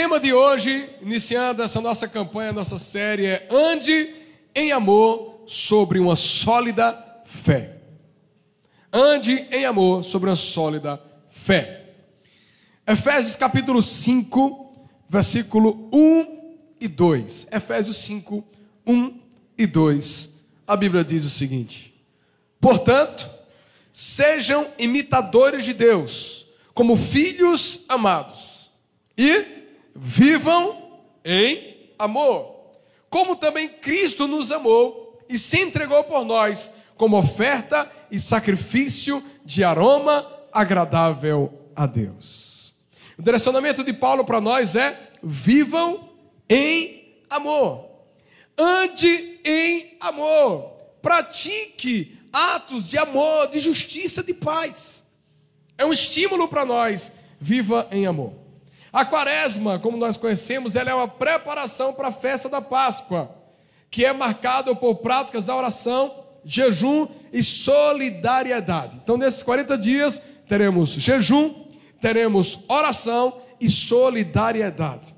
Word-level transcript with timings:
tema 0.00 0.18
de 0.18 0.32
hoje, 0.32 0.88
iniciando 1.02 1.62
essa 1.62 1.78
nossa 1.78 2.08
campanha, 2.08 2.54
nossa 2.54 2.78
série, 2.78 3.26
é 3.26 3.46
Ande 3.50 4.14
em 4.54 4.72
amor 4.72 5.42
sobre 5.46 5.98
uma 5.98 6.16
sólida 6.16 7.22
fé. 7.26 7.76
Ande 8.90 9.46
em 9.52 9.66
amor 9.66 10.02
sobre 10.02 10.30
uma 10.30 10.36
sólida 10.36 10.98
fé. 11.28 11.90
Efésios 12.86 13.36
capítulo 13.36 13.82
5, 13.82 14.88
versículo 15.06 15.90
1 15.92 16.56
e 16.80 16.88
2. 16.88 17.48
Efésios 17.52 17.98
5, 17.98 18.42
1 18.86 19.20
e 19.58 19.66
2. 19.66 20.30
A 20.66 20.76
Bíblia 20.76 21.04
diz 21.04 21.26
o 21.26 21.30
seguinte: 21.30 21.92
Portanto, 22.58 23.28
sejam 23.92 24.66
imitadores 24.78 25.62
de 25.62 25.74
Deus, 25.74 26.46
como 26.72 26.96
filhos 26.96 27.84
amados, 27.86 28.70
e 29.18 29.59
vivam 30.02 30.98
em 31.22 31.92
amor, 31.98 32.56
como 33.10 33.36
também 33.36 33.68
Cristo 33.68 34.26
nos 34.26 34.50
amou 34.50 35.20
e 35.28 35.38
se 35.38 35.60
entregou 35.60 36.02
por 36.04 36.24
nós 36.24 36.72
como 36.96 37.18
oferta 37.18 37.90
e 38.10 38.18
sacrifício 38.18 39.22
de 39.44 39.62
aroma 39.62 40.26
agradável 40.50 41.52
a 41.76 41.84
Deus. 41.84 42.74
O 43.18 43.22
direcionamento 43.22 43.84
de 43.84 43.92
Paulo 43.92 44.24
para 44.24 44.40
nós 44.40 44.74
é: 44.74 45.10
vivam 45.22 46.08
em 46.48 47.22
amor, 47.28 47.90
ande 48.56 49.38
em 49.44 49.98
amor, 50.00 50.78
pratique 51.02 52.18
atos 52.32 52.88
de 52.88 52.96
amor, 52.96 53.48
de 53.48 53.58
justiça, 53.58 54.22
de 54.22 54.32
paz. 54.32 55.04
É 55.76 55.84
um 55.84 55.92
estímulo 55.92 56.48
para 56.48 56.64
nós, 56.64 57.12
viva 57.38 57.86
em 57.90 58.06
amor. 58.06 58.39
A 58.92 59.04
quaresma, 59.04 59.78
como 59.78 59.96
nós 59.96 60.16
conhecemos, 60.16 60.74
ela 60.74 60.90
é 60.90 60.94
uma 60.94 61.06
preparação 61.06 61.92
para 61.92 62.08
a 62.08 62.12
festa 62.12 62.48
da 62.48 62.60
Páscoa, 62.60 63.34
que 63.90 64.04
é 64.04 64.12
marcada 64.12 64.74
por 64.74 64.96
práticas 64.96 65.46
da 65.46 65.54
oração, 65.54 66.24
jejum 66.44 67.06
e 67.32 67.42
solidariedade. 67.42 68.98
Então, 69.02 69.16
nesses 69.16 69.42
40 69.42 69.78
dias, 69.78 70.20
teremos 70.48 70.90
jejum, 70.90 71.66
teremos 72.00 72.58
oração 72.68 73.40
e 73.60 73.70
solidariedade. 73.70 75.14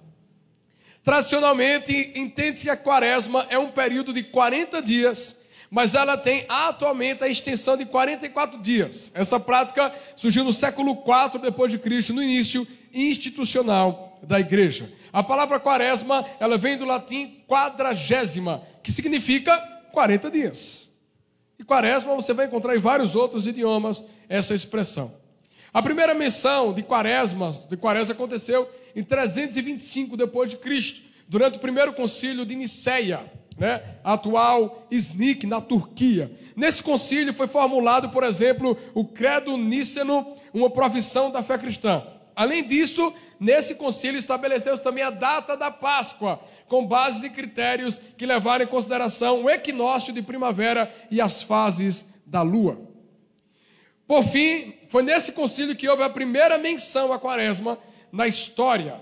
Tradicionalmente, 1.02 2.12
entende-se 2.14 2.64
que 2.64 2.70
a 2.70 2.76
quaresma 2.76 3.46
é 3.48 3.58
um 3.58 3.70
período 3.70 4.12
de 4.12 4.22
40 4.22 4.82
dias, 4.82 5.34
mas 5.70 5.94
ela 5.94 6.18
tem 6.18 6.44
atualmente 6.48 7.24
a 7.24 7.28
extensão 7.28 7.76
de 7.76 7.86
44 7.86 8.60
dias. 8.60 9.10
Essa 9.14 9.40
prática 9.40 9.92
surgiu 10.14 10.44
no 10.44 10.52
século 10.52 10.92
IV 10.92 11.40
depois 11.40 11.72
de 11.72 11.78
Cristo, 11.78 12.12
no 12.12 12.22
início 12.22 12.68
institucional 12.94 14.18
da 14.22 14.38
igreja. 14.40 14.90
A 15.12 15.22
palavra 15.22 15.60
quaresma, 15.60 16.24
ela 16.40 16.56
vem 16.56 16.76
do 16.76 16.84
latim 16.84 17.42
quadragésima, 17.46 18.62
que 18.82 18.90
significa 18.90 19.56
40 19.92 20.30
dias. 20.30 20.90
E 21.58 21.64
quaresma 21.64 22.16
você 22.16 22.32
vai 22.32 22.46
encontrar 22.46 22.74
em 22.74 22.80
vários 22.80 23.14
outros 23.14 23.46
idiomas 23.46 24.04
essa 24.28 24.54
expressão. 24.54 25.14
A 25.72 25.82
primeira 25.82 26.14
menção 26.14 26.72
de 26.72 26.82
quaresma, 26.82 27.50
de 27.68 27.76
quaresma 27.76 28.14
aconteceu 28.14 28.68
em 28.94 29.02
325 29.02 30.16
depois 30.16 30.50
de 30.50 30.56
Cristo, 30.56 31.00
durante 31.28 31.56
o 31.56 31.60
primeiro 31.60 31.94
concílio 31.94 32.44
de 32.44 32.54
Niceia, 32.54 33.20
né? 33.56 33.82
atual 34.04 34.86
Iznik 34.90 35.46
na 35.46 35.60
Turquia. 35.60 36.30
Nesse 36.54 36.82
concílio 36.82 37.32
foi 37.32 37.46
formulado, 37.46 38.10
por 38.10 38.22
exemplo, 38.24 38.76
o 38.92 39.04
credo 39.04 39.56
níceno, 39.56 40.26
uma 40.52 40.68
profissão 40.68 41.30
da 41.30 41.42
fé 41.42 41.56
cristã. 41.56 42.02
Além 42.34 42.64
disso, 42.64 43.12
nesse 43.38 43.74
concílio 43.74 44.18
estabeleceu-se 44.18 44.82
também 44.82 45.04
a 45.04 45.10
data 45.10 45.56
da 45.56 45.70
Páscoa, 45.70 46.40
com 46.66 46.86
bases 46.86 47.24
e 47.24 47.30
critérios 47.30 48.00
que 48.16 48.24
levaram 48.24 48.64
em 48.64 48.68
consideração 48.68 49.44
o 49.44 49.50
equinócio 49.50 50.12
de 50.12 50.22
primavera 50.22 50.92
e 51.10 51.20
as 51.20 51.42
fases 51.42 52.06
da 52.24 52.42
lua. 52.42 52.80
Por 54.06 54.24
fim, 54.24 54.74
foi 54.88 55.02
nesse 55.02 55.32
concílio 55.32 55.76
que 55.76 55.88
houve 55.88 56.02
a 56.02 56.10
primeira 56.10 56.58
menção 56.58 57.12
à 57.12 57.18
quaresma 57.18 57.78
na 58.10 58.26
história. 58.26 59.00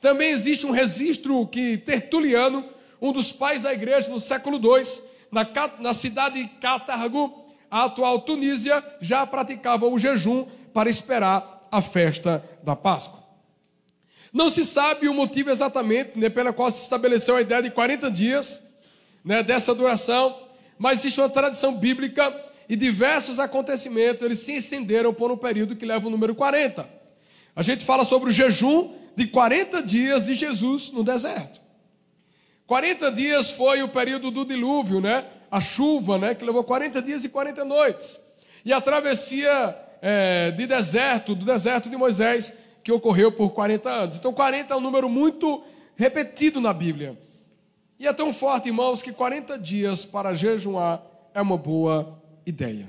Também 0.00 0.30
existe 0.30 0.66
um 0.66 0.70
registro 0.70 1.46
que 1.46 1.78
Tertuliano, 1.78 2.64
um 3.00 3.12
dos 3.12 3.32
pais 3.32 3.62
da 3.62 3.72
igreja 3.72 4.10
no 4.10 4.20
século 4.20 4.58
II, 4.58 5.02
na, 5.30 5.46
na 5.80 5.94
cidade 5.94 6.42
de 6.42 6.48
Catargo, 6.60 7.46
a 7.70 7.84
atual 7.84 8.20
Tunísia, 8.20 8.82
já 9.00 9.26
praticava 9.26 9.86
o 9.86 9.98
jejum 9.98 10.46
para 10.72 10.88
esperar 10.88 11.57
a 11.70 11.82
festa 11.82 12.44
da 12.62 12.74
Páscoa. 12.74 13.22
Não 14.32 14.50
se 14.50 14.64
sabe 14.64 15.08
o 15.08 15.14
motivo 15.14 15.50
exatamente 15.50 16.18
né, 16.18 16.28
pela 16.28 16.52
qual 16.52 16.70
se 16.70 16.82
estabeleceu 16.82 17.36
a 17.36 17.40
ideia 17.40 17.62
de 17.62 17.70
40 17.70 18.10
dias 18.10 18.60
né, 19.24 19.42
dessa 19.42 19.74
duração, 19.74 20.46
mas 20.78 21.00
existe 21.00 21.20
uma 21.20 21.30
tradição 21.30 21.74
bíblica 21.74 22.44
e 22.68 22.76
diversos 22.76 23.40
acontecimentos 23.40 24.22
eles 24.22 24.38
se 24.40 24.56
estenderam 24.56 25.14
por 25.14 25.32
um 25.32 25.36
período 25.36 25.74
que 25.74 25.86
leva 25.86 26.06
o 26.06 26.10
número 26.10 26.34
40. 26.34 26.88
A 27.56 27.62
gente 27.62 27.84
fala 27.84 28.04
sobre 28.04 28.28
o 28.28 28.32
jejum 28.32 28.92
de 29.16 29.26
40 29.26 29.82
dias 29.82 30.26
de 30.26 30.34
Jesus 30.34 30.90
no 30.90 31.02
deserto. 31.02 31.60
40 32.66 33.10
dias 33.10 33.50
foi 33.50 33.82
o 33.82 33.88
período 33.88 34.30
do 34.30 34.44
dilúvio, 34.44 35.00
né? 35.00 35.26
A 35.50 35.58
chuva, 35.58 36.18
né? 36.18 36.34
Que 36.34 36.44
levou 36.44 36.62
40 36.62 37.00
dias 37.00 37.24
e 37.24 37.28
40 37.28 37.64
noites. 37.64 38.20
E 38.64 38.72
a 38.72 38.80
travessia 38.80 39.74
é, 40.00 40.50
de 40.50 40.66
deserto, 40.66 41.34
do 41.34 41.44
deserto 41.44 41.88
de 41.88 41.96
Moisés, 41.96 42.54
que 42.82 42.92
ocorreu 42.92 43.32
por 43.32 43.50
40 43.50 43.90
anos. 43.90 44.18
Então, 44.18 44.32
40 44.32 44.72
é 44.72 44.76
um 44.76 44.80
número 44.80 45.08
muito 45.08 45.62
repetido 45.96 46.60
na 46.60 46.72
Bíblia. 46.72 47.18
E 47.98 48.06
é 48.06 48.12
tão 48.12 48.32
forte, 48.32 48.68
irmãos, 48.68 49.02
que 49.02 49.12
40 49.12 49.58
dias 49.58 50.04
para 50.04 50.34
jejuar 50.34 51.02
é 51.34 51.42
uma 51.42 51.56
boa 51.56 52.22
ideia. 52.46 52.88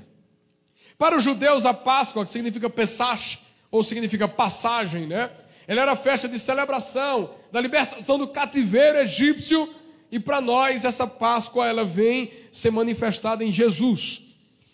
Para 0.96 1.16
os 1.16 1.22
judeus, 1.24 1.66
a 1.66 1.74
Páscoa, 1.74 2.24
que 2.24 2.30
significa 2.30 2.70
Pesach, 2.70 3.38
ou 3.70 3.82
significa 3.82 4.28
passagem, 4.28 5.06
né? 5.06 5.30
Ela 5.66 5.82
era 5.82 5.92
a 5.92 5.96
festa 5.96 6.28
de 6.28 6.38
celebração 6.38 7.30
da 7.52 7.60
libertação 7.60 8.18
do 8.18 8.28
cativeiro 8.28 8.98
egípcio, 8.98 9.72
e 10.10 10.18
para 10.18 10.40
nós 10.40 10.84
essa 10.84 11.06
Páscoa 11.06 11.66
ela 11.66 11.84
vem 11.84 12.32
ser 12.50 12.70
manifestada 12.70 13.44
em 13.44 13.52
Jesus. 13.52 14.29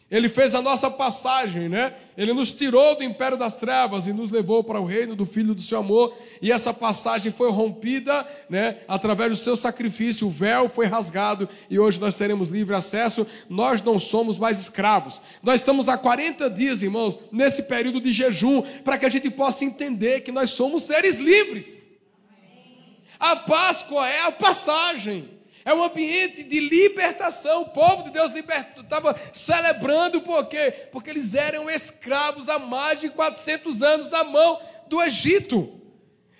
Ele 0.08 0.28
fez 0.28 0.54
a 0.54 0.62
nossa 0.62 0.88
passagem, 0.88 1.68
né? 1.68 1.92
Ele 2.16 2.32
nos 2.32 2.52
tirou 2.52 2.94
do 2.96 3.02
império 3.02 3.36
das 3.36 3.56
trevas 3.56 4.06
e 4.06 4.12
nos 4.12 4.30
levou 4.30 4.62
para 4.62 4.80
o 4.80 4.84
reino 4.84 5.16
do 5.16 5.26
Filho 5.26 5.52
do 5.52 5.60
seu 5.60 5.80
amor. 5.80 6.16
E 6.40 6.52
essa 6.52 6.72
passagem 6.72 7.32
foi 7.32 7.50
rompida, 7.50 8.24
né? 8.48 8.78
Através 8.86 9.30
do 9.30 9.36
seu 9.36 9.56
sacrifício, 9.56 10.28
o 10.28 10.30
véu 10.30 10.68
foi 10.68 10.86
rasgado 10.86 11.48
e 11.68 11.76
hoje 11.76 12.00
nós 12.00 12.14
teremos 12.14 12.50
livre 12.50 12.76
acesso. 12.76 13.26
Nós 13.48 13.82
não 13.82 13.98
somos 13.98 14.38
mais 14.38 14.60
escravos. 14.60 15.20
Nós 15.42 15.60
estamos 15.60 15.88
há 15.88 15.98
40 15.98 16.48
dias, 16.50 16.84
irmãos, 16.84 17.18
nesse 17.32 17.64
período 17.64 18.00
de 18.00 18.12
jejum, 18.12 18.62
para 18.84 18.96
que 18.96 19.06
a 19.06 19.10
gente 19.10 19.28
possa 19.28 19.64
entender 19.64 20.20
que 20.20 20.30
nós 20.30 20.50
somos 20.50 20.84
seres 20.84 21.18
livres. 21.18 21.88
A 23.18 23.34
Páscoa 23.34 24.08
é 24.08 24.20
a 24.20 24.30
passagem. 24.30 25.35
É 25.66 25.74
um 25.74 25.82
ambiente 25.82 26.44
de 26.44 26.60
libertação. 26.60 27.62
O 27.62 27.70
povo 27.70 28.04
de 28.04 28.12
Deus 28.12 28.30
estava 28.32 29.18
celebrando 29.32 30.22
por 30.22 30.46
quê? 30.46 30.72
Porque 30.92 31.10
eles 31.10 31.34
eram 31.34 31.68
escravos 31.68 32.48
há 32.48 32.56
mais 32.56 33.00
de 33.00 33.08
400 33.10 33.82
anos 33.82 34.08
na 34.08 34.22
mão 34.22 34.60
do 34.88 35.02
Egito. 35.02 35.68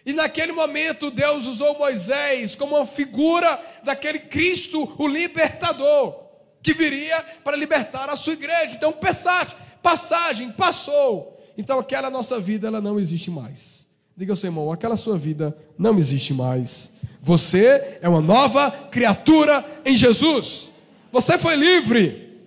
E 0.07 0.13
naquele 0.13 0.53
momento 0.53 1.11
Deus 1.11 1.49
usou 1.49 1.77
Moisés 1.77 2.55
como 2.55 2.77
uma 2.77 2.87
figura 2.87 3.61
daquele 3.83 4.21
Cristo, 4.21 4.95
o 4.97 5.09
libertador, 5.09 6.29
que 6.63 6.73
viria 6.73 7.21
para 7.43 7.57
libertar 7.57 8.09
a 8.09 8.15
sua 8.15 8.35
igreja. 8.35 8.77
Então, 8.77 8.93
passagem, 8.93 9.57
passagem, 9.83 10.53
passou. 10.53 11.37
Então, 11.59 11.81
aquela 11.81 12.09
nossa 12.11 12.39
vida, 12.39 12.69
ela 12.69 12.81
não 12.81 13.01
existe 13.01 13.29
mais. 13.29 13.89
Diga 14.17 14.31
ao 14.33 14.37
seu 14.37 14.49
irmão, 14.49 14.71
aquela 14.71 14.97
sua 14.97 15.19
vida 15.19 15.57
não 15.77 15.99
existe 15.99 16.33
mais. 16.33 16.93
Você 17.27 17.99
é 18.01 18.09
uma 18.09 18.21
nova 18.21 18.71
criatura 18.71 19.65
em 19.85 19.97
Jesus. 19.97 20.71
Você 21.11 21.37
foi 21.37 21.57
livre. 21.57 22.39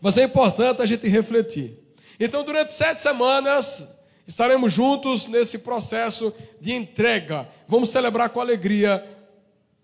Mas 0.00 0.16
é 0.16 0.24
importante 0.24 0.80
a 0.80 0.86
gente 0.86 1.06
refletir. 1.06 1.76
Então, 2.18 2.42
durante 2.42 2.72
sete 2.72 2.98
semanas, 2.98 3.86
estaremos 4.26 4.72
juntos 4.72 5.26
nesse 5.26 5.58
processo 5.58 6.32
de 6.58 6.72
entrega. 6.72 7.46
Vamos 7.68 7.90
celebrar 7.90 8.30
com 8.30 8.40
alegria 8.40 9.06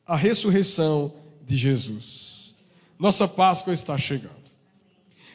a 0.06 0.16
ressurreição 0.16 1.12
de 1.44 1.54
Jesus. 1.54 2.54
Nossa 2.98 3.28
Páscoa 3.28 3.74
está 3.74 3.98
chegando. 3.98 4.35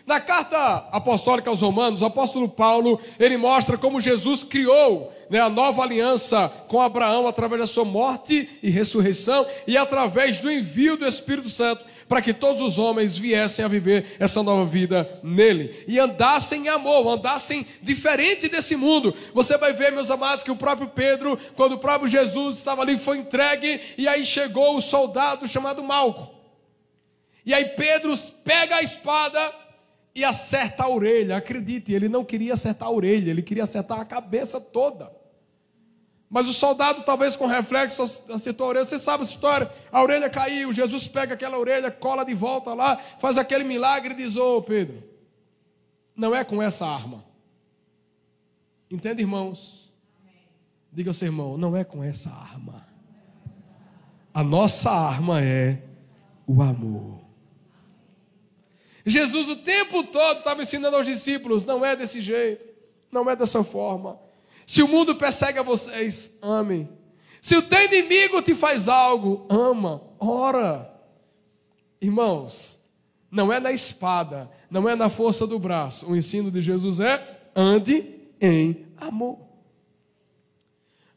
Na 0.06 0.19
carta 0.19 0.88
apostólica 0.92 1.50
aos 1.50 1.62
Romanos, 1.62 2.01
o 2.01 2.06
apóstolo 2.06 2.50
Paulo, 2.50 3.00
ele 3.19 3.38
mostra 3.38 3.77
como 3.77 4.01
Jesus 4.01 4.44
criou 4.44 5.13
né, 5.30 5.39
a 5.39 5.50
nova 5.50 5.83
aliança 5.83 6.51
com 6.68 6.81
Abraão 6.81 7.27
através 7.27 7.62
da 7.62 7.68
sua 7.68 7.86
morte 7.86 8.50
e 8.62 8.69
ressurreição 8.69 9.45
e 9.65 9.77
através 9.77 10.42
do 10.42 10.51
envio 10.51 10.98
do 10.98 11.07
Espírito 11.07 11.50
Santo 11.50 11.86
para 12.12 12.21
que 12.21 12.33
todos 12.33 12.62
os 12.62 12.77
homens 12.77 13.15
viessem 13.15 13.63
a 13.63 13.69
viver 13.69 14.18
essa 14.19 14.44
nova 14.44 14.65
vida 14.65 15.09
nele 15.24 15.86
e 15.88 15.98
andassem 15.98 16.65
em 16.65 16.68
amor, 16.68 17.07
andassem 17.07 17.65
diferente 17.81 18.50
desse 18.50 18.75
mundo. 18.75 19.15
Você 19.33 19.57
vai 19.57 19.71
ver, 19.71 19.94
meus 19.94 20.12
amados, 20.12 20.44
que 20.44 20.51
o 20.51 20.57
próprio 20.57 20.89
Pedro, 20.89 21.39
quando 21.56 21.74
o 21.74 21.77
próprio 21.77 22.09
Jesus 22.09 22.57
estava 22.57 22.81
ali, 22.81 23.00
foi 23.00 23.19
entregue 23.19 23.80
e 23.98 24.09
aí 24.09 24.25
chegou 24.25 24.75
o 24.75 24.81
soldado 24.81 25.48
chamado 25.48 25.81
Malco. 25.81 26.30
E 27.45 27.53
aí 27.53 27.63
Pedro 27.69 28.13
pega 28.44 28.75
a 28.75 28.83
espada 28.83 29.61
e 30.13 30.24
acerta 30.24 30.84
a 30.84 30.90
orelha. 30.90 31.38
Acredite, 31.38 31.94
ele 31.94 32.10
não 32.10 32.24
queria 32.24 32.54
acertar 32.54 32.88
a 32.88 32.92
orelha, 32.92 33.30
ele 33.30 33.42
queria 33.42 33.63
acertar 33.63 34.00
a 34.00 34.06
cabeça 34.06 34.60
toda. 34.60 35.12
Mas 36.30 36.48
o 36.48 36.54
soldado, 36.54 37.04
talvez 37.04 37.36
com 37.36 37.46
reflexo, 37.46 38.02
acertou 38.04 38.68
a 38.68 38.69
orelha. 38.69 38.86
Você 38.86 38.98
sabe 38.98 39.24
essa 39.24 39.34
história? 39.34 39.69
A 39.92 40.02
orelha 40.02 40.30
caiu, 40.30 40.72
Jesus 40.72 41.08
pega 41.08 41.34
aquela 41.34 41.60
orelha, 41.60 41.92
cola 41.92 42.24
de 42.24 42.34
volta 42.34 42.74
lá, 42.74 42.98
faz 43.19 43.38
aquele 43.38 43.63
milagre 43.63 44.13
e 44.13 44.18
diz: 44.18 44.38
Ô 44.38 44.58
oh, 44.58 44.62
Pedro, 44.62 45.04
não 46.16 46.34
é 46.34 46.44
com 46.44 46.62
essa 46.62 46.86
arma. 46.86 47.25
Entende, 48.90 49.22
irmãos? 49.22 49.94
Diga 50.92 51.10
ao 51.10 51.13
seu 51.13 51.28
irmão: 51.28 51.58
não 51.58 51.75
é 51.75 51.84
com 51.84 52.04
essa 52.04 52.30
arma. 52.30 52.86
A 54.34 54.44
nossa 54.44 54.92
arma 54.92 55.42
é 55.42 55.81
o 56.48 56.62
amor. 56.62 57.21
Jesus 59.06 59.50
o 59.50 59.56
tempo 59.56 60.03
todo 60.03 60.39
estava 60.39 60.62
ensinando 60.62 60.98
aos 60.98 61.06
discípulos: 61.06 61.65
não 61.65 61.86
é 61.86 61.95
desse 61.95 62.21
jeito, 62.21 62.68
não 63.12 63.30
é 63.30 63.36
dessa 63.36 63.63
forma. 63.63 64.19
Se 64.65 64.81
o 64.81 64.88
mundo 64.88 65.15
persegue 65.15 65.59
a 65.59 65.63
vocês, 65.63 66.31
amem. 66.42 66.88
Se 67.42 67.56
o 67.57 67.62
teu 67.62 67.83
inimigo 67.86 68.42
te 68.42 68.53
faz 68.53 68.88
algo, 68.88 69.45
ama, 69.50 70.01
ora. 70.19 70.92
Irmãos, 72.00 72.80
não 73.30 73.51
é 73.51 73.59
na 73.59 73.71
espada, 73.71 74.50
não 74.69 74.88
é 74.88 74.95
na 74.95 75.09
força 75.09 75.48
do 75.48 75.57
braço. 75.57 76.07
O 76.07 76.15
ensino 76.15 76.51
de 76.51 76.62
Jesus 76.62 77.00
é: 77.00 77.50
ande 77.56 78.21
em 78.39 78.86
amor. 78.98 79.39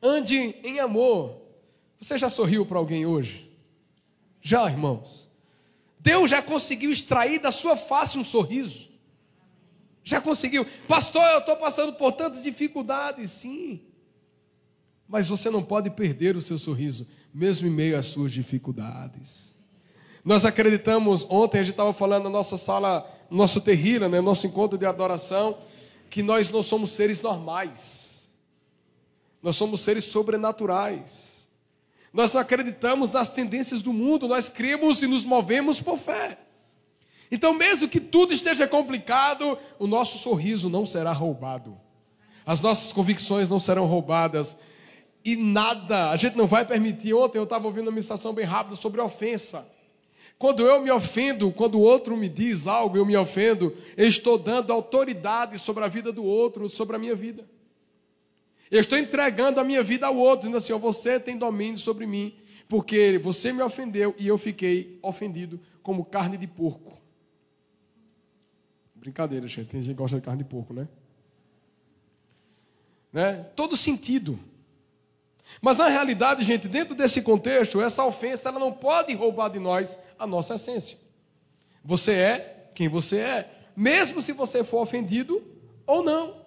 Ande 0.02 0.36
em 0.62 0.80
amor. 0.80 1.42
Você 2.00 2.18
já 2.18 2.28
sorriu 2.28 2.66
para 2.66 2.78
alguém 2.78 3.06
hoje? 3.06 3.50
Já, 4.40 4.68
irmãos? 4.68 5.23
Deus 6.04 6.30
já 6.30 6.42
conseguiu 6.42 6.92
extrair 6.92 7.38
da 7.38 7.50
sua 7.50 7.78
face 7.78 8.18
um 8.18 8.24
sorriso. 8.24 8.90
Já 10.02 10.20
conseguiu. 10.20 10.66
Pastor, 10.86 11.22
eu 11.30 11.38
estou 11.38 11.56
passando 11.56 11.94
por 11.94 12.12
tantas 12.12 12.42
dificuldades, 12.42 13.30
sim. 13.30 13.80
Mas 15.08 15.26
você 15.26 15.48
não 15.48 15.62
pode 15.62 15.88
perder 15.88 16.36
o 16.36 16.42
seu 16.42 16.58
sorriso, 16.58 17.08
mesmo 17.32 17.66
em 17.66 17.70
meio 17.70 17.98
às 17.98 18.04
suas 18.04 18.32
dificuldades. 18.32 19.58
Nós 20.22 20.44
acreditamos, 20.44 21.26
ontem 21.30 21.60
a 21.60 21.62
gente 21.62 21.72
estava 21.72 21.94
falando 21.94 22.24
na 22.24 22.30
nossa 22.30 22.58
sala, 22.58 23.10
nosso 23.30 23.62
terreiro, 23.62 24.06
né, 24.06 24.20
nosso 24.20 24.46
encontro 24.46 24.76
de 24.76 24.84
adoração, 24.84 25.56
que 26.10 26.22
nós 26.22 26.50
não 26.50 26.62
somos 26.62 26.92
seres 26.92 27.22
normais. 27.22 28.30
Nós 29.42 29.56
somos 29.56 29.80
seres 29.80 30.04
sobrenaturais. 30.04 31.43
Nós 32.14 32.32
não 32.32 32.40
acreditamos 32.40 33.10
nas 33.10 33.28
tendências 33.28 33.82
do 33.82 33.92
mundo, 33.92 34.28
nós 34.28 34.48
cremos 34.48 35.02
e 35.02 35.08
nos 35.08 35.24
movemos 35.24 35.80
por 35.80 35.98
fé. 35.98 36.38
Então, 37.28 37.52
mesmo 37.52 37.88
que 37.88 37.98
tudo 37.98 38.32
esteja 38.32 38.68
complicado, 38.68 39.58
o 39.80 39.88
nosso 39.88 40.18
sorriso 40.18 40.70
não 40.70 40.86
será 40.86 41.10
roubado, 41.10 41.76
as 42.46 42.60
nossas 42.60 42.92
convicções 42.92 43.48
não 43.48 43.58
serão 43.58 43.86
roubadas, 43.86 44.56
e 45.24 45.34
nada, 45.34 46.10
a 46.10 46.16
gente 46.16 46.36
não 46.36 46.46
vai 46.46 46.64
permitir. 46.64 47.14
Ontem 47.14 47.38
eu 47.38 47.44
estava 47.44 47.66
ouvindo 47.66 47.86
uma 47.86 47.92
ministração 47.92 48.32
bem 48.32 48.44
rápida 48.44 48.76
sobre 48.76 49.00
ofensa. 49.00 49.66
Quando 50.38 50.62
eu 50.62 50.80
me 50.80 50.92
ofendo, 50.92 51.50
quando 51.50 51.76
o 51.76 51.80
outro 51.80 52.16
me 52.16 52.28
diz 52.28 52.68
algo, 52.68 52.96
eu 52.96 53.06
me 53.06 53.16
ofendo, 53.16 53.76
eu 53.96 54.06
estou 54.06 54.38
dando 54.38 54.72
autoridade 54.72 55.58
sobre 55.58 55.82
a 55.82 55.88
vida 55.88 56.12
do 56.12 56.22
outro, 56.22 56.68
sobre 56.68 56.94
a 56.94 56.98
minha 56.98 57.14
vida. 57.16 57.44
Eu 58.74 58.80
estou 58.80 58.98
entregando 58.98 59.60
a 59.60 59.64
minha 59.64 59.84
vida 59.84 60.04
ao 60.04 60.16
outro, 60.16 60.40
dizendo 60.40 60.56
assim: 60.56 60.72
ó, 60.72 60.78
você 60.78 61.20
tem 61.20 61.38
domínio 61.38 61.78
sobre 61.78 62.08
mim, 62.08 62.36
porque 62.68 63.20
você 63.22 63.52
me 63.52 63.62
ofendeu 63.62 64.12
e 64.18 64.26
eu 64.26 64.36
fiquei 64.36 64.98
ofendido 65.00 65.60
como 65.80 66.04
carne 66.04 66.36
de 66.36 66.48
porco. 66.48 67.00
Brincadeira, 68.96 69.46
gente. 69.46 69.68
Tem 69.68 69.80
gente 69.80 69.94
que 69.94 69.96
gosta 69.96 70.16
de 70.16 70.24
carne 70.24 70.42
de 70.42 70.48
porco, 70.48 70.74
né? 70.74 70.88
né? 73.12 73.46
Todo 73.54 73.76
sentido. 73.76 74.40
Mas 75.62 75.76
na 75.76 75.86
realidade, 75.86 76.42
gente, 76.42 76.66
dentro 76.66 76.96
desse 76.96 77.22
contexto, 77.22 77.80
essa 77.80 78.04
ofensa 78.04 78.48
ela 78.48 78.58
não 78.58 78.72
pode 78.72 79.14
roubar 79.14 79.50
de 79.50 79.60
nós 79.60 79.96
a 80.18 80.26
nossa 80.26 80.56
essência. 80.56 80.98
Você 81.84 82.12
é 82.12 82.70
quem 82.74 82.88
você 82.88 83.18
é, 83.18 83.50
mesmo 83.76 84.20
se 84.20 84.32
você 84.32 84.64
for 84.64 84.82
ofendido 84.82 85.46
ou 85.86 86.02
não. 86.02 86.43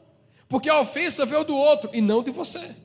Porque 0.48 0.70
a 0.70 0.80
ofensa 0.80 1.26
veio 1.26 1.44
do 1.44 1.56
outro 1.56 1.90
e 1.94 2.02
não 2.02 2.24
de 2.24 2.32
você. 2.32 2.76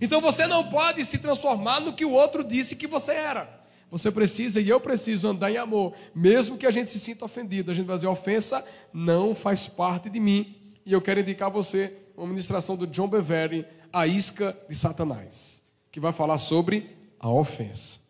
Então 0.00 0.20
você 0.20 0.46
não 0.46 0.68
pode 0.68 1.04
se 1.04 1.18
transformar 1.18 1.80
no 1.80 1.92
que 1.92 2.04
o 2.04 2.12
outro 2.12 2.42
disse 2.42 2.76
que 2.76 2.86
você 2.86 3.12
era. 3.12 3.64
Você 3.90 4.10
precisa 4.10 4.60
e 4.60 4.68
eu 4.68 4.80
preciso 4.80 5.28
andar 5.28 5.50
em 5.50 5.56
amor, 5.56 5.94
mesmo 6.14 6.58
que 6.58 6.66
a 6.66 6.70
gente 6.70 6.90
se 6.90 6.98
sinta 6.98 7.24
ofendido. 7.24 7.70
A 7.70 7.74
gente 7.74 7.86
vai 7.86 7.96
dizer: 7.96 8.08
ofensa 8.08 8.64
não 8.92 9.34
faz 9.34 9.68
parte 9.68 10.10
de 10.10 10.18
mim. 10.18 10.54
E 10.84 10.92
eu 10.92 11.00
quero 11.00 11.20
indicar 11.20 11.48
a 11.48 11.52
você 11.52 11.96
uma 12.16 12.26
ministração 12.26 12.76
do 12.76 12.86
John 12.86 13.08
Bevere, 13.08 13.66
A 13.92 14.06
Isca 14.06 14.56
de 14.68 14.74
Satanás, 14.74 15.62
que 15.90 16.00
vai 16.00 16.12
falar 16.12 16.38
sobre 16.38 16.96
a 17.18 17.30
ofensa. 17.30 18.00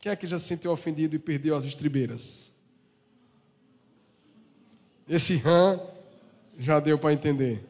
Quem 0.00 0.12
é 0.12 0.16
que 0.16 0.26
já 0.26 0.36
se 0.36 0.44
sentiu 0.44 0.70
ofendido 0.70 1.16
e 1.16 1.18
perdeu 1.18 1.56
as 1.56 1.64
estribeiras? 1.64 2.52
Esse 5.08 5.36
rã 5.36 5.80
já 6.58 6.80
deu 6.80 6.98
para 6.98 7.12
entender. 7.12 7.64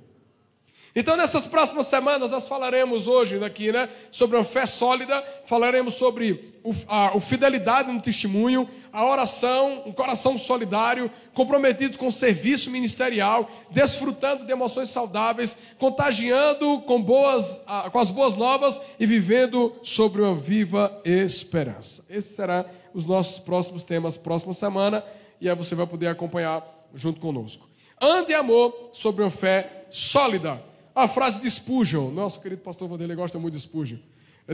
Então, 0.97 1.17
nessas 1.17 1.45
próximas 1.45 1.89
semanas, 1.89 2.31
nós 2.31 2.47
falaremos 2.47 3.09
hoje 3.09 3.43
aqui, 3.43 3.73
né, 3.73 3.89
sobre 4.13 4.37
uma 4.37 4.45
fé 4.45 4.65
sólida, 4.65 5.25
falaremos 5.45 5.95
sobre 5.95 6.53
o, 6.63 6.73
a, 6.87 7.17
a 7.17 7.21
fidelidade 7.21 7.91
no 7.91 8.01
testemunho, 8.01 8.69
a 8.93 9.05
oração, 9.05 9.83
um 9.87 9.93
coração 9.93 10.39
solidário, 10.39 11.11
comprometido 11.33 11.99
com 11.99 12.07
o 12.07 12.13
serviço 12.13 12.71
ministerial, 12.71 13.51
desfrutando 13.73 14.47
de 14.47 14.53
emoções 14.53 14.89
saudáveis, 14.89 15.57
contagiando 15.79 16.81
com, 16.83 17.03
boas, 17.03 17.61
com 17.91 17.99
as 17.99 18.13
boas 18.13 18.37
novas 18.37 18.81
e 19.01 19.05
vivendo 19.05 19.75
sobre 19.83 20.23
uma 20.23 20.37
viva 20.37 21.03
esperança. 21.05 22.05
Esses 22.09 22.37
serão 22.37 22.65
os 22.95 23.05
nossos 23.05 23.41
próximos 23.41 23.83
temas, 23.83 24.17
próxima 24.17 24.55
semana, 24.55 25.05
e 25.41 25.49
aí 25.49 25.57
você 25.57 25.75
vai 25.75 25.89
poder 25.89 26.07
acompanhar 26.07 26.63
junto 26.95 27.19
conosco. 27.19 27.74
Ande 28.05 28.33
em 28.33 28.37
amor 28.37 28.91
sobre 28.93 29.23
uma 29.23 29.31
fé 29.31 29.87
sólida. 29.89 30.63
A 30.95 31.09
frase 31.09 31.41
de 31.41 31.51
Spurgeon, 31.51 32.11
nosso 32.11 32.39
querido 32.39 32.61
pastor 32.61 32.87
Vanderlei 32.87 33.17
gosta 33.17 33.39
muito 33.39 33.55
de 33.55 33.61
Spurgeon. 33.61 33.99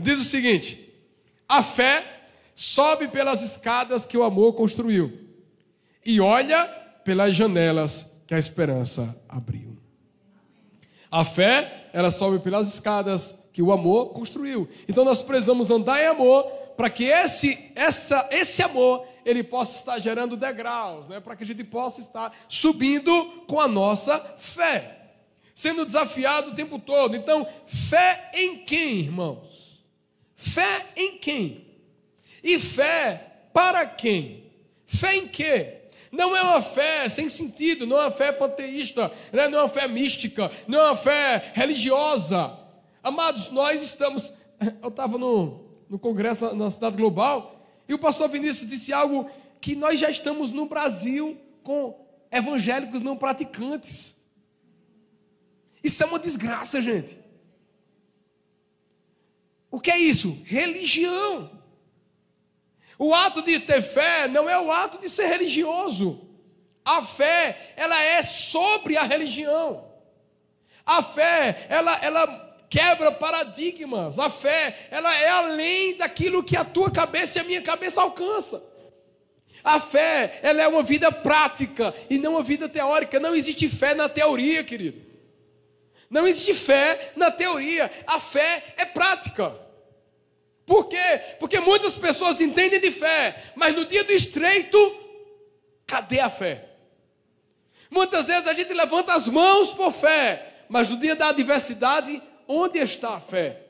Diz 0.01 0.19
o 0.19 0.23
seguinte: 0.23 0.89
a 1.49 1.61
fé 1.61 2.21
sobe 2.55 3.09
pelas 3.09 3.43
escadas 3.43 4.05
que 4.05 4.17
o 4.17 4.23
amor 4.23 4.53
construiu 4.53 5.11
e 6.05 6.21
olha 6.21 6.65
pelas 7.03 7.35
janelas 7.35 8.07
que 8.25 8.33
a 8.33 8.37
esperança 8.37 9.13
abriu. 9.27 9.77
A 11.11 11.25
fé, 11.25 11.89
ela 11.91 12.09
sobe 12.09 12.39
pelas 12.39 12.73
escadas 12.73 13.35
que 13.51 13.61
o 13.61 13.73
amor 13.73 14.11
construiu. 14.13 14.69
Então 14.87 15.03
nós 15.03 15.21
precisamos 15.21 15.69
andar 15.69 16.01
em 16.01 16.07
amor 16.07 16.43
para 16.77 16.89
que 16.89 17.03
esse, 17.03 17.71
essa, 17.75 18.29
esse 18.31 18.63
amor 18.63 19.05
ele 19.25 19.43
possa 19.43 19.77
estar 19.77 19.99
gerando 19.99 20.35
degraus, 20.35 21.07
né, 21.07 21.19
para 21.19 21.35
que 21.35 21.43
a 21.43 21.45
gente 21.45 21.63
possa 21.63 22.01
estar 22.01 22.33
subindo 22.47 23.43
com 23.47 23.59
a 23.59 23.67
nossa 23.67 24.19
fé, 24.37 25.13
sendo 25.53 25.85
desafiado 25.85 26.51
o 26.51 26.55
tempo 26.55 26.79
todo. 26.79 27.15
Então, 27.15 27.47
fé 27.65 28.31
em 28.33 28.57
quem, 28.57 28.99
irmãos? 28.99 29.83
Fé 30.35 30.87
em 30.95 31.17
quem? 31.17 31.65
E 32.43 32.57
fé 32.57 33.47
para 33.53 33.85
quem? 33.85 34.51
Fé 34.87 35.15
em 35.15 35.27
quê? 35.27 35.77
Não 36.11 36.35
é 36.35 36.41
uma 36.41 36.61
fé 36.61 37.07
sem 37.07 37.29
sentido, 37.29 37.87
não 37.87 37.97
é 37.97 38.01
uma 38.01 38.11
fé 38.11 38.31
panteísta, 38.31 39.11
né? 39.31 39.47
não 39.47 39.59
é 39.59 39.61
uma 39.61 39.69
fé 39.69 39.87
mística, 39.87 40.51
não 40.67 40.79
é 40.79 40.85
uma 40.87 40.95
fé 40.97 41.51
religiosa. 41.53 42.57
Amados, 43.01 43.49
nós 43.49 43.81
estamos. 43.81 44.33
Eu 44.81 44.89
estava 44.89 45.17
no, 45.17 45.65
no 45.89 45.97
congresso 45.97 46.53
na 46.53 46.69
Cidade 46.69 46.97
Global 46.97 47.60
e 47.91 47.93
o 47.93 47.99
pastor 47.99 48.29
Vinícius 48.29 48.69
disse 48.69 48.93
algo 48.93 49.29
que 49.59 49.75
nós 49.75 49.99
já 49.99 50.09
estamos 50.09 50.49
no 50.49 50.65
Brasil 50.65 51.37
com 51.61 52.07
evangélicos 52.31 53.01
não 53.01 53.17
praticantes. 53.17 54.15
Isso 55.83 56.01
é 56.01 56.05
uma 56.05 56.17
desgraça, 56.17 56.81
gente. 56.81 57.19
O 59.69 59.77
que 59.77 59.91
é 59.91 59.99
isso? 59.99 60.41
Religião. 60.45 61.61
O 62.97 63.13
ato 63.13 63.41
de 63.41 63.59
ter 63.59 63.81
fé 63.81 64.25
não 64.29 64.49
é 64.49 64.57
o 64.57 64.71
ato 64.71 64.97
de 64.97 65.09
ser 65.09 65.25
religioso. 65.25 66.29
A 66.85 67.03
fé, 67.03 67.73
ela 67.75 68.01
é 68.01 68.21
sobre 68.21 68.95
a 68.95 69.03
religião. 69.03 69.91
A 70.85 71.03
fé, 71.03 71.65
ela, 71.67 71.93
ela 72.01 72.50
quebra 72.71 73.11
paradigmas. 73.11 74.17
A 74.17 74.29
fé, 74.29 74.87
ela 74.89 75.13
é 75.13 75.29
além 75.29 75.97
daquilo 75.97 76.41
que 76.41 76.55
a 76.55 76.63
tua 76.63 76.89
cabeça 76.89 77.37
e 77.37 77.41
a 77.41 77.43
minha 77.43 77.61
cabeça 77.61 78.01
alcança. 78.01 78.63
A 79.61 79.79
fé, 79.79 80.39
ela 80.41 80.63
é 80.63 80.67
uma 80.67 80.81
vida 80.81 81.11
prática 81.11 81.93
e 82.09 82.17
não 82.17 82.31
uma 82.31 82.43
vida 82.43 82.69
teórica. 82.69 83.19
Não 83.19 83.35
existe 83.35 83.67
fé 83.67 83.93
na 83.93 84.07
teoria, 84.07 84.63
querido. 84.63 85.01
Não 86.09 86.25
existe 86.25 86.53
fé 86.53 87.11
na 87.17 87.29
teoria. 87.29 87.91
A 88.07 88.19
fé 88.21 88.63
é 88.77 88.85
prática. 88.85 89.53
Por 90.65 90.87
quê? 90.87 91.21
Porque 91.39 91.59
muitas 91.59 91.97
pessoas 91.97 92.39
entendem 92.39 92.79
de 92.79 92.89
fé, 92.89 93.51
mas 93.55 93.75
no 93.75 93.83
dia 93.83 94.05
do 94.05 94.13
estreito, 94.13 94.77
cadê 95.85 96.21
a 96.21 96.29
fé? 96.29 96.69
Muitas 97.89 98.27
vezes 98.27 98.47
a 98.47 98.53
gente 98.53 98.73
levanta 98.73 99.13
as 99.13 99.27
mãos 99.27 99.73
por 99.73 99.91
fé, 99.91 100.63
mas 100.69 100.89
no 100.89 100.95
dia 100.95 101.17
da 101.17 101.27
adversidade, 101.27 102.21
onde 102.47 102.79
está 102.79 103.15
a 103.15 103.19
fé? 103.19 103.67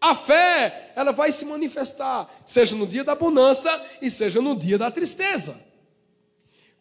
A 0.00 0.14
fé, 0.14 0.92
ela 0.94 1.12
vai 1.12 1.32
se 1.32 1.44
manifestar, 1.44 2.30
seja 2.44 2.76
no 2.76 2.86
dia 2.86 3.02
da 3.02 3.14
bonança 3.14 3.70
e 4.02 4.10
seja 4.10 4.40
no 4.40 4.54
dia 4.54 4.76
da 4.76 4.90
tristeza. 4.90 5.56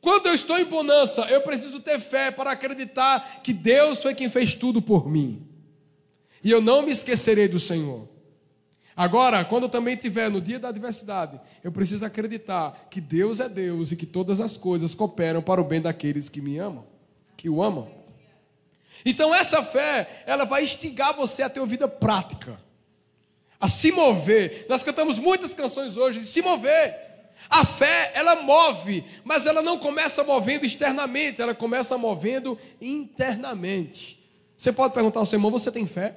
Quando 0.01 0.27
eu 0.27 0.33
estou 0.33 0.59
em 0.59 0.65
bonança, 0.65 1.21
eu 1.29 1.39
preciso 1.41 1.79
ter 1.79 1.97
fé 1.97 2.29
para 2.29 2.51
acreditar 2.51 3.41
que 3.41 3.53
Deus 3.53 4.03
foi 4.03 4.13
quem 4.13 4.29
fez 4.29 4.53
tudo 4.53 4.81
por 4.81 5.09
mim. 5.09 5.47
E 6.43 6.51
eu 6.51 6.59
não 6.59 6.81
me 6.81 6.91
esquecerei 6.91 7.47
do 7.47 7.57
Senhor. 7.57 8.09
Agora, 8.95 9.45
quando 9.45 9.63
eu 9.63 9.69
também 9.69 9.93
estiver 9.93 10.29
no 10.29 10.41
dia 10.41 10.59
da 10.59 10.67
adversidade, 10.67 11.39
eu 11.63 11.71
preciso 11.71 12.05
acreditar 12.05 12.87
que 12.91 12.99
Deus 12.99 13.39
é 13.39 13.47
Deus 13.47 13.93
e 13.93 13.95
que 13.95 14.05
todas 14.05 14.41
as 14.41 14.57
coisas 14.57 14.93
cooperam 14.93 15.41
para 15.41 15.61
o 15.61 15.63
bem 15.63 15.81
daqueles 15.81 16.27
que 16.27 16.41
me 16.41 16.57
amam, 16.57 16.85
que 17.37 17.49
o 17.49 17.63
amam. 17.63 18.02
Então 19.05 19.33
essa 19.33 19.61
fé, 19.63 20.23
ela 20.25 20.45
vai 20.45 20.63
instigar 20.63 21.13
você 21.13 21.43
a 21.43 21.49
ter 21.49 21.59
uma 21.59 21.67
vida 21.67 21.87
prática, 21.87 22.59
a 23.59 23.67
se 23.67 23.91
mover. 23.91 24.65
Nós 24.69 24.83
cantamos 24.83 25.19
muitas 25.19 25.53
canções 25.53 25.97
hoje 25.97 26.19
de 26.19 26.25
se 26.25 26.41
mover. 26.41 27.03
A 27.49 27.65
fé, 27.65 28.11
ela 28.15 28.37
move, 28.37 29.03
mas 29.23 29.45
ela 29.45 29.61
não 29.61 29.77
começa 29.77 30.23
movendo 30.23 30.65
externamente, 30.65 31.41
ela 31.41 31.53
começa 31.53 31.97
movendo 31.97 32.57
internamente. 32.81 34.19
Você 34.55 34.71
pode 34.71 34.93
perguntar 34.93 35.19
ao 35.19 35.25
seu 35.25 35.37
irmão: 35.37 35.51
você 35.51 35.71
tem 35.71 35.85
fé? 35.85 36.15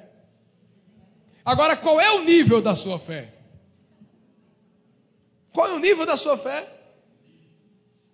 Agora, 1.44 1.76
qual 1.76 2.00
é 2.00 2.10
o 2.12 2.22
nível 2.22 2.60
da 2.60 2.74
sua 2.74 2.98
fé? 2.98 3.32
Qual 5.52 5.68
é 5.68 5.72
o 5.72 5.78
nível 5.78 6.04
da 6.04 6.16
sua 6.16 6.36
fé? 6.36 6.68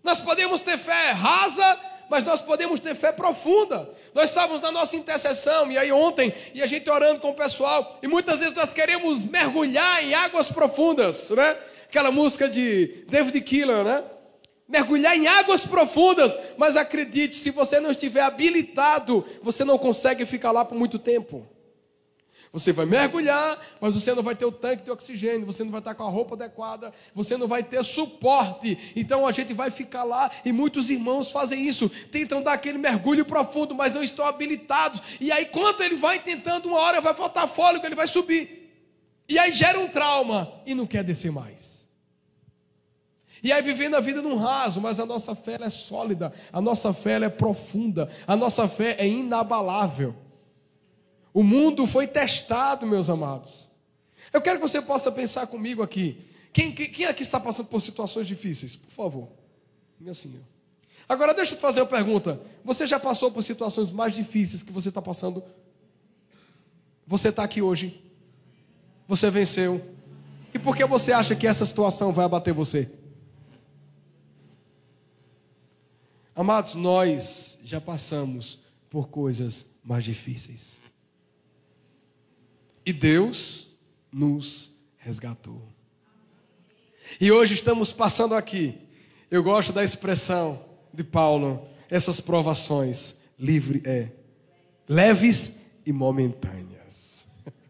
Nós 0.02 0.21
podemos 0.21 0.61
ter 0.61 0.79
fé 0.79 1.12
rasa, 1.12 1.81
mas 2.11 2.25
nós 2.25 2.43
podemos 2.43 2.81
ter 2.81 2.95
fé 2.95 3.12
profunda. 3.12 3.91
Nós 4.14 4.28
estávamos 4.28 4.61
na 4.61 4.71
nossa 4.71 4.97
intercessão, 4.97 5.71
e 5.71 5.78
aí 5.78 5.90
ontem, 5.90 6.35
e 6.52 6.62
a 6.62 6.66
gente 6.66 6.88
orando 6.90 7.21
com 7.21 7.31
o 7.31 7.35
pessoal, 7.35 7.99
e 8.02 8.07
muitas 8.07 8.38
vezes 8.40 8.54
nós 8.54 8.73
queremos 8.73 9.23
mergulhar 9.25 10.04
em 10.04 10.12
águas 10.12 10.50
profundas, 10.50 11.31
né? 11.31 11.57
Aquela 11.85 12.11
música 12.11 12.49
de 12.49 13.04
David 13.09 13.40
Keeler, 13.40 13.85
né? 13.85 14.04
Mergulhar 14.69 15.16
em 15.16 15.26
águas 15.26 15.66
profundas, 15.66 16.37
mas 16.57 16.76
acredite, 16.76 17.37
se 17.37 17.50
você 17.50 17.81
não 17.81 17.90
estiver 17.90 18.23
habilitado, 18.23 19.25
você 19.42 19.64
não 19.64 19.78
consegue 19.78 20.25
ficar 20.26 20.52
lá 20.52 20.64
por 20.64 20.76
muito 20.78 20.99
tempo. 20.99 21.47
Você 22.52 22.71
vai 22.71 22.85
mergulhar, 22.85 23.59
mas 23.80 23.94
você 23.94 24.14
não 24.14 24.23
vai 24.23 24.35
ter 24.35 24.44
o 24.44 24.52
tanque 24.52 24.85
de 24.85 24.90
oxigênio, 24.90 25.47
você 25.47 25.64
não 25.64 25.71
vai 25.71 25.80
estar 25.80 25.94
com 25.94 26.02
a 26.02 26.09
roupa 26.11 26.35
adequada, 26.35 26.92
você 27.14 27.35
não 27.38 27.49
vai 27.49 27.62
ter 27.62 27.82
suporte. 27.82 28.92
Então 28.94 29.26
a 29.26 29.32
gente 29.32 29.54
vai 29.54 29.71
ficar 29.71 30.04
lá 30.04 30.30
e 30.44 30.52
muitos 30.52 30.90
irmãos 30.90 31.30
fazem 31.30 31.66
isso, 31.66 31.88
tentam 32.11 32.42
dar 32.42 32.52
aquele 32.52 32.76
mergulho 32.76 33.25
profundo, 33.25 33.75
mas 33.75 33.94
não 33.94 34.02
estão 34.02 34.26
habilitados. 34.26 35.00
E 35.18 35.32
aí, 35.32 35.47
quando 35.47 35.82
ele 35.82 35.97
vai 35.97 36.18
tentando, 36.18 36.68
uma 36.68 36.78
hora 36.78 37.00
vai 37.00 37.14
faltar 37.14 37.49
fôlego, 37.49 37.87
ele 37.87 37.94
vai 37.94 38.06
subir. 38.06 38.71
E 39.26 39.38
aí 39.38 39.50
gera 39.54 39.78
um 39.78 39.88
trauma 39.88 40.52
e 40.66 40.75
não 40.75 40.87
quer 40.87 41.02
descer 41.02 41.32
mais. 41.32 41.88
E 43.42 43.50
aí 43.50 43.62
vivendo 43.62 43.97
a 43.97 44.00
vida 44.00 44.21
num 44.21 44.37
raso, 44.37 44.78
mas 44.78 45.00
a 45.00 45.06
nossa 45.06 45.35
fé 45.35 45.56
é 45.59 45.71
sólida, 45.71 46.35
a 46.52 46.61
nossa 46.61 46.92
fé 46.92 47.14
é 47.14 47.28
profunda, 47.30 48.11
a 48.26 48.37
nossa 48.37 48.68
fé 48.68 48.94
é 48.99 49.09
inabalável. 49.09 50.14
O 51.33 51.43
mundo 51.43 51.87
foi 51.87 52.07
testado, 52.07 52.87
meus 52.87 53.09
amados. 53.09 53.71
Eu 54.33 54.41
quero 54.41 54.61
que 54.61 54.69
você 54.69 54.81
possa 54.83 55.11
pensar 55.11 55.47
comigo 55.47 55.83
aqui. 55.83 56.25
Quem, 56.53 56.73
quem, 56.73 56.91
quem 56.91 57.07
aqui 57.07 57.23
está 57.23 57.41
passando 57.41 57.67
por 57.67 57.81
situações 57.81 58.27
difíceis? 58.27 58.77
Por 58.77 58.91
favor. 58.91 59.29
Assim. 60.09 60.35
Agora 61.09 61.33
deixa 61.33 61.55
eu 61.55 61.59
te 61.59 61.61
fazer 61.61 61.81
uma 61.81 61.87
pergunta. 61.87 62.41
Você 62.65 62.87
já 62.87 62.99
passou 62.99 63.31
por 63.31 63.43
situações 63.43 63.91
mais 63.91 64.15
difíceis 64.15 64.62
que 64.62 64.73
você 64.73 64.89
está 64.89 65.01
passando? 65.01 65.43
Você 67.07 67.29
está 67.29 67.45
aqui 67.45 67.62
hoje. 67.62 68.03
Você 69.09 69.31
venceu. 69.31 69.81
E 70.53 70.59
por 70.59 70.77
que 70.77 70.85
você 70.85 71.12
acha 71.12 71.35
que 71.35 71.47
essa 71.47 71.65
situação 71.65 72.12
vai 72.12 72.25
abater 72.25 72.53
você? 72.53 72.91
Amados, 76.35 76.75
nós 76.75 77.59
já 77.62 77.81
passamos 77.81 78.59
por 78.91 79.09
coisas 79.09 79.67
mais 79.85 80.05
difíceis. 80.05 80.82
E 82.85 82.93
Deus 82.93 83.69
nos 84.12 84.73
resgatou. 84.99 85.62
E 87.21 87.31
hoje 87.31 87.55
estamos 87.55 87.93
passando 87.93 88.35
aqui. 88.35 88.79
Eu 89.31 89.43
gosto 89.43 89.73
da 89.73 89.85
expressão 89.85 90.65
de 90.93 91.05
Paulo, 91.05 91.67
essas 91.89 92.21
provações 92.21 93.15
livre 93.39 93.83
é 93.85 94.09
leves 94.89 95.53
e 95.87 95.93
momentâneas. 95.93 97.27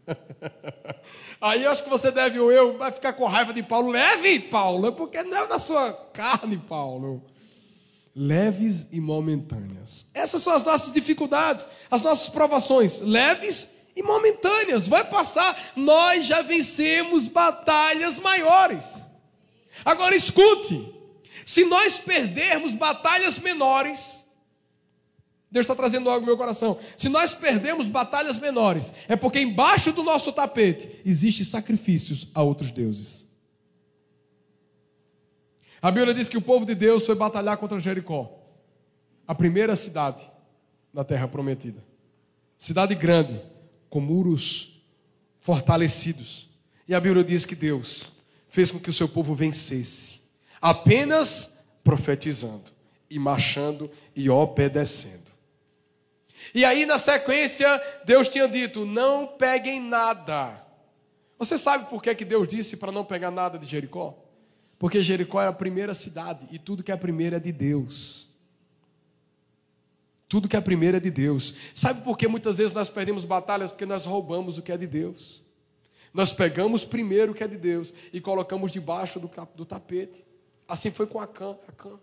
Aí 1.40 1.64
eu 1.64 1.71
acho 1.71 1.85
que 1.85 1.90
você 1.90 2.11
deve 2.11 2.38
ou 2.38 2.50
eu 2.50 2.78
vai 2.78 2.92
ficar 2.92 3.12
com 3.12 3.26
raiva 3.26 3.52
de 3.52 3.62
Paulo, 3.62 3.90
leve, 3.90 4.38
Paulo, 4.40 4.92
porque 4.92 5.23
não 5.23 5.37
é 5.37 5.47
da 5.47 5.59
sua 5.59 5.92
carne, 6.12 6.57
Paulo. 6.57 7.23
Leves 8.14 8.87
e 8.92 9.00
momentâneas. 9.00 10.07
Essas 10.12 10.42
são 10.42 10.52
as 10.52 10.62
nossas 10.62 10.92
dificuldades, 10.92 11.66
as 11.90 12.02
nossas 12.02 12.28
provações, 12.28 13.00
leves 13.00 13.69
e 13.94 14.02
momentâneas, 14.02 14.87
vai 14.87 15.04
passar. 15.04 15.72
Nós 15.76 16.26
já 16.26 16.42
vencemos 16.42 17.28
batalhas 17.28 18.18
maiores. 18.18 19.08
Agora 19.84 20.14
escute: 20.14 20.92
se 21.44 21.64
nós 21.64 21.99
perdermos 21.99 22.75
batalhas 22.75 23.38
menores, 23.38 24.26
Deus 25.50 25.64
está 25.64 25.75
trazendo 25.75 26.08
algo 26.08 26.20
no 26.20 26.26
meu 26.26 26.37
coração. 26.37 26.78
Se 26.96 27.11
nós 27.11 27.34
perdemos 27.34 27.87
batalhas 27.87 28.38
menores, 28.38 28.92
é 29.06 29.14
porque 29.14 29.38
embaixo 29.38 29.92
do 29.92 30.02
nosso 30.02 30.32
tapete 30.32 31.00
existem 31.04 31.44
sacrifícios 31.44 32.26
a 32.34 32.42
outros 32.42 32.70
deuses. 32.70 33.28
A 35.82 35.90
Bíblia 35.90 36.14
diz 36.14 36.28
que 36.28 36.38
o 36.38 36.42
povo 36.42 36.64
de 36.64 36.75
Deus 36.75 37.04
foi 37.04 37.14
batalhar 37.14 37.58
contra 37.58 37.78
Jericó, 37.78 38.38
a 39.26 39.34
primeira 39.34 39.76
cidade 39.76 40.22
na 40.94 41.04
terra 41.04 41.28
prometida. 41.28 41.84
Cidade 42.56 42.94
grande, 42.94 43.42
com 43.92 44.00
muros 44.00 44.82
fortalecidos. 45.38 46.49
E 46.88 46.94
a 46.94 47.00
Bíblia 47.00 47.22
diz 47.22 47.44
que 47.44 47.54
Deus 47.54 48.11
fez 48.49 48.72
com 48.72 48.80
que 48.80 48.88
o 48.88 48.92
seu 48.92 49.06
povo 49.06 49.34
vencesse, 49.34 50.22
apenas 50.62 51.52
profetizando 51.84 52.70
e 53.11 53.18
marchando 53.18 53.90
e 54.16 54.30
obedecendo. 54.30 55.30
E 56.54 56.64
aí, 56.64 56.87
na 56.87 56.96
sequência, 56.96 57.68
Deus 58.06 58.30
tinha 58.30 58.49
dito: 58.49 58.87
não 58.87 59.26
peguem 59.26 59.78
nada. 59.78 60.64
Você 61.38 61.58
sabe 61.58 61.90
por 61.90 62.02
que, 62.02 62.14
que 62.14 62.25
Deus 62.25 62.49
disse 62.49 62.78
para 62.78 62.90
não 62.90 63.04
pegar 63.04 63.30
nada 63.30 63.58
de 63.58 63.66
Jericó? 63.66 64.18
Porque 64.78 65.02
Jericó 65.02 65.42
é 65.42 65.49
a 65.49 65.52
primeira 65.52 65.92
cidade 65.92 66.46
e 66.50 66.58
tudo 66.58 66.82
que 66.82 66.90
é 66.90 66.96
primeiro 66.96 67.37
é 67.37 67.40
de 67.40 67.52
Deus. 67.52 68.31
Tudo 70.32 70.48
que 70.48 70.56
é 70.56 70.62
primeiro 70.62 70.96
é 70.96 71.00
de 71.00 71.10
Deus. 71.10 71.52
Sabe 71.74 72.02
por 72.02 72.16
que 72.16 72.26
muitas 72.26 72.56
vezes 72.56 72.72
nós 72.72 72.88
perdemos 72.88 73.22
batalhas? 73.26 73.70
Porque 73.70 73.84
nós 73.84 74.06
roubamos 74.06 74.56
o 74.56 74.62
que 74.62 74.72
é 74.72 74.78
de 74.78 74.86
Deus. 74.86 75.42
Nós 76.10 76.32
pegamos 76.32 76.86
primeiro 76.86 77.32
o 77.32 77.34
que 77.34 77.44
é 77.44 77.46
de 77.46 77.58
Deus 77.58 77.92
e 78.14 78.18
colocamos 78.18 78.72
debaixo 78.72 79.20
do, 79.20 79.66
tapete. 79.66 80.24
Assim 80.66 80.90
foi 80.90 81.06
com 81.06 81.20
Acã. 81.20 81.54
Acã. 81.68 82.00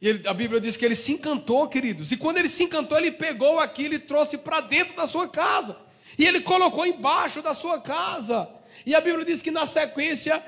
E 0.00 0.08
ele, 0.08 0.26
a 0.26 0.32
Bíblia 0.32 0.58
diz 0.58 0.78
que 0.78 0.84
ele 0.86 0.94
se 0.94 1.12
encantou, 1.12 1.68
queridos. 1.68 2.10
E 2.10 2.16
quando 2.16 2.38
ele 2.38 2.48
se 2.48 2.64
encantou, 2.64 2.96
ele 2.96 3.12
pegou 3.12 3.58
aquilo 3.58 3.92
e 3.92 3.98
trouxe 3.98 4.38
para 4.38 4.62
dentro 4.62 4.96
da 4.96 5.06
sua 5.06 5.28
casa. 5.28 5.76
E 6.18 6.24
ele 6.24 6.40
colocou 6.40 6.86
embaixo 6.86 7.42
da 7.42 7.52
sua 7.52 7.82
casa. 7.82 8.48
E 8.86 8.94
a 8.94 9.00
Bíblia 9.02 9.26
diz 9.26 9.42
que 9.42 9.50
na 9.50 9.66
sequência, 9.66 10.42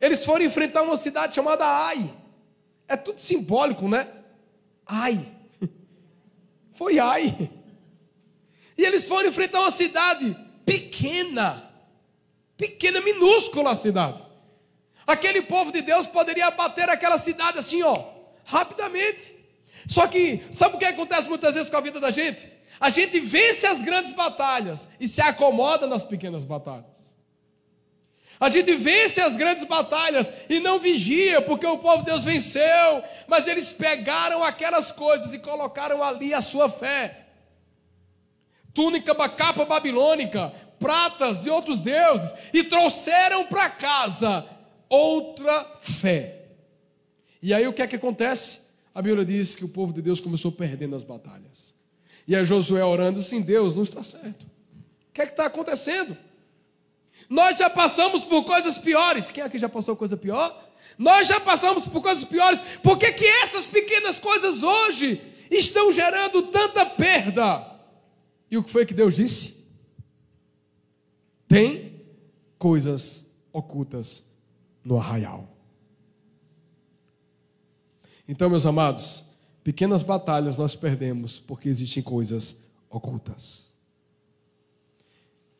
eles 0.00 0.24
foram 0.24 0.46
enfrentar 0.46 0.80
uma 0.80 0.96
cidade 0.96 1.34
chamada 1.34 1.66
Ai. 1.66 2.10
É 2.88 2.96
tudo 2.96 3.20
simbólico, 3.20 3.86
né? 3.86 4.21
Ai. 4.94 5.26
Foi 6.74 6.98
ai. 6.98 7.50
E 8.76 8.84
eles 8.84 9.04
foram 9.04 9.30
enfrentar 9.30 9.60
uma 9.60 9.70
cidade 9.70 10.36
pequena. 10.66 11.70
Pequena, 12.58 13.00
minúscula 13.00 13.70
a 13.70 13.74
cidade. 13.74 14.22
Aquele 15.06 15.40
povo 15.40 15.72
de 15.72 15.80
Deus 15.80 16.06
poderia 16.06 16.50
bater 16.50 16.90
aquela 16.90 17.18
cidade 17.18 17.58
assim, 17.58 17.82
ó, 17.82 18.04
rapidamente. 18.44 19.34
Só 19.86 20.06
que, 20.06 20.44
sabe 20.50 20.76
o 20.76 20.78
que 20.78 20.84
acontece 20.84 21.26
muitas 21.26 21.54
vezes 21.54 21.70
com 21.70 21.76
a 21.78 21.80
vida 21.80 21.98
da 21.98 22.10
gente? 22.10 22.50
A 22.78 22.90
gente 22.90 23.18
vence 23.18 23.66
as 23.66 23.80
grandes 23.80 24.12
batalhas 24.12 24.90
e 25.00 25.08
se 25.08 25.22
acomoda 25.22 25.86
nas 25.86 26.04
pequenas 26.04 26.44
batalhas. 26.44 27.01
A 28.42 28.50
gente 28.50 28.74
vence 28.74 29.20
as 29.20 29.36
grandes 29.36 29.62
batalhas 29.62 30.28
e 30.48 30.58
não 30.58 30.80
vigia, 30.80 31.40
porque 31.40 31.64
o 31.64 31.78
povo 31.78 31.98
de 31.98 32.06
Deus 32.06 32.24
venceu, 32.24 33.04
mas 33.28 33.46
eles 33.46 33.72
pegaram 33.72 34.42
aquelas 34.42 34.90
coisas 34.90 35.32
e 35.32 35.38
colocaram 35.38 36.02
ali 36.02 36.34
a 36.34 36.42
sua 36.42 36.68
fé. 36.68 37.28
Túnica, 38.74 39.14
capa 39.28 39.64
babilônica, 39.64 40.52
pratas 40.76 41.40
de 41.40 41.50
outros 41.50 41.78
deuses, 41.78 42.34
e 42.52 42.64
trouxeram 42.64 43.46
para 43.46 43.70
casa 43.70 44.44
outra 44.88 45.78
fé. 45.78 46.46
E 47.40 47.54
aí 47.54 47.64
o 47.68 47.72
que 47.72 47.82
é 47.82 47.86
que 47.86 47.94
acontece? 47.94 48.58
A 48.92 49.00
Bíblia 49.00 49.24
diz 49.24 49.54
que 49.54 49.64
o 49.64 49.68
povo 49.68 49.92
de 49.92 50.02
Deus 50.02 50.20
começou 50.20 50.50
perdendo 50.50 50.96
as 50.96 51.04
batalhas. 51.04 51.76
E 52.26 52.34
aí 52.34 52.44
Josué 52.44 52.84
orando 52.84 53.20
assim: 53.20 53.40
Deus, 53.40 53.76
não 53.76 53.84
está 53.84 54.02
certo. 54.02 54.42
O 54.42 55.12
que 55.12 55.22
é 55.22 55.26
que 55.26 55.32
está 55.32 55.46
acontecendo? 55.46 56.18
Nós 57.32 57.58
já 57.58 57.70
passamos 57.70 58.26
por 58.26 58.44
coisas 58.44 58.76
piores. 58.76 59.30
Quem 59.30 59.42
aqui 59.42 59.58
já 59.58 59.66
passou 59.66 59.96
coisa 59.96 60.18
pior? 60.18 60.54
Nós 60.98 61.26
já 61.26 61.40
passamos 61.40 61.88
por 61.88 62.02
coisas 62.02 62.26
piores. 62.26 62.60
Por 62.82 62.98
que, 62.98 63.10
que 63.10 63.24
essas 63.24 63.64
pequenas 63.64 64.18
coisas 64.18 64.62
hoje 64.62 65.18
estão 65.50 65.90
gerando 65.90 66.42
tanta 66.48 66.84
perda? 66.84 67.80
E 68.50 68.58
o 68.58 68.62
que 68.62 68.68
foi 68.68 68.84
que 68.84 68.92
Deus 68.92 69.16
disse? 69.16 69.56
Tem 71.48 72.04
coisas 72.58 73.24
ocultas 73.50 74.22
no 74.84 74.98
arraial. 74.98 75.48
Então, 78.28 78.50
meus 78.50 78.66
amados, 78.66 79.24
pequenas 79.64 80.02
batalhas 80.02 80.58
nós 80.58 80.76
perdemos 80.76 81.40
porque 81.40 81.70
existem 81.70 82.02
coisas 82.02 82.58
ocultas. 82.90 83.71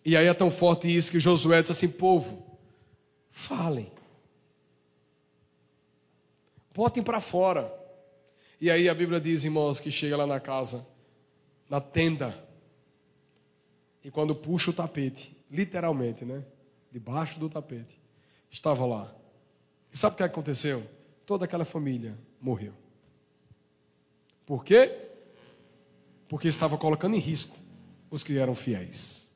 E 0.04 0.16
aí 0.16 0.26
é 0.26 0.34
tão 0.34 0.50
forte 0.50 0.94
isso 0.94 1.10
que 1.10 1.20
Josué 1.20 1.62
disse 1.62 1.72
assim: 1.72 1.88
povo, 1.88 2.58
falem, 3.30 3.90
botem 6.74 7.02
para 7.02 7.20
fora. 7.20 7.72
E 8.60 8.70
aí 8.70 8.88
a 8.88 8.94
Bíblia 8.94 9.20
diz, 9.20 9.44
irmãos, 9.44 9.80
que 9.80 9.90
chega 9.90 10.16
lá 10.16 10.26
na 10.26 10.38
casa, 10.38 10.86
na 11.68 11.80
tenda, 11.80 12.42
e 14.04 14.10
quando 14.10 14.34
puxa 14.34 14.70
o 14.70 14.74
tapete, 14.74 15.36
literalmente, 15.50 16.24
né? 16.24 16.44
Debaixo 16.90 17.38
do 17.38 17.48
tapete, 17.48 18.00
estava 18.50 18.84
lá. 18.84 19.12
E 19.92 19.98
sabe 19.98 20.14
o 20.14 20.16
que 20.16 20.22
aconteceu? 20.22 20.82
Toda 21.24 21.44
aquela 21.44 21.64
família 21.64 22.16
morreu. 22.40 22.72
Por 24.44 24.64
quê? 24.64 24.96
Porque 26.28 26.48
estava 26.48 26.76
colocando 26.76 27.14
em 27.14 27.20
risco 27.20 27.56
os 28.10 28.22
que 28.22 28.38
eram 28.38 28.54
fiéis. 28.54 29.30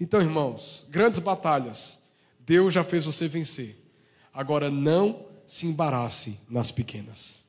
Então, 0.00 0.20
irmãos, 0.20 0.86
grandes 0.88 1.18
batalhas, 1.18 2.00
Deus 2.40 2.72
já 2.72 2.84
fez 2.84 3.04
você 3.04 3.26
vencer. 3.26 3.76
Agora 4.32 4.70
não 4.70 5.26
se 5.46 5.66
embarace 5.66 6.38
nas 6.48 6.70
pequenas. 6.70 7.44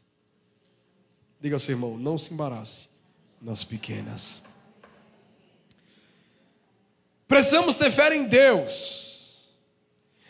Diga 1.40 1.56
ao 1.56 1.60
seu 1.60 1.74
irmão, 1.74 1.98
não 1.98 2.18
se 2.18 2.34
embarace 2.34 2.90
nas 3.42 3.64
pequenas. 3.64 4.44
Precisamos 7.28 7.76
ter 7.76 7.92
fé 7.92 8.16
em 8.16 8.28
Deus. 8.28 9.48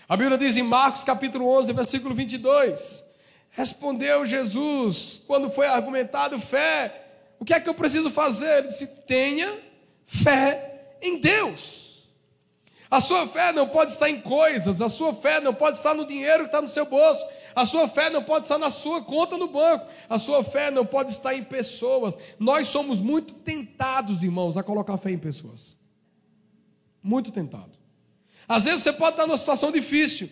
A 0.08 0.18
Bíblia 0.18 0.38
diz 0.38 0.58
em 0.58 0.64
Marcos 0.64 1.04
capítulo 1.04 1.48
11, 1.60 1.72
versículo 1.72 2.14
22. 2.14 3.06
Respondeu 3.52 4.26
Jesus, 4.26 5.22
quando 5.26 5.50
foi 5.50 5.68
argumentado 5.68 6.40
fé, 6.40 7.08
o 7.40 7.46
que 7.46 7.54
é 7.54 7.60
que 7.60 7.70
eu 7.70 7.74
preciso 7.74 8.10
fazer? 8.10 8.60
Ele 8.60 8.68
disse: 8.68 8.86
tenha 8.86 9.60
fé 10.06 10.96
em 11.02 11.20
Deus. 11.20 11.89
A 12.92 13.00
sua 13.00 13.28
fé 13.28 13.52
não 13.52 13.68
pode 13.68 13.92
estar 13.92 14.10
em 14.10 14.20
coisas, 14.20 14.82
a 14.82 14.90
sua 14.90 15.14
fé 15.14 15.40
não 15.40 15.54
pode 15.54 15.78
estar 15.78 15.94
no 15.94 16.06
dinheiro 16.06 16.40
que 16.40 16.48
está 16.48 16.60
no 16.60 16.68
seu 16.68 16.88
bolso, 16.88 17.24
a 17.56 17.64
sua 17.64 17.88
fé 17.88 18.10
não 18.10 18.24
pode 18.24 18.46
estar 18.46 18.58
na 18.58 18.72
sua 18.72 19.04
conta 19.04 19.38
no 19.38 19.48
banco, 19.48 19.86
a 20.10 20.18
sua 20.18 20.44
fé 20.44 20.72
não 20.72 20.84
pode 20.84 21.12
estar 21.12 21.36
em 21.36 21.44
pessoas. 21.44 22.18
Nós 22.40 22.68
somos 22.68 23.00
muito 23.00 23.34
tentados, 23.36 24.24
irmãos, 24.24 24.58
a 24.58 24.64
colocar 24.64 24.98
fé 24.98 25.12
em 25.12 25.20
pessoas. 25.20 25.78
Muito 27.04 27.32
tentado. 27.32 27.78
Às 28.48 28.66
vezes 28.66 28.82
você 28.82 28.92
pode 28.92 29.12
estar 29.12 29.28
numa 29.28 29.38
situação 29.38 29.72
difícil. 29.72 30.30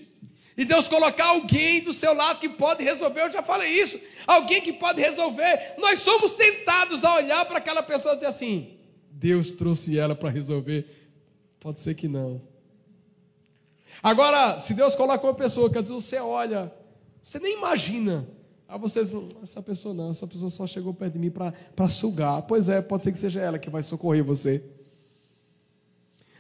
E 0.58 0.66
Deus 0.66 0.88
colocar 0.88 1.26
alguém 1.26 1.84
do 1.84 1.94
seu 1.94 2.16
lado 2.16 2.40
que 2.40 2.50
pode 2.50 2.84
resolver, 2.84 3.22
eu 3.22 3.32
já 3.32 3.44
falei 3.44 3.70
isso. 3.80 4.00
Alguém 4.26 4.60
que 4.60 4.74
pode 4.74 5.00
resolver. 5.00 5.76
Nós 5.78 6.00
somos 6.00 6.32
tentados 6.32 7.06
a 7.06 7.18
olhar 7.18 7.46
para 7.46 7.60
aquela 7.60 7.84
pessoa 7.84 8.16
e 8.16 8.18
dizer 8.18 8.28
assim: 8.28 8.80
Deus 9.12 9.52
trouxe 9.52 10.00
ela 10.00 10.16
para 10.16 10.30
resolver. 10.30 10.98
Pode 11.60 11.82
ser 11.82 11.94
que 11.94 12.08
não. 12.08 12.42
Agora, 14.02 14.60
se 14.60 14.74
Deus 14.74 14.96
coloca 14.96 15.26
uma 15.26 15.34
pessoa 15.34 15.70
que 15.70 15.78
às 15.78 15.88
vezes 15.88 16.06
você 16.06 16.20
olha, 16.20 16.74
você 17.24 17.40
nem 17.40 17.58
imagina. 17.58 18.28
Ah, 18.68 18.78
vocês, 18.78 19.14
essa 19.42 19.62
pessoa 19.62 19.94
não, 19.94 20.12
essa 20.12 20.28
pessoa 20.28 20.50
só 20.50 20.68
chegou 20.68 20.94
perto 20.94 21.14
de 21.14 21.20
mim 21.20 21.32
para 21.32 21.88
sugar. 21.88 22.42
Pois 22.44 22.68
é, 22.68 22.82
pode 22.82 23.04
ser 23.04 23.12
que 23.12 23.18
seja 23.18 23.40
ela 23.40 23.58
que 23.58 23.70
vai 23.70 23.82
socorrer 23.82 24.24
você. 24.24 24.64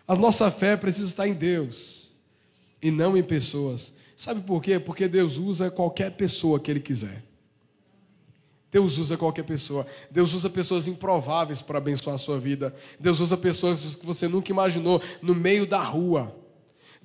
A 0.07 0.15
nossa 0.15 0.51
fé 0.51 0.75
precisa 0.75 1.07
estar 1.07 1.27
em 1.27 1.33
Deus 1.33 2.13
e 2.81 2.91
não 2.91 3.17
em 3.17 3.23
pessoas. 3.23 3.93
Sabe 4.15 4.41
por 4.41 4.61
quê? 4.61 4.79
Porque 4.79 5.07
Deus 5.07 5.37
usa 5.37 5.71
qualquer 5.71 6.11
pessoa 6.11 6.59
que 6.59 6.71
Ele 6.71 6.79
quiser. 6.79 7.23
Deus 8.71 8.97
usa 8.97 9.17
qualquer 9.17 9.43
pessoa. 9.43 9.85
Deus 10.11 10.33
usa 10.33 10.49
pessoas 10.49 10.87
improváveis 10.87 11.61
para 11.61 11.77
abençoar 11.77 12.15
a 12.15 12.17
sua 12.17 12.37
vida. 12.37 12.73
Deus 12.99 13.19
usa 13.19 13.37
pessoas 13.37 13.95
que 13.95 14.05
você 14.05 14.27
nunca 14.27 14.51
imaginou 14.51 15.01
no 15.21 15.33
meio 15.33 15.65
da 15.65 15.81
rua. 15.81 16.35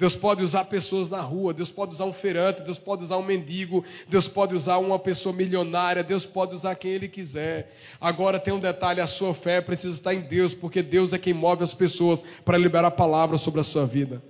Deus 0.03 0.17
pode 0.17 0.43
usar 0.43 0.65
pessoas 0.65 1.09
na 1.09 1.21
rua, 1.21 1.55
Deus 1.55 1.71
pode 1.71 1.93
usar 1.93 2.07
um 2.07 2.13
feirante, 2.13 2.63
Deus 2.63 2.77
pode 2.77 3.05
usar 3.05 3.19
um 3.19 3.23
mendigo, 3.23 3.85
Deus 4.09 4.27
pode 4.27 4.53
usar 4.53 4.79
uma 4.79 4.99
pessoa 4.99 5.33
milionária, 5.33 6.03
Deus 6.03 6.27
pode 6.27 6.57
usar 6.57 6.75
quem 6.75 6.91
Ele 6.91 7.07
quiser. 7.07 7.73
Agora 8.01 8.41
tem 8.41 8.53
um 8.53 8.59
detalhe: 8.59 9.01
a 9.01 9.07
sua 9.07 9.33
fé 9.33 9.61
precisa 9.61 9.95
estar 9.95 10.13
em 10.13 10.21
Deus, 10.21 10.55
porque 10.55 10.83
Deus 10.83 11.13
é 11.13 11.19
quem 11.19 11.33
move 11.33 11.63
as 11.63 11.73
pessoas 11.73 12.21
para 12.45 12.59
liberar 12.59 12.91
palavras 12.91 13.43
sobre 13.43 13.61
a 13.61 13.65
sua 13.65 13.87
vida. 13.87 14.21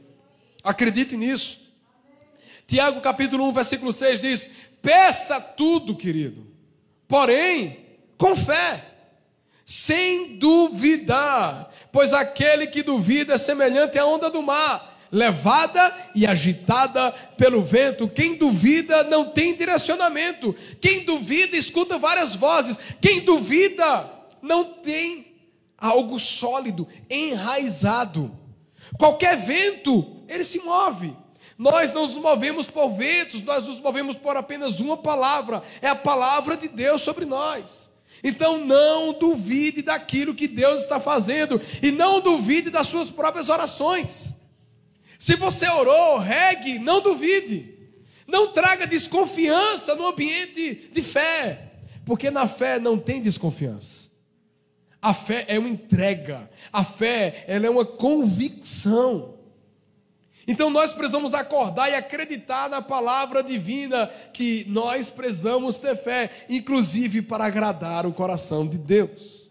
Acredite 0.63 1.17
nisso. 1.17 1.59
Tiago 2.67 3.01
capítulo 3.01 3.49
1, 3.49 3.53
versículo 3.55 3.93
6 3.95 4.21
diz: 4.21 4.51
Peça 4.83 5.41
tudo, 5.41 5.97
querido 5.97 6.53
porém 7.13 7.77
com 8.17 8.35
fé, 8.35 8.87
sem 9.67 10.39
duvidar, 10.39 11.71
pois 11.93 12.15
aquele 12.15 12.67
que 12.67 12.83
duvida 12.83 13.35
é 13.35 13.39
semelhante 13.39 13.99
à 13.99 14.07
onda 14.07 14.31
do 14.31 14.43
mar, 14.43 14.92
levada 15.13 15.95
e 16.15 16.27
agitada 16.27 17.13
pelo 17.37 17.63
vento. 17.63 18.09
Quem 18.09 18.35
duvida 18.35 19.05
não 19.05 19.29
tem 19.29 19.55
direcionamento, 19.55 20.57
quem 20.81 21.05
duvida 21.05 21.55
escuta 21.55 21.99
várias 21.99 22.35
vozes, 22.35 22.79
quem 22.99 23.21
duvida 23.21 24.11
não 24.41 24.65
tem 24.65 25.37
algo 25.77 26.19
sólido, 26.19 26.89
enraizado. 27.11 28.35
Qualquer 28.99 29.37
vento, 29.37 30.23
ele 30.27 30.45
se 30.45 30.61
move. 30.61 31.15
Nós 31.59 31.93
não 31.93 32.03
nos 32.03 32.17
movemos 32.17 32.69
por 32.69 32.97
ventos, 32.97 33.43
nós 33.43 33.65
nos 33.65 33.79
movemos 33.79 34.17
por 34.17 34.37
apenas 34.37 34.81
uma 34.81 34.97
palavra, 34.97 35.63
é 35.83 35.89
a 35.89 35.95
palavra 35.95 36.57
de 36.57 36.69
Deus 36.69 37.03
sobre 37.03 37.25
nós. 37.25 37.91
Então 38.25 38.65
não 38.65 39.13
duvide 39.13 39.83
daquilo 39.83 40.35
que 40.35 40.49
Deus 40.49 40.81
está 40.81 40.99
fazendo 40.99 41.61
e 41.83 41.91
não 41.91 42.21
duvide 42.21 42.71
das 42.71 42.87
suas 42.87 43.11
próprias 43.11 43.49
orações. 43.49 44.35
Se 45.23 45.37
você 45.37 45.69
orou, 45.69 46.19
regue, 46.19 46.81
não 46.81 47.01
duvide. 47.01 47.79
Não 48.27 48.53
traga 48.53 48.89
desconfiança 48.89 49.95
no 49.95 50.09
ambiente 50.09 50.91
de 50.93 51.01
fé, 51.01 51.75
porque 52.05 52.29
na 52.29 52.49
fé 52.49 52.81
não 52.81 52.99
tem 52.99 53.23
desconfiança. 53.23 54.11
A 55.01 55.15
fé 55.15 55.45
é 55.47 55.61
uma 55.61 55.69
entrega, 55.69 56.51
a 56.73 56.83
fé 56.83 57.45
ela 57.47 57.69
é 57.69 57.71
uma 57.71 57.87
convicção. 57.87 59.39
Então 60.45 60.71
nós 60.71 60.93
precisamos 60.93 61.35
acordar 61.35 61.89
e 61.89 61.95
acreditar 61.95 62.69
na 62.69 62.83
palavra 62.83 63.45
divina 63.45 64.09
que 64.35 64.65
nós 64.69 65.09
precisamos 65.09 65.79
ter 65.79 65.95
fé, 65.95 66.31
inclusive 66.49 67.23
para 67.23 67.45
agradar 67.45 68.07
o 68.07 68.13
coração 68.13 68.67
de 68.67 68.77
Deus. 68.77 69.42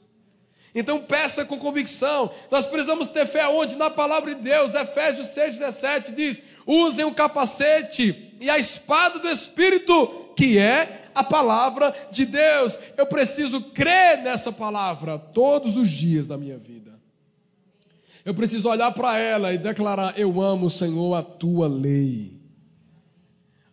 Então 0.73 1.01
peça 1.01 1.43
com 1.43 1.57
convicção. 1.57 2.31
Nós 2.49 2.65
precisamos 2.65 3.09
ter 3.09 3.25
fé 3.25 3.47
onde? 3.47 3.75
Na 3.75 3.89
palavra 3.89 4.33
de 4.33 4.41
Deus. 4.41 4.73
Efésios 4.73 5.27
6:17 5.27 6.13
diz: 6.13 6.41
"Usem 6.65 7.05
o 7.05 7.13
capacete 7.13 8.35
e 8.39 8.49
a 8.49 8.57
espada 8.57 9.19
do 9.19 9.29
espírito, 9.29 10.31
que 10.35 10.57
é 10.57 11.09
a 11.13 11.23
palavra 11.23 11.93
de 12.11 12.25
Deus". 12.25 12.79
Eu 12.95 13.05
preciso 13.05 13.61
crer 13.61 14.19
nessa 14.23 14.51
palavra 14.51 15.19
todos 15.19 15.75
os 15.75 15.89
dias 15.89 16.27
da 16.27 16.37
minha 16.37 16.57
vida. 16.57 16.91
Eu 18.23 18.33
preciso 18.33 18.69
olhar 18.69 18.91
para 18.91 19.17
ela 19.17 19.51
e 19.53 19.57
declarar: 19.57 20.17
Eu 20.17 20.41
amo, 20.41 20.69
Senhor, 20.69 21.15
a 21.15 21.23
tua 21.23 21.67
lei. 21.67 22.39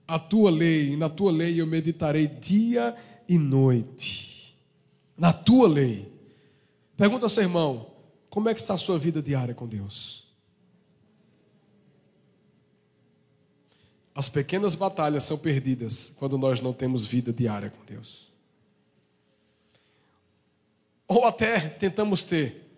a 0.08 0.18
tua 0.18 0.50
lei, 0.50 0.96
na 0.96 1.10
tua 1.10 1.30
lei 1.30 1.60
eu 1.60 1.66
meditarei 1.66 2.26
dia 2.26 2.96
e 3.28 3.36
noite. 3.38 4.56
Na 5.16 5.34
tua 5.34 5.68
lei. 5.68 6.17
Pergunta 6.98 7.26
ao 7.26 7.30
seu 7.30 7.44
irmão: 7.44 7.92
como 8.28 8.48
é 8.48 8.54
que 8.54 8.60
está 8.60 8.74
a 8.74 8.78
sua 8.78 8.98
vida 8.98 9.22
diária 9.22 9.54
com 9.54 9.66
Deus? 9.66 10.26
As 14.12 14.28
pequenas 14.28 14.74
batalhas 14.74 15.22
são 15.22 15.38
perdidas 15.38 16.12
quando 16.16 16.36
nós 16.36 16.60
não 16.60 16.72
temos 16.72 17.06
vida 17.06 17.32
diária 17.32 17.70
com 17.70 17.84
Deus. 17.84 18.32
Ou 21.06 21.24
até 21.24 21.68
tentamos 21.68 22.24
ter, 22.24 22.68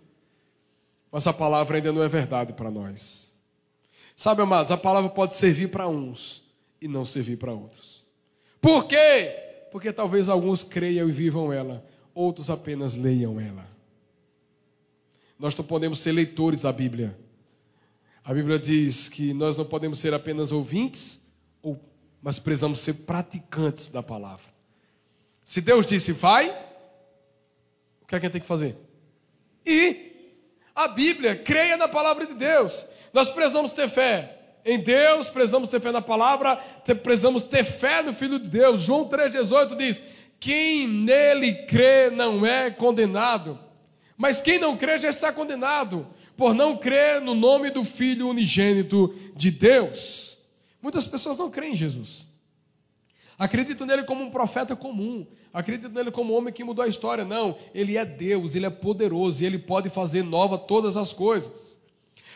mas 1.11 1.26
a 1.26 1.33
palavra 1.33 1.78
ainda 1.78 1.90
não 1.90 2.02
é 2.02 2.09
verdade 2.09 2.52
para 2.52 2.70
nós. 2.70 3.35
Sabe, 4.14 4.42
amados, 4.42 4.70
a 4.70 4.76
palavra 4.76 5.09
pode 5.09 5.33
servir 5.33 5.70
para 5.70 5.88
uns 5.88 6.44
e 6.78 6.87
não 6.87 7.06
servir 7.06 7.38
para 7.38 7.54
outros. 7.54 8.04
Por 8.61 8.87
quê? 8.87 9.66
Porque 9.72 9.94
talvez 9.94 10.28
alguns 10.28 10.62
creiam 10.62 11.09
e 11.09 11.12
vivam 11.12 11.50
ela, 11.50 11.83
outros 12.14 12.50
apenas 12.50 12.94
leiam 12.94 13.40
ela. 13.40 13.69
Nós 15.40 15.57
não 15.57 15.64
podemos 15.64 16.00
ser 16.00 16.12
leitores 16.12 16.62
da 16.62 16.72
Bíblia. 16.72 17.18
A 18.22 18.35
Bíblia 18.35 18.59
diz 18.59 19.09
que 19.09 19.33
nós 19.33 19.57
não 19.57 19.64
podemos 19.64 19.98
ser 19.98 20.12
apenas 20.12 20.53
ouvintes, 20.53 21.18
mas 22.22 22.38
precisamos 22.38 22.81
ser 22.81 22.92
praticantes 22.92 23.88
da 23.88 24.03
palavra. 24.03 24.53
Se 25.42 25.62
Deus 25.62 25.87
disse 25.87 26.12
vai, 26.12 26.50
o 28.03 28.07
que 28.07 28.14
é 28.14 28.20
que 28.20 28.29
tem 28.29 28.40
que 28.42 28.46
fazer? 28.46 28.76
E 29.64 30.11
a 30.74 30.87
Bíblia, 30.87 31.35
creia 31.35 31.79
na 31.79 31.88
palavra 31.88 32.26
de 32.26 32.35
Deus. 32.35 32.87
Nós 33.11 33.31
precisamos 33.31 33.72
ter 33.72 33.88
fé 33.88 34.38
em 34.62 34.79
Deus, 34.79 35.31
precisamos 35.31 35.70
ter 35.70 35.81
fé 35.81 35.90
na 35.90 36.03
palavra, 36.03 36.57
precisamos 37.03 37.44
ter 37.44 37.64
fé 37.64 38.03
no 38.03 38.12
Filho 38.12 38.38
de 38.38 38.46
Deus. 38.46 38.83
João 38.83 39.09
3,18 39.09 39.74
diz: 39.74 40.00
Quem 40.38 40.87
nele 40.87 41.64
crê 41.64 42.11
não 42.11 42.44
é 42.44 42.70
condenado, 42.70 43.59
mas 44.20 44.42
quem 44.42 44.59
não 44.59 44.76
crê 44.76 44.98
já 44.98 45.09
está 45.09 45.33
condenado, 45.33 46.06
por 46.37 46.52
não 46.52 46.76
crer 46.76 47.22
no 47.22 47.35
nome 47.35 47.70
do 47.70 47.83
Filho 47.83 48.28
unigênito 48.28 49.14
de 49.35 49.50
Deus. 49.50 50.37
Muitas 50.83 51.06
pessoas 51.06 51.38
não 51.38 51.50
creem 51.50 51.72
em 51.72 51.76
Jesus. 51.76 52.28
Acreditam 53.38 53.87
nele 53.87 54.02
como 54.02 54.22
um 54.22 54.30
profeta 54.30 54.76
comum. 54.76 55.26
Acreditam 55.54 55.90
nele 55.90 56.11
como 56.11 56.35
um 56.35 56.37
homem 56.37 56.52
que 56.52 56.62
mudou 56.62 56.85
a 56.85 56.88
história. 56.88 57.24
Não, 57.24 57.56
ele 57.74 57.96
é 57.96 58.04
Deus, 58.04 58.54
ele 58.54 58.66
é 58.66 58.70
poderoso 58.70 59.42
e 59.42 59.46
ele 59.46 59.59
pode 59.59 59.88
fazer 59.88 60.22
nova 60.22 60.59
todas 60.59 60.98
as 60.98 61.14
coisas. 61.14 61.80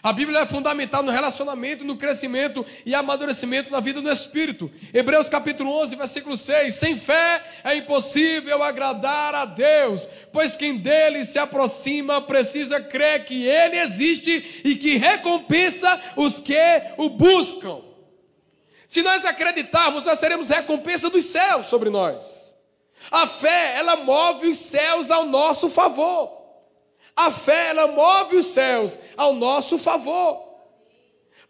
A 0.05 0.13
Bíblia 0.13 0.41
é 0.41 0.47
fundamental 0.47 1.03
no 1.03 1.11
relacionamento, 1.11 1.83
no 1.83 1.97
crescimento 1.97 2.63
e 2.85 2.95
amadurecimento 2.95 3.71
na 3.71 3.81
vida 3.81 4.03
do 4.03 4.13
Espírito. 4.13 4.71
Hebreus 4.93 5.31
capítulo 5.31 5.71
11, 5.81 5.97
versículo 5.97 6.37
6. 6.37 6.75
Sem 6.75 6.95
fé 6.95 7.43
é 7.65 7.75
impossível 7.77 8.63
agradar 8.63 9.35
a 9.35 9.47
Deus, 9.47 10.07
pois 10.31 10.57
quem 10.57 10.77
dele 10.77 11.25
se 11.25 11.39
aproxima 11.39 12.21
precisa 12.21 12.83
crer 12.83 13.25
que 13.25 13.47
ele 13.47 13.79
existe 13.79 14.61
e 14.63 14.75
que 14.75 14.99
recompensa 14.99 15.99
os 16.17 16.39
que 16.39 16.55
o 16.99 17.09
buscam. 17.09 17.81
Se 18.87 19.01
nós 19.01 19.25
acreditarmos, 19.25 20.05
nós 20.05 20.21
teremos 20.21 20.51
recompensa 20.51 21.09
dos 21.09 21.25
céus 21.25 21.65
sobre 21.69 21.89
nós. 21.89 22.55
A 23.11 23.27
fé, 23.27 23.79
ela 23.79 23.97
move 23.97 24.51
os 24.51 24.59
céus 24.59 25.11
ao 25.11 25.25
nosso 25.25 25.71
favor. 25.71 26.44
A 27.17 27.31
fé, 27.31 27.69
ela 27.69 27.87
move 27.87 28.37
os 28.37 28.47
céus 28.47 28.99
ao 29.17 29.35
nosso 29.35 29.79
favor. 29.79 30.43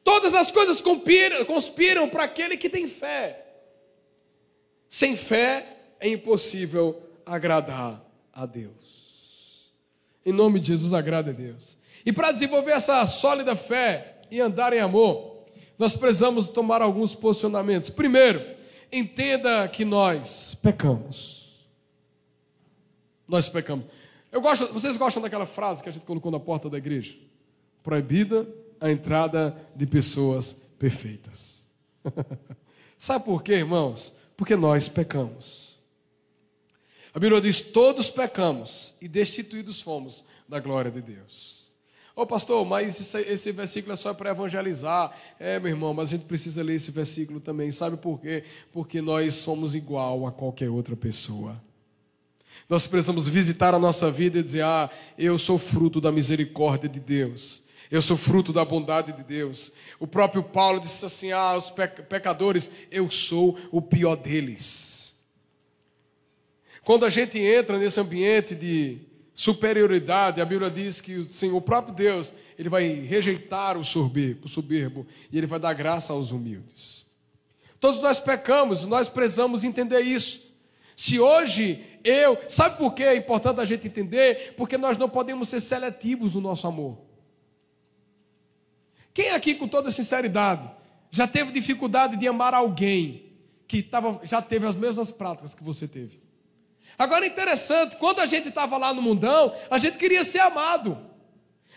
Todas 0.03 0.35
as 0.35 0.51
coisas 0.51 0.83
conspiram, 0.83 1.45
conspiram 1.47 2.09
para 2.09 2.25
aquele 2.25 2.57
que 2.57 2.69
tem 2.69 2.87
fé. 2.87 3.47
Sem 4.89 5.17
fé 5.17 5.79
é 5.99 6.09
impossível 6.09 7.03
agradar 7.25 8.05
a 8.33 8.45
Deus. 8.45 9.73
Em 10.25 10.33
nome 10.33 10.61
de 10.61 10.69
Jesus, 10.69 10.93
agrade 10.93 11.31
a 11.31 11.33
Deus. 11.33 11.79
E 12.05 12.13
para 12.13 12.33
desenvolver 12.33 12.73
essa 12.73 13.05
sólida 13.07 13.57
fé 13.57 14.21
e 14.31 14.41
andar 14.41 14.73
em 14.75 14.81
amor, 14.81 15.39
nós 15.79 15.97
precisamos 15.97 16.51
tomar 16.51 16.83
alguns 16.83 17.15
posicionamentos. 17.15 17.89
Primeiro, 17.89 18.45
entenda 18.93 19.67
que 19.69 19.85
nós 19.85 20.55
pecamos. 20.63 21.67
Nós 23.27 23.49
pecamos. 23.49 23.87
Eu 24.35 24.41
gosto, 24.41 24.73
vocês 24.73 24.97
gostam 24.97 25.23
daquela 25.23 25.47
frase 25.47 25.81
que 25.81 25.89
a 25.89 25.93
gente 25.93 26.05
colocou 26.05 26.29
na 26.29 26.41
porta 26.41 26.69
da 26.69 26.77
igreja? 26.77 27.15
Proibida 27.85 28.45
a 28.81 28.91
entrada 28.91 29.57
de 29.77 29.87
pessoas 29.87 30.57
perfeitas. 30.77 31.69
Sabe 32.99 33.25
por 33.25 33.45
quê, 33.45 33.53
irmãos? 33.53 34.13
Porque 34.37 34.57
nós 34.57 34.89
pecamos. 34.89 35.79
A 37.15 37.21
Bíblia 37.21 37.41
diz: 37.41 37.63
todos 37.63 38.11
pecamos 38.11 38.93
e 39.01 39.07
destituídos 39.07 39.81
fomos 39.81 40.25
da 40.49 40.59
glória 40.59 40.91
de 40.91 41.01
Deus. 41.01 41.71
Ô 42.17 42.23
oh, 42.23 42.27
pastor, 42.27 42.67
mas 42.67 43.01
esse, 43.01 43.21
esse 43.21 43.53
versículo 43.53 43.93
é 43.93 43.97
só 43.97 44.13
para 44.13 44.31
evangelizar. 44.31 45.17
É, 45.39 45.61
meu 45.61 45.71
irmão, 45.71 45.95
mas 45.95 46.09
a 46.09 46.11
gente 46.17 46.25
precisa 46.25 46.61
ler 46.61 46.75
esse 46.75 46.91
versículo 46.91 47.39
também. 47.39 47.71
Sabe 47.71 47.97
por 47.97 48.21
quê? 48.21 48.43
Porque 48.73 49.01
nós 49.01 49.35
somos 49.35 49.77
igual 49.77 50.27
a 50.27 50.33
qualquer 50.33 50.71
outra 50.71 50.97
pessoa. 50.97 51.63
Nós 52.75 52.89
precisamos 52.89 53.29
visitar 53.29 53.73
a 53.73 53.79
nossa 53.79 54.11
vida 54.11 54.41
e 54.41 54.43
dizer: 54.43 54.65
Ah, 54.65 54.91
eu 55.17 55.39
sou 55.39 55.59
fruto 55.59 56.01
da 56.01 56.11
misericórdia 56.11 56.89
de 56.89 56.99
Deus. 56.99 57.63
Eu 57.89 58.03
sou 58.03 58.17
fruto 58.17 58.53
da 58.53 58.65
bondade 58.65 59.13
de 59.13 59.23
Deus. 59.23 59.71
O 60.01 60.09
próprio 60.09 60.43
Paulo 60.43 60.81
disse 60.81 61.07
assim: 61.07 61.31
Ah, 61.31 61.57
os 61.57 61.71
pecadores, 61.71 62.69
eu 62.91 63.09
sou 63.09 63.57
o 63.71 63.81
pior 63.81 64.17
deles. 64.17 65.15
Quando 66.83 67.07
a 67.07 67.11
gente 67.11 67.39
entra 67.39 67.79
nesse 67.79 68.01
ambiente 68.01 68.57
de 68.57 68.99
superioridade, 69.33 70.41
a 70.41 70.45
Bíblia 70.45 70.69
diz 70.69 71.01
que 71.01 71.25
o 71.53 71.61
próprio 71.61 71.95
Deus, 71.95 72.35
ele 72.59 72.69
vai 72.69 72.89
rejeitar 72.89 73.79
o 73.79 73.85
soberbo, 73.85 74.47
o 74.47 74.49
soberbo 74.49 75.07
e 75.31 75.39
ele 75.39 75.47
vai 75.47 75.61
dar 75.61 75.75
graça 75.75 76.13
aos 76.13 76.33
humildes. 76.33 77.07
Todos 77.79 78.01
nós 78.01 78.19
pecamos, 78.19 78.85
nós 78.85 79.09
precisamos 79.09 79.63
entender 79.63 80.01
isso. 80.01 80.43
Se 80.97 81.19
hoje 81.19 81.94
eu, 82.05 82.39
sabe 82.49 82.77
por 82.77 82.93
que 82.93 83.03
é 83.03 83.17
importante 83.17 83.61
a 83.61 83.65
gente 83.65 83.89
entender? 83.89 84.55
Porque 84.57 84.77
nós 84.77 84.99
não 84.99 85.09
podemos 85.09 85.49
ser 85.49 85.61
seletivos 85.61 86.35
no 86.35 86.43
nosso 86.43 86.67
amor. 86.67 86.99
Quem 89.15 89.31
aqui, 89.31 89.55
com 89.55 89.67
toda 89.67 89.91
sinceridade, 89.91 90.71
já 91.11 91.27
teve 91.27 91.51
dificuldade 91.51 92.17
de 92.17 92.29
amar 92.29 92.53
alguém 92.53 93.33
que 93.67 93.83
tava, 93.83 94.21
já 94.25 94.43
teve 94.43 94.67
as 94.67 94.77
mesmas 94.77 95.11
práticas 95.11 95.55
que 95.55 95.65
você 95.65 95.89
teve? 95.89 96.21
Agora 96.99 97.25
é 97.25 97.29
interessante, 97.29 97.97
quando 97.97 98.21
a 98.21 98.27
gente 98.27 98.49
estava 98.49 98.77
lá 98.77 98.93
no 98.93 99.01
mundão, 99.01 99.55
a 99.71 99.79
gente 99.79 99.97
queria 99.97 100.23
ser 100.25 100.41
amado. 100.41 100.99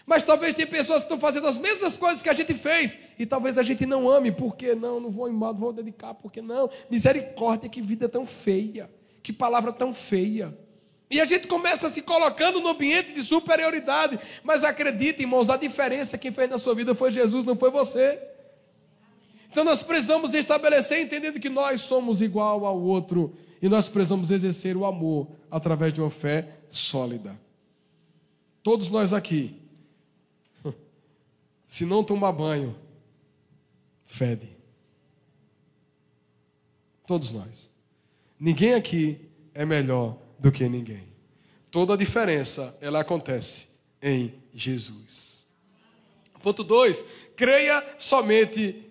Mas 0.05 0.23
talvez 0.23 0.53
tem 0.53 0.65
pessoas 0.65 0.99
que 0.99 1.05
estão 1.05 1.19
fazendo 1.19 1.47
as 1.47 1.57
mesmas 1.57 1.97
coisas 1.97 2.21
que 2.21 2.29
a 2.29 2.33
gente 2.33 2.53
fez. 2.53 2.97
E 3.19 3.25
talvez 3.25 3.57
a 3.57 3.63
gente 3.63 3.85
não 3.85 4.09
ame. 4.09 4.31
Por 4.31 4.55
que 4.55 4.73
não? 4.73 5.01
Não 5.01 5.09
vou 5.09 5.25
amar, 5.25 5.51
não 5.51 5.59
vou 5.59 5.73
dedicar. 5.73 6.13
Por 6.13 6.31
que 6.31 6.41
não? 6.41 6.69
Misericórdia, 6.89 7.69
que 7.69 7.81
vida 7.81 8.07
tão 8.07 8.25
feia. 8.25 8.89
Que 9.27 9.33
palavra 9.33 9.73
tão 9.73 9.93
feia. 9.93 10.57
E 11.11 11.19
a 11.19 11.25
gente 11.25 11.47
começa 11.47 11.89
se 11.89 12.01
colocando 12.01 12.61
no 12.61 12.69
ambiente 12.69 13.11
de 13.11 13.21
superioridade. 13.21 14.17
Mas 14.41 14.63
acredite, 14.63 15.23
irmãos, 15.23 15.49
a 15.49 15.57
diferença 15.57 16.17
que 16.17 16.31
fez 16.31 16.49
na 16.49 16.57
sua 16.57 16.73
vida 16.73 16.95
foi 16.95 17.11
Jesus, 17.11 17.43
não 17.43 17.57
foi 17.57 17.69
você. 17.69 18.25
Então 19.51 19.65
nós 19.65 19.83
precisamos 19.83 20.33
estabelecer, 20.33 21.01
entendendo 21.01 21.41
que 21.41 21.49
nós 21.49 21.81
somos 21.81 22.21
igual 22.21 22.65
ao 22.65 22.81
outro 22.81 23.35
e 23.61 23.67
nós 23.67 23.89
precisamos 23.89 24.31
exercer 24.31 24.77
o 24.77 24.85
amor 24.85 25.27
através 25.51 25.93
de 25.93 25.99
uma 25.99 26.09
fé 26.09 26.47
sólida. 26.69 27.37
Todos 28.63 28.87
nós 28.87 29.11
aqui, 29.11 29.61
se 31.67 31.85
não 31.85 32.01
tomar 32.01 32.31
banho, 32.31 32.73
fede. 34.05 34.55
Todos 37.05 37.33
nós. 37.33 37.75
Ninguém 38.39 38.73
aqui 38.73 39.30
é 39.54 39.65
melhor 39.65 40.17
do 40.38 40.52
que 40.52 40.67
ninguém. 40.69 41.08
Toda 41.71 41.93
a 41.93 41.97
diferença, 41.97 42.78
ela 42.80 43.02
acontece 43.02 43.69
em 44.02 44.34
Jesus. 44.54 45.45
Ponto 46.41 46.63
2. 46.63 47.04
Creia 47.36 47.84
somente 47.97 48.84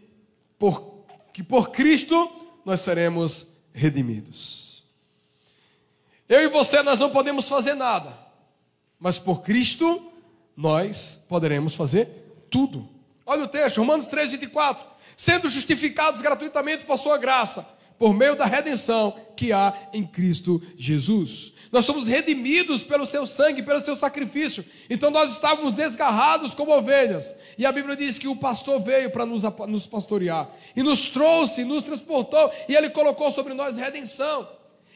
por, 0.58 1.04
que 1.32 1.42
por 1.42 1.70
Cristo 1.70 2.30
nós 2.64 2.80
seremos 2.80 3.46
redimidos. 3.72 4.84
Eu 6.28 6.40
e 6.40 6.48
você, 6.48 6.82
nós 6.82 6.98
não 6.98 7.10
podemos 7.10 7.48
fazer 7.48 7.74
nada, 7.74 8.18
mas 8.98 9.18
por 9.18 9.42
Cristo 9.42 10.12
nós 10.56 11.22
poderemos 11.28 11.74
fazer 11.74 12.08
tudo. 12.50 12.88
Olha 13.24 13.44
o 13.44 13.48
texto, 13.48 13.78
Romanos 13.78 14.06
3, 14.06 14.32
24. 14.32 14.84
Sendo 15.16 15.48
justificados 15.48 16.20
gratuitamente 16.20 16.84
por 16.84 16.98
sua 16.98 17.16
graça, 17.16 17.66
por 17.98 18.14
meio 18.14 18.36
da 18.36 18.44
redenção 18.44 19.16
que 19.36 19.52
há 19.52 19.88
em 19.92 20.06
Cristo 20.06 20.62
Jesus. 20.76 21.52
Nós 21.72 21.84
somos 21.84 22.08
redimidos 22.08 22.84
pelo 22.84 23.06
seu 23.06 23.26
sangue, 23.26 23.62
pelo 23.62 23.84
seu 23.84 23.96
sacrifício. 23.96 24.64
Então 24.88 25.10
nós 25.10 25.32
estávamos 25.32 25.72
desgarrados 25.72 26.54
como 26.54 26.72
ovelhas. 26.72 27.34
E 27.58 27.66
a 27.66 27.72
Bíblia 27.72 27.96
diz 27.96 28.18
que 28.18 28.28
o 28.28 28.36
pastor 28.36 28.80
veio 28.80 29.10
para 29.10 29.26
nos, 29.26 29.42
nos 29.68 29.86
pastorear 29.86 30.50
e 30.74 30.82
nos 30.82 31.08
trouxe, 31.08 31.64
nos 31.64 31.82
transportou 31.82 32.52
e 32.68 32.74
ele 32.74 32.90
colocou 32.90 33.30
sobre 33.30 33.54
nós 33.54 33.76
redenção. 33.76 34.48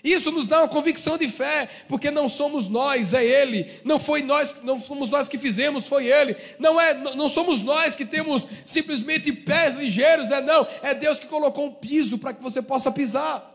Isso 0.02 0.30
nos 0.30 0.48
dá 0.48 0.60
uma 0.60 0.68
convicção 0.68 1.18
de 1.18 1.28
fé, 1.28 1.68
porque 1.88 2.10
não 2.10 2.28
somos 2.28 2.68
nós, 2.68 3.12
é 3.12 3.24
Ele. 3.24 3.70
Não 3.84 3.98
foi 3.98 4.22
nós, 4.22 4.54
não 4.62 4.80
fomos 4.80 5.10
nós 5.10 5.28
que 5.28 5.38
fizemos, 5.38 5.86
foi 5.86 6.06
Ele. 6.06 6.36
Não 6.58 6.80
é, 6.80 6.94
não 6.94 7.28
somos 7.28 7.60
nós 7.60 7.94
que 7.94 8.06
temos 8.06 8.46
simplesmente 8.64 9.32
pés 9.32 9.74
ligeiros, 9.74 10.30
é 10.30 10.40
não. 10.40 10.66
É 10.82 10.94
Deus 10.94 11.18
que 11.18 11.26
colocou 11.26 11.66
um 11.66 11.72
piso 11.72 12.16
para 12.16 12.32
que 12.32 12.42
você 12.42 12.62
possa 12.62 12.90
pisar. 12.90 13.50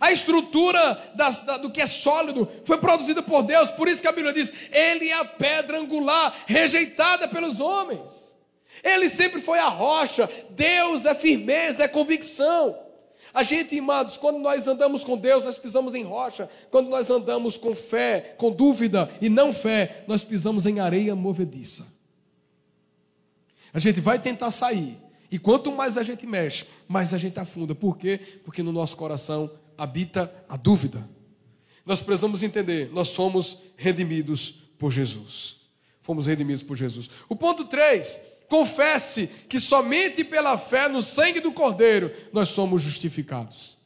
A 0.00 0.12
estrutura 0.12 1.12
das, 1.14 1.40
da, 1.40 1.56
do 1.56 1.70
que 1.70 1.80
é 1.80 1.86
sólido 1.86 2.48
foi 2.64 2.78
produzida 2.78 3.22
por 3.22 3.42
Deus, 3.42 3.70
por 3.70 3.88
isso 3.88 4.02
que 4.02 4.08
a 4.08 4.12
Bíblia 4.12 4.32
diz: 4.32 4.52
Ele 4.70 5.08
é 5.08 5.14
a 5.14 5.24
pedra 5.24 5.78
angular, 5.78 6.44
rejeitada 6.46 7.26
pelos 7.26 7.60
homens. 7.60 8.36
Ele 8.82 9.08
sempre 9.08 9.40
foi 9.40 9.58
a 9.58 9.68
rocha. 9.68 10.28
Deus 10.50 11.06
é 11.06 11.14
firmeza, 11.14 11.84
é 11.84 11.88
convicção. 11.88 12.83
A 13.34 13.42
gente, 13.42 13.76
amados, 13.76 14.16
quando 14.16 14.38
nós 14.38 14.68
andamos 14.68 15.02
com 15.02 15.18
Deus, 15.18 15.44
nós 15.44 15.58
pisamos 15.58 15.92
em 15.96 16.04
rocha. 16.04 16.48
Quando 16.70 16.88
nós 16.88 17.10
andamos 17.10 17.58
com 17.58 17.74
fé, 17.74 18.36
com 18.38 18.52
dúvida 18.52 19.10
e 19.20 19.28
não 19.28 19.52
fé, 19.52 20.04
nós 20.06 20.22
pisamos 20.22 20.66
em 20.66 20.78
areia 20.78 21.16
movediça. 21.16 21.84
A 23.72 23.80
gente 23.80 24.00
vai 24.00 24.20
tentar 24.20 24.52
sair. 24.52 24.96
E 25.32 25.36
quanto 25.36 25.72
mais 25.72 25.98
a 25.98 26.04
gente 26.04 26.24
mexe, 26.28 26.64
mais 26.86 27.12
a 27.12 27.18
gente 27.18 27.40
afunda. 27.40 27.74
Por 27.74 27.98
quê? 27.98 28.20
Porque 28.44 28.62
no 28.62 28.70
nosso 28.70 28.96
coração 28.96 29.50
habita 29.76 30.32
a 30.48 30.56
dúvida. 30.56 31.04
Nós 31.84 32.00
precisamos 32.00 32.44
entender, 32.44 32.90
nós 32.92 33.08
somos 33.08 33.58
redimidos 33.76 34.52
por 34.78 34.92
Jesus. 34.92 35.56
Fomos 36.00 36.28
redimidos 36.28 36.62
por 36.62 36.76
Jesus. 36.76 37.10
O 37.28 37.34
ponto 37.34 37.64
3 37.64 38.20
Confesse 38.48 39.28
que 39.48 39.58
somente 39.58 40.22
pela 40.22 40.58
fé 40.58 40.88
no 40.88 41.02
sangue 41.02 41.40
do 41.40 41.52
Cordeiro 41.52 42.12
nós 42.32 42.48
somos 42.48 42.82
justificados. 42.82 43.78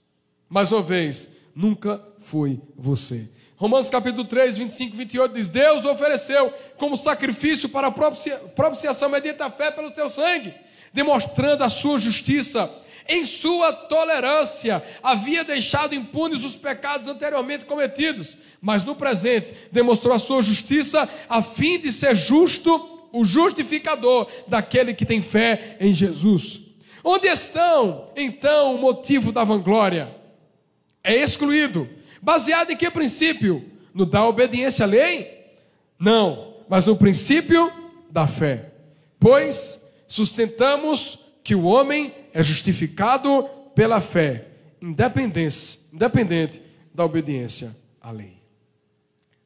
Mais 0.48 0.72
uma 0.72 0.82
vez, 0.82 1.28
nunca 1.54 2.02
foi 2.20 2.60
você. 2.76 3.28
Romanos 3.56 3.90
capítulo 3.90 4.24
3, 4.24 4.56
25 4.58 4.94
e 4.94 4.98
28 4.98 5.34
diz: 5.34 5.50
Deus 5.50 5.84
ofereceu 5.84 6.52
como 6.76 6.96
sacrifício 6.96 7.68
para 7.68 7.88
a 7.88 7.90
propiciação 7.90 9.08
mediante 9.08 9.42
a 9.42 9.50
fé 9.50 9.70
pelo 9.70 9.94
seu 9.94 10.08
sangue, 10.08 10.54
demonstrando 10.92 11.64
a 11.64 11.68
sua 11.68 11.98
justiça. 11.98 12.70
Em 13.10 13.24
sua 13.24 13.72
tolerância, 13.72 14.84
havia 15.02 15.42
deixado 15.42 15.94
impunes 15.94 16.44
os 16.44 16.56
pecados 16.56 17.08
anteriormente 17.08 17.64
cometidos, 17.64 18.36
mas 18.60 18.84
no 18.84 18.94
presente 18.94 19.54
demonstrou 19.72 20.14
a 20.14 20.18
sua 20.18 20.42
justiça 20.42 21.08
a 21.26 21.42
fim 21.42 21.80
de 21.80 21.90
ser 21.90 22.14
justo 22.14 22.97
o 23.12 23.24
justificador 23.24 24.28
daquele 24.46 24.94
que 24.94 25.06
tem 25.06 25.22
fé 25.22 25.76
em 25.80 25.94
Jesus. 25.94 26.60
Onde 27.02 27.26
estão, 27.26 28.06
então, 28.16 28.74
o 28.74 28.78
motivo 28.78 29.32
da 29.32 29.44
vanglória? 29.44 30.14
É 31.02 31.14
excluído. 31.14 31.88
Baseado 32.20 32.70
em 32.70 32.76
que 32.76 32.90
princípio? 32.90 33.64
No 33.94 34.04
da 34.04 34.26
obediência 34.26 34.84
à 34.84 34.88
lei? 34.88 35.38
Não, 35.98 36.54
mas 36.68 36.84
no 36.84 36.96
princípio 36.96 37.72
da 38.10 38.26
fé. 38.26 38.72
Pois 39.18 39.80
sustentamos 40.06 41.18
que 41.42 41.54
o 41.54 41.64
homem 41.64 42.12
é 42.32 42.42
justificado 42.42 43.48
pela 43.74 44.00
fé, 44.00 44.46
independente, 44.82 45.80
independente 45.92 46.62
da 46.94 47.04
obediência 47.04 47.76
à 48.00 48.10
lei. 48.10 48.38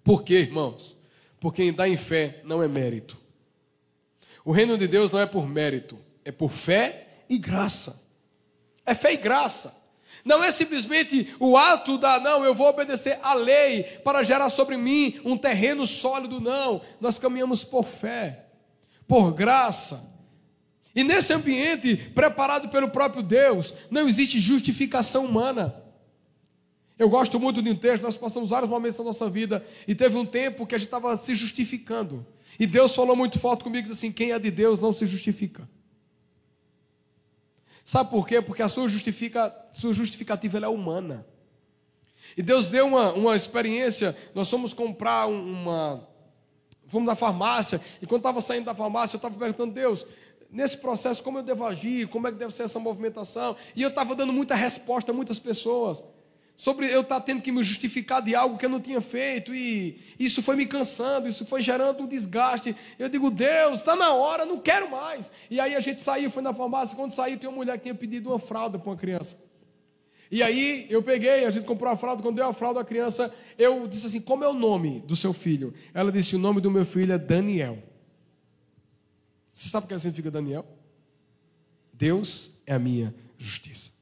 Por 0.02 0.24
quê, 0.24 0.40
irmãos? 0.40 0.96
Porque 1.38 1.62
andar 1.62 1.88
em 1.88 1.96
fé 1.96 2.40
não 2.44 2.62
é 2.62 2.68
mérito. 2.68 3.21
O 4.44 4.52
reino 4.52 4.76
de 4.76 4.88
Deus 4.88 5.10
não 5.10 5.20
é 5.20 5.26
por 5.26 5.48
mérito, 5.48 5.98
é 6.24 6.32
por 6.32 6.50
fé 6.50 7.24
e 7.28 7.38
graça. 7.38 8.02
É 8.84 8.94
fé 8.94 9.12
e 9.12 9.16
graça. 9.16 9.82
Não 10.24 10.42
é 10.42 10.50
simplesmente 10.50 11.34
o 11.40 11.56
ato 11.56 11.98
da, 11.98 12.20
não, 12.20 12.44
eu 12.44 12.54
vou 12.54 12.68
obedecer 12.68 13.18
à 13.22 13.34
lei 13.34 13.82
para 14.04 14.22
gerar 14.22 14.50
sobre 14.50 14.76
mim 14.76 15.20
um 15.24 15.36
terreno 15.36 15.86
sólido, 15.86 16.40
não. 16.40 16.80
Nós 17.00 17.18
caminhamos 17.18 17.64
por 17.64 17.84
fé, 17.84 18.46
por 19.06 19.32
graça. 19.32 20.10
E 20.94 21.02
nesse 21.02 21.32
ambiente 21.32 21.96
preparado 21.96 22.68
pelo 22.68 22.88
próprio 22.88 23.22
Deus, 23.22 23.74
não 23.90 24.08
existe 24.08 24.38
justificação 24.38 25.24
humana. 25.24 25.74
Eu 26.98 27.08
gosto 27.08 27.40
muito 27.40 27.62
de 27.62 27.70
um 27.70 27.74
texto, 27.74 28.02
nós 28.02 28.16
passamos 28.16 28.50
vários 28.50 28.70
momentos 28.70 28.98
da 28.98 29.04
nossa 29.04 29.28
vida 29.28 29.64
e 29.88 29.94
teve 29.94 30.16
um 30.16 30.26
tempo 30.26 30.66
que 30.66 30.74
a 30.74 30.78
gente 30.78 30.86
estava 30.86 31.16
se 31.16 31.34
justificando. 31.34 32.24
E 32.58 32.66
Deus 32.66 32.94
falou 32.94 33.16
muito 33.16 33.38
forte 33.38 33.64
comigo, 33.64 33.90
assim: 33.92 34.12
quem 34.12 34.32
é 34.32 34.38
de 34.38 34.50
Deus 34.50 34.80
não 34.80 34.92
se 34.92 35.06
justifica. 35.06 35.68
Sabe 37.84 38.10
por 38.10 38.26
quê? 38.26 38.40
Porque 38.40 38.62
a 38.62 38.68
sua, 38.68 38.88
justifica, 38.88 39.54
sua 39.72 39.92
justificativa 39.92 40.58
é 40.58 40.68
humana. 40.68 41.26
E 42.36 42.42
Deus 42.42 42.68
deu 42.68 42.86
uma, 42.86 43.12
uma 43.12 43.34
experiência. 43.34 44.16
Nós 44.34 44.48
fomos 44.48 44.72
comprar 44.72 45.26
uma. 45.26 46.08
Fomos 46.86 47.06
na 47.06 47.16
farmácia. 47.16 47.80
E 48.00 48.06
quando 48.06 48.20
estava 48.20 48.40
saindo 48.40 48.66
da 48.66 48.74
farmácia, 48.74 49.16
eu 49.16 49.18
estava 49.18 49.34
perguntando, 49.36 49.72
Deus, 49.72 50.06
nesse 50.50 50.76
processo, 50.76 51.22
como 51.22 51.38
eu 51.38 51.42
devo 51.42 51.64
agir? 51.64 52.06
Como 52.08 52.28
é 52.28 52.32
que 52.32 52.38
deve 52.38 52.54
ser 52.54 52.64
essa 52.64 52.78
movimentação? 52.78 53.56
E 53.74 53.82
eu 53.82 53.88
estava 53.88 54.14
dando 54.14 54.32
muita 54.32 54.54
resposta 54.54 55.10
a 55.10 55.14
muitas 55.14 55.38
pessoas 55.38 56.02
sobre 56.54 56.86
eu 56.86 57.00
estar 57.00 57.20
tendo 57.20 57.42
que 57.42 57.50
me 57.50 57.62
justificar 57.62 58.22
de 58.22 58.34
algo 58.34 58.58
que 58.58 58.64
eu 58.64 58.70
não 58.70 58.80
tinha 58.80 59.00
feito, 59.00 59.54
e 59.54 59.98
isso 60.18 60.42
foi 60.42 60.54
me 60.54 60.66
cansando, 60.66 61.26
isso 61.26 61.46
foi 61.46 61.62
gerando 61.62 62.02
um 62.02 62.06
desgaste. 62.06 62.76
Eu 62.98 63.08
digo, 63.08 63.30
Deus, 63.30 63.80
está 63.80 63.96
na 63.96 64.12
hora, 64.12 64.44
não 64.44 64.58
quero 64.58 64.90
mais. 64.90 65.32
E 65.50 65.58
aí 65.58 65.74
a 65.74 65.80
gente 65.80 66.00
saiu, 66.00 66.30
foi 66.30 66.42
na 66.42 66.52
farmácia, 66.52 66.96
quando 66.96 67.10
saiu, 67.10 67.38
tem 67.38 67.48
uma 67.48 67.56
mulher 67.56 67.76
que 67.78 67.84
tinha 67.84 67.94
pedido 67.94 68.30
uma 68.30 68.38
fralda 68.38 68.78
para 68.78 68.90
uma 68.90 68.96
criança. 68.96 69.36
E 70.30 70.42
aí 70.42 70.86
eu 70.88 71.02
peguei, 71.02 71.44
a 71.44 71.50
gente 71.50 71.66
comprou 71.66 71.92
a 71.92 71.96
fralda, 71.96 72.22
quando 72.22 72.36
deu 72.36 72.46
a 72.46 72.54
fralda 72.54 72.80
à 72.80 72.84
criança, 72.84 73.34
eu 73.58 73.86
disse 73.86 74.06
assim: 74.06 74.20
como 74.20 74.42
é 74.42 74.48
o 74.48 74.54
nome 74.54 75.00
do 75.00 75.14
seu 75.14 75.34
filho? 75.34 75.74
Ela 75.92 76.10
disse: 76.10 76.36
o 76.36 76.38
nome 76.38 76.58
do 76.58 76.70
meu 76.70 76.86
filho 76.86 77.12
é 77.12 77.18
Daniel. 77.18 77.78
Você 79.52 79.68
sabe 79.68 79.84
o 79.84 79.88
que 79.88 79.98
significa 79.98 80.30
Daniel? 80.30 80.66
Deus 81.92 82.52
é 82.66 82.74
a 82.74 82.78
minha 82.78 83.14
justiça. 83.36 83.92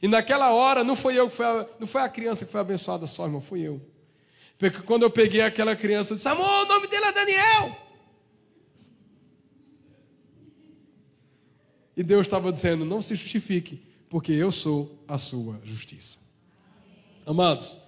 E 0.00 0.08
naquela 0.08 0.52
hora, 0.52 0.84
não 0.84 0.94
foi 0.94 1.18
eu 1.18 1.28
que 1.28 1.34
foi 1.34 1.46
a, 1.46 1.66
não 1.78 1.86
foi 1.86 2.02
a 2.02 2.08
criança 2.08 2.44
que 2.44 2.52
foi 2.52 2.60
abençoada 2.60 3.06
só, 3.06 3.24
irmão, 3.24 3.40
fui 3.40 3.60
eu. 3.60 3.80
Porque 4.58 4.80
quando 4.82 5.02
eu 5.04 5.10
peguei 5.10 5.40
aquela 5.40 5.74
criança, 5.76 6.12
eu 6.12 6.16
disse: 6.16 6.28
Amor, 6.28 6.46
o 6.46 6.66
nome 6.66 6.86
dele 6.88 7.06
é 7.06 7.12
Daniel. 7.12 7.76
E 11.96 12.02
Deus 12.02 12.22
estava 12.22 12.52
dizendo: 12.52 12.84
Não 12.84 13.02
se 13.02 13.14
justifique, 13.14 13.82
porque 14.08 14.32
eu 14.32 14.52
sou 14.52 15.02
a 15.06 15.18
sua 15.18 15.60
justiça. 15.64 16.18
Amados, 17.26 17.78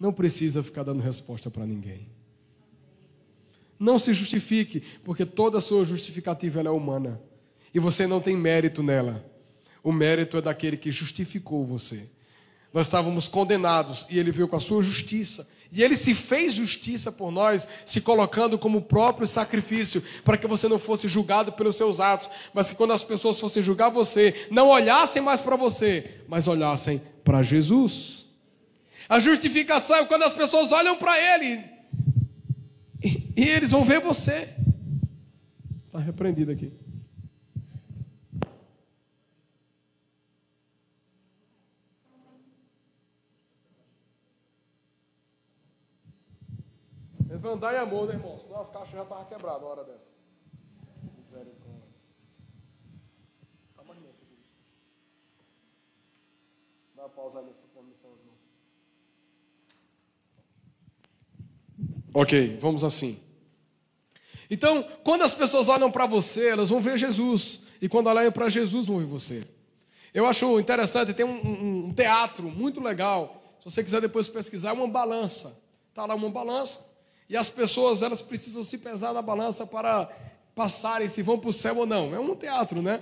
não 0.00 0.12
precisa 0.12 0.62
ficar 0.62 0.82
dando 0.82 1.02
resposta 1.02 1.50
para 1.50 1.66
ninguém. 1.66 2.08
Não 3.78 3.98
se 3.98 4.12
justifique, 4.12 4.80
porque 5.04 5.24
toda 5.24 5.58
a 5.58 5.60
sua 5.60 5.84
justificativa 5.84 6.60
é 6.60 6.70
humana. 6.70 7.20
E 7.72 7.78
você 7.78 8.06
não 8.06 8.20
tem 8.20 8.36
mérito 8.36 8.82
nela. 8.82 9.24
O 9.82 9.92
mérito 9.92 10.36
é 10.36 10.42
daquele 10.42 10.76
que 10.76 10.92
justificou 10.92 11.64
você. 11.64 12.08
Nós 12.72 12.86
estávamos 12.86 13.26
condenados 13.28 14.06
e 14.10 14.18
ele 14.18 14.30
veio 14.30 14.48
com 14.48 14.56
a 14.56 14.60
sua 14.60 14.82
justiça. 14.82 15.48
E 15.70 15.82
ele 15.82 15.94
se 15.94 16.14
fez 16.14 16.54
justiça 16.54 17.12
por 17.12 17.30
nós, 17.30 17.68
se 17.84 18.00
colocando 18.00 18.58
como 18.58 18.80
próprio 18.82 19.26
sacrifício, 19.26 20.02
para 20.24 20.38
que 20.38 20.46
você 20.46 20.66
não 20.66 20.78
fosse 20.78 21.08
julgado 21.08 21.52
pelos 21.52 21.76
seus 21.76 22.00
atos, 22.00 22.30
mas 22.54 22.70
que 22.70 22.76
quando 22.76 22.92
as 22.92 23.04
pessoas 23.04 23.38
fossem 23.38 23.62
julgar 23.62 23.90
você, 23.90 24.46
não 24.50 24.68
olhassem 24.68 25.20
mais 25.20 25.40
para 25.40 25.56
você, 25.56 26.22
mas 26.26 26.48
olhassem 26.48 27.02
para 27.22 27.42
Jesus. 27.42 28.26
A 29.08 29.20
justificação 29.20 29.96
é 29.96 30.04
quando 30.04 30.22
as 30.22 30.32
pessoas 30.32 30.72
olham 30.72 30.96
para 30.96 31.18
ele 31.20 31.64
e, 33.02 33.32
e 33.36 33.48
eles 33.48 33.70
vão 33.70 33.84
ver 33.84 34.00
você. 34.00 34.48
Está 35.86 35.98
repreendido 35.98 36.52
aqui. 36.52 36.72
Deve 47.38 47.54
andar 47.54 47.72
em 47.72 47.78
amor, 47.78 48.08
né, 48.08 48.14
irmão? 48.14 48.36
Senão 48.36 48.60
as 48.60 48.68
caixas 48.68 48.90
já 48.90 49.02
estavam 49.04 49.24
quebradas 49.26 49.62
na 49.62 49.68
hora 49.68 49.84
dessa. 49.84 50.12
Misericórdia. 51.16 51.88
Tá 53.76 53.84
mais 53.84 54.02
nessa 54.02 54.24
aqui. 54.24 54.34
Dá 56.96 57.02
uma 57.02 57.08
pausa 57.08 57.38
aí 57.38 57.46
nessa 57.46 57.68
transmissão. 57.68 58.10
Ok, 62.12 62.56
vamos 62.56 62.82
assim. 62.82 63.20
Então, 64.50 64.82
quando 65.04 65.22
as 65.22 65.32
pessoas 65.32 65.68
olham 65.68 65.92
para 65.92 66.06
você, 66.06 66.48
elas 66.48 66.70
vão 66.70 66.80
ver 66.80 66.98
Jesus. 66.98 67.60
E 67.80 67.88
quando 67.88 68.08
olham 68.08 68.32
para 68.32 68.48
Jesus, 68.48 68.88
vão 68.88 68.98
ver 68.98 69.06
você. 69.06 69.44
Eu 70.12 70.26
acho 70.26 70.58
interessante, 70.58 71.14
tem 71.14 71.24
um, 71.24 71.46
um, 71.46 71.86
um 71.86 71.94
teatro 71.94 72.50
muito 72.50 72.80
legal. 72.80 73.56
Se 73.60 73.66
você 73.66 73.84
quiser 73.84 74.00
depois 74.00 74.28
pesquisar, 74.28 74.70
é 74.70 74.72
uma 74.72 74.88
balança. 74.88 75.56
Está 75.90 76.04
lá 76.04 76.16
uma 76.16 76.30
balança. 76.30 76.87
E 77.28 77.36
as 77.36 77.50
pessoas, 77.50 78.02
elas 78.02 78.22
precisam 78.22 78.64
se 78.64 78.78
pesar 78.78 79.12
na 79.12 79.20
balança 79.20 79.66
para 79.66 80.08
passarem 80.54 81.06
se 81.06 81.22
vão 81.22 81.38
para 81.38 81.50
o 81.50 81.52
céu 81.52 81.76
ou 81.76 81.86
não. 81.86 82.14
É 82.14 82.18
um 82.18 82.34
teatro, 82.34 82.80
né? 82.80 83.00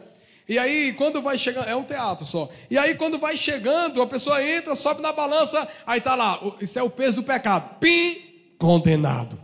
E 0.48 0.58
aí, 0.58 0.92
quando 0.92 1.20
vai 1.22 1.36
chegando, 1.36 1.68
é 1.68 1.74
um 1.74 1.82
teatro 1.82 2.24
só. 2.24 2.48
E 2.70 2.78
aí, 2.78 2.94
quando 2.94 3.18
vai 3.18 3.36
chegando, 3.36 4.00
a 4.00 4.06
pessoa 4.06 4.42
entra, 4.44 4.74
sobe 4.74 5.00
na 5.00 5.12
balança, 5.12 5.66
aí 5.84 6.00
tá 6.00 6.14
lá, 6.14 6.40
isso 6.60 6.78
é 6.78 6.82
o 6.82 6.90
peso 6.90 7.16
do 7.16 7.22
pecado. 7.24 7.78
Pim, 7.80 8.54
condenado. 8.58 9.38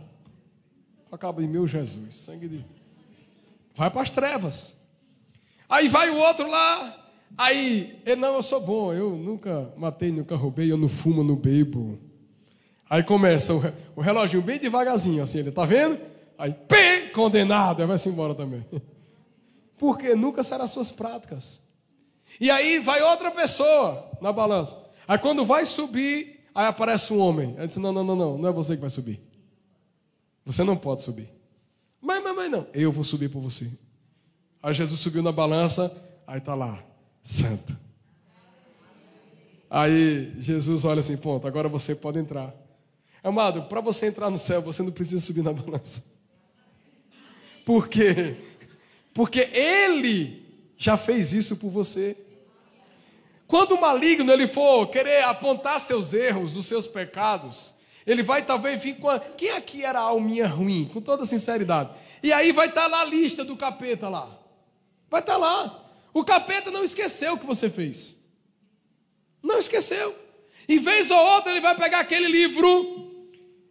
Acaba 1.11 1.41
de 1.41 1.47
meu 1.47 1.67
Jesus, 1.67 2.15
sangue 2.15 2.47
de. 2.47 2.65
Vai 3.75 3.91
para 3.91 4.01
as 4.01 4.09
trevas. 4.09 4.77
Aí 5.67 5.87
vai 5.87 6.09
o 6.09 6.17
outro 6.17 6.49
lá, 6.49 7.11
aí, 7.37 7.99
não, 8.17 8.35
eu 8.35 8.43
sou 8.43 8.61
bom, 8.61 8.93
eu 8.93 9.11
nunca 9.11 9.73
matei, 9.75 10.11
nunca 10.11 10.35
roubei, 10.35 10.71
eu 10.71 10.77
não 10.77 10.87
fumo, 10.87 11.23
não 11.23 11.35
bebo. 11.35 11.99
Aí 12.93 13.01
começa 13.01 13.55
o, 13.55 13.59
o 13.95 14.01
reloginho 14.01 14.43
bem 14.43 14.59
devagarzinho, 14.59 15.23
assim, 15.23 15.39
ele 15.39 15.51
tá 15.51 15.65
vendo? 15.65 15.99
Aí, 16.37 16.53
pim, 16.53 17.11
condenado, 17.11 17.81
aí 17.81 17.87
vai-se 17.87 18.07
embora 18.07 18.35
também. 18.35 18.63
porque 19.79 20.13
nunca 20.13 20.43
serão 20.43 20.63
as 20.63 20.69
suas 20.69 20.91
práticas. 20.91 21.59
E 22.39 22.51
aí 22.51 22.77
vai 22.77 23.01
outra 23.01 23.31
pessoa 23.31 24.11
na 24.21 24.31
balança. 24.31 24.77
Aí 25.07 25.17
quando 25.17 25.43
vai 25.43 25.65
subir, 25.65 26.45
aí 26.53 26.67
aparece 26.67 27.11
um 27.11 27.17
homem. 27.17 27.55
Aí 27.57 27.65
diz: 27.65 27.77
Não, 27.77 27.91
não, 27.91 28.03
não, 28.03 28.15
não, 28.15 28.37
não 28.37 28.49
é 28.49 28.51
você 28.51 28.75
que 28.75 28.81
vai 28.81 28.91
subir. 28.91 29.19
Você 30.45 30.63
não 30.63 30.77
pode 30.77 31.01
subir. 31.01 31.33
Mas, 31.99 32.23
mas, 32.23 32.35
mas 32.35 32.51
não, 32.51 32.67
eu 32.75 32.91
vou 32.91 33.03
subir 33.03 33.27
por 33.27 33.41
você. 33.41 33.71
Aí 34.61 34.71
Jesus 34.71 34.99
subiu 34.99 35.23
na 35.23 35.31
balança, 35.31 35.91
aí 36.27 36.37
está 36.37 36.53
lá, 36.53 36.79
santo. 37.23 37.75
Aí 39.67 40.31
Jesus 40.39 40.85
olha 40.85 40.99
assim: 40.99 41.17
Ponto, 41.17 41.47
agora 41.47 41.67
você 41.67 41.95
pode 41.95 42.19
entrar. 42.19 42.61
Amado, 43.23 43.63
para 43.63 43.79
você 43.79 44.07
entrar 44.07 44.29
no 44.29 44.37
céu, 44.37 44.61
você 44.61 44.83
não 44.83 44.91
precisa 44.91 45.25
subir 45.25 45.43
na 45.43 45.53
balança. 45.53 46.03
Por 47.65 47.87
quê? 47.87 48.35
porque 49.13 49.41
ele 49.53 50.43
já 50.75 50.97
fez 50.97 51.33
isso 51.33 51.55
por 51.55 51.69
você. 51.69 52.17
Quando 53.47 53.73
o 53.73 53.81
maligno 53.81 54.31
ele 54.31 54.47
for 54.47 54.87
querer 54.87 55.23
apontar 55.23 55.79
seus 55.79 56.13
erros, 56.13 56.55
os 56.55 56.65
seus 56.65 56.87
pecados, 56.87 57.73
ele 58.05 58.23
vai 58.23 58.43
talvez 58.43 58.81
vir 58.81 58.97
com 58.97 59.09
a... 59.09 59.19
quem 59.19 59.51
aqui 59.51 59.85
era 59.85 59.99
a 59.99 60.03
alminha 60.03 60.47
ruim, 60.47 60.89
com 60.91 60.99
toda 60.99 61.25
sinceridade. 61.25 61.91
E 62.21 62.33
aí 62.33 62.51
vai 62.51 62.67
estar 62.67 62.87
lá 62.87 63.01
a 63.01 63.05
lista 63.05 63.45
do 63.45 63.55
capeta 63.55 64.09
lá. 64.09 64.27
Vai 65.09 65.21
estar 65.21 65.33
tá 65.33 65.37
lá. 65.37 65.85
O 66.13 66.23
capeta 66.23 66.71
não 66.71 66.83
esqueceu 66.83 67.33
o 67.33 67.37
que 67.37 67.45
você 67.45 67.69
fez. 67.69 68.17
Não 69.41 69.59
esqueceu. 69.59 70.15
Em 70.67 70.79
vez 70.79 71.11
ou 71.11 71.17
outra 71.17 71.51
ele 71.51 71.61
vai 71.61 71.75
pegar 71.75 71.99
aquele 71.99 72.27
livro 72.27 73.02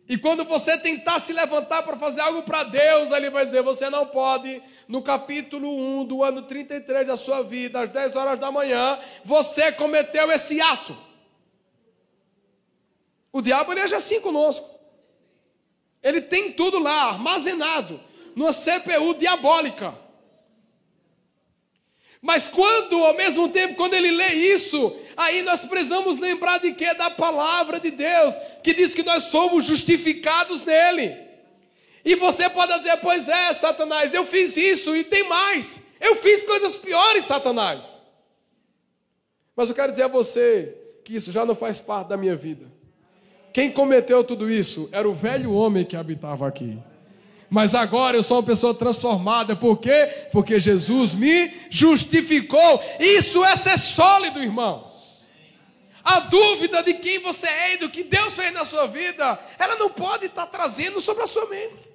e 0.08 0.18
quando 0.18 0.44
você 0.44 0.76
tentar 0.76 1.20
se 1.20 1.32
levantar 1.32 1.82
para 1.82 1.96
fazer 1.96 2.20
algo 2.20 2.42
para 2.42 2.64
Deus, 2.64 3.10
ele 3.12 3.30
vai 3.30 3.44
dizer: 3.46 3.62
você 3.62 3.88
não 3.88 4.06
pode. 4.06 4.62
No 4.88 5.00
capítulo 5.00 5.68
1 6.00 6.04
do 6.04 6.22
ano 6.22 6.42
33 6.42 7.06
da 7.06 7.16
sua 7.16 7.42
vida, 7.42 7.80
às 7.80 7.90
10 7.90 8.16
horas 8.16 8.38
da 8.38 8.50
manhã, 8.50 8.98
você 9.24 9.72
cometeu 9.72 10.30
esse 10.30 10.60
ato. 10.60 10.96
O 13.32 13.40
diabo 13.40 13.72
ele 13.72 13.80
age 13.80 13.94
assim 13.94 14.20
conosco. 14.20 14.68
Ele 16.02 16.20
tem 16.20 16.52
tudo 16.52 16.78
lá 16.78 17.10
armazenado 17.10 17.98
numa 18.34 18.52
CPU 18.52 19.14
diabólica. 19.14 19.98
Mas 22.22 22.48
quando, 22.48 22.94
ao 23.04 23.14
mesmo 23.14 23.48
tempo, 23.48 23.74
quando 23.74 23.94
ele 23.94 24.12
lê 24.12 24.28
isso, 24.28 24.94
aí 25.16 25.42
nós 25.42 25.64
precisamos 25.64 26.20
lembrar 26.20 26.58
de 26.58 26.72
que? 26.72 26.94
Da 26.94 27.11
palavra 27.11 27.80
de 27.80 27.90
Deus, 27.90 28.37
que 28.62 28.72
diz 28.72 28.94
que 28.94 29.02
nós 29.02 29.24
somos 29.24 29.64
justificados 29.64 30.62
nele. 30.62 31.16
E 32.04 32.14
você 32.14 32.48
pode 32.48 32.78
dizer, 32.78 32.96
pois 32.98 33.28
é, 33.28 33.52
Satanás, 33.52 34.14
eu 34.14 34.24
fiz 34.24 34.56
isso 34.56 34.94
e 34.94 35.02
tem 35.02 35.28
mais. 35.28 35.82
Eu 36.00 36.14
fiz 36.14 36.44
coisas 36.44 36.76
piores, 36.76 37.24
Satanás. 37.24 38.00
Mas 39.56 39.68
eu 39.68 39.74
quero 39.74 39.90
dizer 39.90 40.04
a 40.04 40.08
você 40.08 40.76
que 41.04 41.16
isso 41.16 41.32
já 41.32 41.44
não 41.44 41.56
faz 41.56 41.80
parte 41.80 42.08
da 42.08 42.16
minha 42.16 42.37
vida. 42.37 42.70
Quem 43.52 43.68
cometeu 43.68 44.22
tudo 44.22 44.48
isso 44.48 44.88
era 44.92 45.08
o 45.08 45.12
velho 45.12 45.52
homem 45.52 45.85
que 45.85 45.96
habitava 45.96 46.46
aqui 46.46 46.78
mas 47.52 47.74
agora 47.74 48.16
eu 48.16 48.22
sou 48.22 48.38
uma 48.38 48.42
pessoa 48.42 48.72
transformada. 48.72 49.54
Por 49.54 49.76
quê? 49.76 50.28
Porque 50.32 50.58
Jesus 50.58 51.14
me 51.14 51.52
justificou. 51.68 52.82
Isso 52.98 53.44
é 53.44 53.54
ser 53.54 53.78
sólido, 53.78 54.42
irmãos. 54.42 54.90
A 56.02 56.20
dúvida 56.20 56.82
de 56.82 56.94
quem 56.94 57.18
você 57.18 57.46
é 57.46 57.74
e 57.74 57.76
do 57.76 57.90
que 57.90 58.04
Deus 58.04 58.32
fez 58.32 58.54
na 58.54 58.64
sua 58.64 58.86
vida, 58.86 59.38
ela 59.58 59.76
não 59.76 59.90
pode 59.90 60.24
estar 60.26 60.46
trazendo 60.46 60.98
sobre 60.98 61.24
a 61.24 61.26
sua 61.26 61.44
mente. 61.44 61.90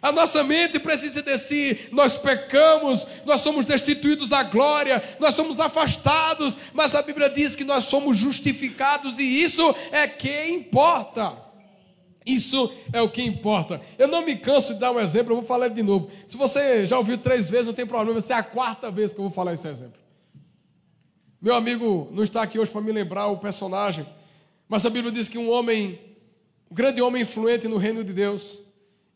A 0.00 0.12
nossa 0.12 0.44
mente 0.44 0.78
precisa 0.78 1.22
de 1.22 1.36
si, 1.38 1.88
nós 1.90 2.16
pecamos, 2.16 3.04
nós 3.26 3.40
somos 3.40 3.64
destituídos 3.64 4.28
da 4.28 4.44
glória, 4.44 5.02
nós 5.18 5.34
somos 5.34 5.58
afastados, 5.58 6.56
mas 6.72 6.94
a 6.94 7.02
Bíblia 7.02 7.28
diz 7.28 7.56
que 7.56 7.64
nós 7.64 7.84
somos 7.84 8.16
justificados 8.16 9.18
e 9.18 9.24
isso 9.42 9.74
é 9.90 10.06
que 10.06 10.46
importa. 10.46 11.51
Isso 12.24 12.72
é 12.92 13.00
o 13.02 13.10
que 13.10 13.22
importa. 13.22 13.80
Eu 13.98 14.08
não 14.08 14.24
me 14.24 14.36
canso 14.36 14.74
de 14.74 14.80
dar 14.80 14.92
um 14.92 15.00
exemplo, 15.00 15.32
eu 15.32 15.36
vou 15.36 15.44
falar 15.44 15.68
de 15.68 15.82
novo. 15.82 16.10
Se 16.26 16.36
você 16.36 16.86
já 16.86 16.96
ouviu 16.98 17.18
três 17.18 17.50
vezes, 17.50 17.66
não 17.66 17.74
tem 17.74 17.86
problema, 17.86 18.18
essa 18.18 18.34
é 18.34 18.36
a 18.36 18.42
quarta 18.42 18.90
vez 18.90 19.12
que 19.12 19.18
eu 19.18 19.24
vou 19.24 19.32
falar 19.32 19.52
esse 19.52 19.66
exemplo. 19.66 20.00
Meu 21.40 21.54
amigo 21.54 22.08
não 22.12 22.22
está 22.22 22.42
aqui 22.42 22.58
hoje 22.58 22.70
para 22.70 22.80
me 22.80 22.92
lembrar 22.92 23.26
o 23.26 23.38
personagem, 23.38 24.06
mas 24.68 24.86
a 24.86 24.90
Bíblia 24.90 25.10
diz 25.10 25.28
que 25.28 25.36
um 25.36 25.50
homem, 25.50 25.98
um 26.70 26.74
grande 26.74 27.02
homem 27.02 27.22
influente 27.22 27.66
no 27.66 27.78
reino 27.78 28.04
de 28.04 28.12
Deus, 28.12 28.60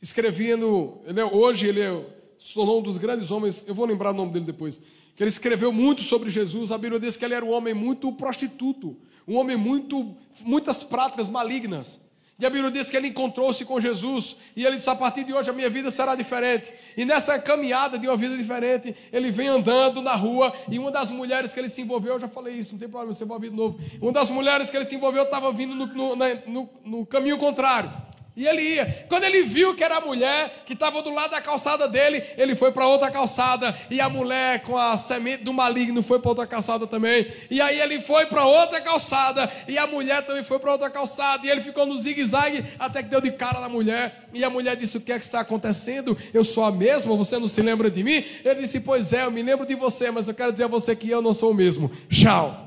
escrevendo, 0.03 0.99
ele 1.07 1.21
é, 1.21 1.25
hoje 1.25 1.69
ele 1.69 1.81
é, 1.81 2.05
se 2.39 2.53
tornou 2.53 2.81
um 2.81 2.83
dos 2.83 2.99
grandes 2.99 3.31
homens, 3.31 3.65
eu 3.67 3.75
vou 3.75 3.87
lembrar 3.87 4.11
o 4.11 4.15
nome 4.15 4.33
dele 4.33 4.45
depois, 4.45 4.81
que 5.15 5.23
ele 5.23 5.31
escreveu 5.31 5.73
muito 5.73 6.03
sobre 6.03 6.29
Jesus. 6.29 6.71
A 6.73 6.79
Bíblia 6.79 7.01
diz 7.01 7.17
que 7.17 7.25
ele 7.25 7.35
era 7.35 7.45
um 7.45 7.51
homem 7.51 7.73
muito 7.73 8.13
prostituto, 8.13 8.97
um 9.27 9.37
homem 9.37 9.57
muito, 9.57 10.15
muitas 10.45 10.83
práticas 10.85 11.29
malignas. 11.29 12.01
E 12.39 12.45
a 12.45 12.51
Bíblia 12.51 12.71
diz 12.71 12.91
que 12.91 12.97
ele 12.97 13.09
encontrou-se 13.09 13.65
com 13.65 13.81
Jesus 13.81 14.37
e 14.55 14.67
ele 14.67 14.77
disse: 14.77 14.91
a 14.91 14.95
partir 14.95 15.25
de 15.25 15.33
hoje 15.33 15.49
a 15.49 15.55
minha 15.55 15.71
vida 15.71 15.91
será 15.91 16.15
diferente. 16.15 16.73
E 16.95 17.05
nessa 17.07 17.39
caminhada 17.39 17.99
de 17.99 18.07
uma 18.07 18.17
vida 18.17 18.37
diferente, 18.37 18.95
ele 19.11 19.31
vem 19.31 19.49
andando 19.49 20.03
na 20.03 20.15
rua 20.15 20.53
e 20.71 20.79
uma 20.79 20.91
das 20.91 21.11
mulheres 21.11 21.55
que 21.55 21.61
ele 21.61 21.71
se 21.71 21.81
envolveu, 21.81 22.15
eu 22.15 22.21
já 22.21 22.29
falei 22.29 22.55
isso, 22.55 22.73
não 22.73 22.79
tem 22.79 22.89
problema, 22.89 23.15
você 23.15 23.25
vai 23.25 23.37
ouvir 23.37 23.51
de 23.51 23.57
novo. 23.57 23.81
Uma 24.03 24.13
das 24.13 24.29
mulheres 24.29 24.69
que 24.69 24.77
ele 24.77 24.85
se 24.85 24.95
envolveu 24.95 25.23
estava 25.23 25.51
vindo 25.51 25.75
no, 25.75 25.87
no, 25.87 26.17
no, 26.17 26.71
no 26.85 27.07
caminho 27.07 27.39
contrário. 27.39 27.91
E 28.37 28.47
ele 28.47 28.61
ia. 28.61 29.07
Quando 29.09 29.25
ele 29.25 29.45
viu 29.45 29.75
que 29.75 29.83
era 29.83 29.97
a 29.97 30.01
mulher 30.01 30.63
que 30.67 30.75
estava 30.75 31.01
do 31.01 31.09
lado 31.09 31.31
da 31.31 31.41
calçada 31.41 31.89
dele, 31.89 32.23
ele 32.37 32.55
foi 32.55 32.71
para 32.71 32.87
outra 32.87 33.11
calçada. 33.11 33.75
E 33.91 33.99
a 33.99 34.11
mulher 34.11 34.61
com 34.61 34.77
a 34.77 34.95
semente 34.99 35.43
do 35.43 35.55
maligno 35.55 36.03
foi 36.03 36.19
para 36.19 36.29
outra 36.29 36.47
calçada 36.47 36.87
também. 36.87 37.33
E 37.51 37.63
aí 37.63 37.81
ele 37.81 37.99
foi 37.99 38.27
para 38.27 38.45
outra 38.45 38.79
calçada. 38.83 39.51
E 39.67 39.79
a 39.79 39.87
mulher 39.87 40.23
também 40.23 40.45
foi 40.45 40.59
para 40.59 40.71
outra 40.71 40.91
calçada. 40.91 41.47
E 41.47 41.51
ele 41.51 41.63
ficou 41.63 41.87
no 41.87 41.97
zigue-zague 41.97 42.63
até 42.79 43.03
que 43.03 43.09
deu 43.09 43.23
de 43.23 43.33
cara 43.33 43.59
na 43.59 43.71
mulher. 43.71 44.29
E 44.35 44.45
a 44.45 44.51
mulher 44.51 44.77
disse: 44.77 44.99
O 44.99 45.01
que 45.01 45.13
é 45.13 45.19
que 45.19 45.25
está 45.25 45.41
acontecendo? 45.41 46.15
Eu 46.35 46.45
sou 46.45 46.65
a 46.65 46.71
mesma? 46.71 47.17
Você 47.17 47.39
não 47.39 47.49
se 47.49 47.63
lembra 47.63 47.91
de 47.91 48.05
mim? 48.05 48.23
Ele 48.45 48.57
disse: 48.57 48.81
Pois 48.81 49.15
é, 49.15 49.25
eu 49.25 49.31
me 49.31 49.43
lembro 49.43 49.65
de 49.65 49.75
você, 49.75 50.11
mas 50.11 50.29
eu 50.29 50.35
quero 50.35 50.53
dizer 50.53 50.65
a 50.65 50.69
você 50.69 50.95
que 50.95 51.09
eu 51.09 51.23
não 51.23 51.33
sou 51.33 51.53
o 51.53 51.55
mesmo. 51.55 51.91
Tchau. 52.11 52.65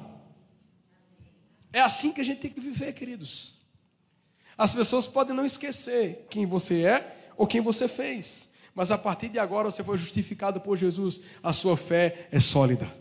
É 1.72 1.80
assim 1.80 2.12
que 2.12 2.22
a 2.22 2.26
gente 2.26 2.40
tem 2.40 2.50
que 2.50 2.60
viver, 2.60 2.92
queridos. 2.94 3.59
As 4.60 4.76
pessoas 4.76 5.08
podem 5.08 5.34
não 5.34 5.46
esquecer 5.46 6.26
quem 6.30 6.46
você 6.46 6.82
é 6.84 7.16
ou 7.38 7.48
quem 7.48 7.62
você 7.62 7.88
fez, 7.88 8.50
mas 8.76 8.92
a 8.92 8.98
partir 8.98 9.30
de 9.30 9.40
agora 9.40 9.72
você 9.72 9.82
foi 9.82 9.98
justificado 9.98 10.60
por 10.60 10.76
Jesus, 10.76 11.22
a 11.42 11.54
sua 11.54 11.78
fé 11.78 12.28
é 12.30 12.42
sólida. 12.42 12.94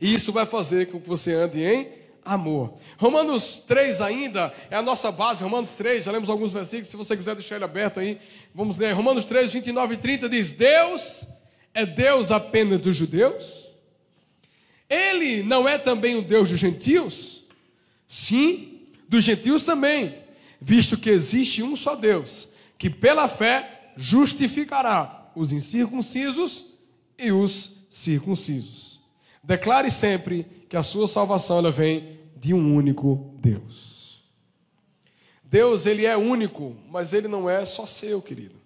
E 0.00 0.14
isso 0.14 0.32
vai 0.32 0.46
fazer 0.46 0.90
com 0.90 0.98
que 0.98 1.06
você 1.06 1.34
ande 1.34 1.62
em 1.62 1.92
amor. 2.24 2.78
Romanos 2.96 3.60
3 3.60 4.00
ainda 4.00 4.50
é 4.70 4.76
a 4.76 4.80
nossa 4.80 5.12
base, 5.12 5.44
Romanos 5.44 5.72
3, 5.72 6.06
já 6.06 6.12
lemos 6.12 6.30
alguns 6.30 6.54
versículos, 6.54 6.88
se 6.88 6.96
você 6.96 7.14
quiser 7.14 7.34
deixar 7.34 7.56
ele 7.56 7.66
aberto 7.66 8.00
aí, 8.00 8.18
vamos 8.54 8.78
ler. 8.78 8.92
Romanos 8.92 9.26
3, 9.26 9.52
29 9.52 9.94
e 9.94 9.98
30 9.98 10.30
diz: 10.30 10.52
Deus 10.52 11.26
é 11.74 11.84
Deus 11.84 12.32
apenas 12.32 12.78
dos 12.78 12.96
judeus? 12.96 13.66
Ele 14.88 15.42
não 15.42 15.68
é 15.68 15.76
também 15.76 16.16
o 16.16 16.22
Deus 16.22 16.48
dos 16.48 16.58
gentios? 16.58 17.44
Sim, 18.06 18.86
dos 19.06 19.22
gentios 19.22 19.62
também 19.62 20.26
visto 20.60 20.96
que 20.96 21.10
existe 21.10 21.62
um 21.62 21.76
só 21.76 21.94
Deus, 21.94 22.48
que 22.76 22.90
pela 22.90 23.28
fé 23.28 23.92
justificará 23.96 25.30
os 25.34 25.52
incircuncisos 25.52 26.64
e 27.18 27.32
os 27.32 27.72
circuncisos. 27.88 29.00
Declare 29.42 29.90
sempre 29.90 30.46
que 30.68 30.76
a 30.76 30.82
sua 30.82 31.08
salvação 31.08 31.58
ela 31.58 31.70
vem 31.70 32.18
de 32.36 32.52
um 32.52 32.74
único 32.74 33.34
Deus. 33.40 34.22
Deus, 35.42 35.86
ele 35.86 36.04
é 36.04 36.16
único, 36.16 36.76
mas 36.90 37.14
ele 37.14 37.26
não 37.26 37.48
é 37.48 37.64
só 37.64 37.86
seu, 37.86 38.20
querido. 38.20 38.56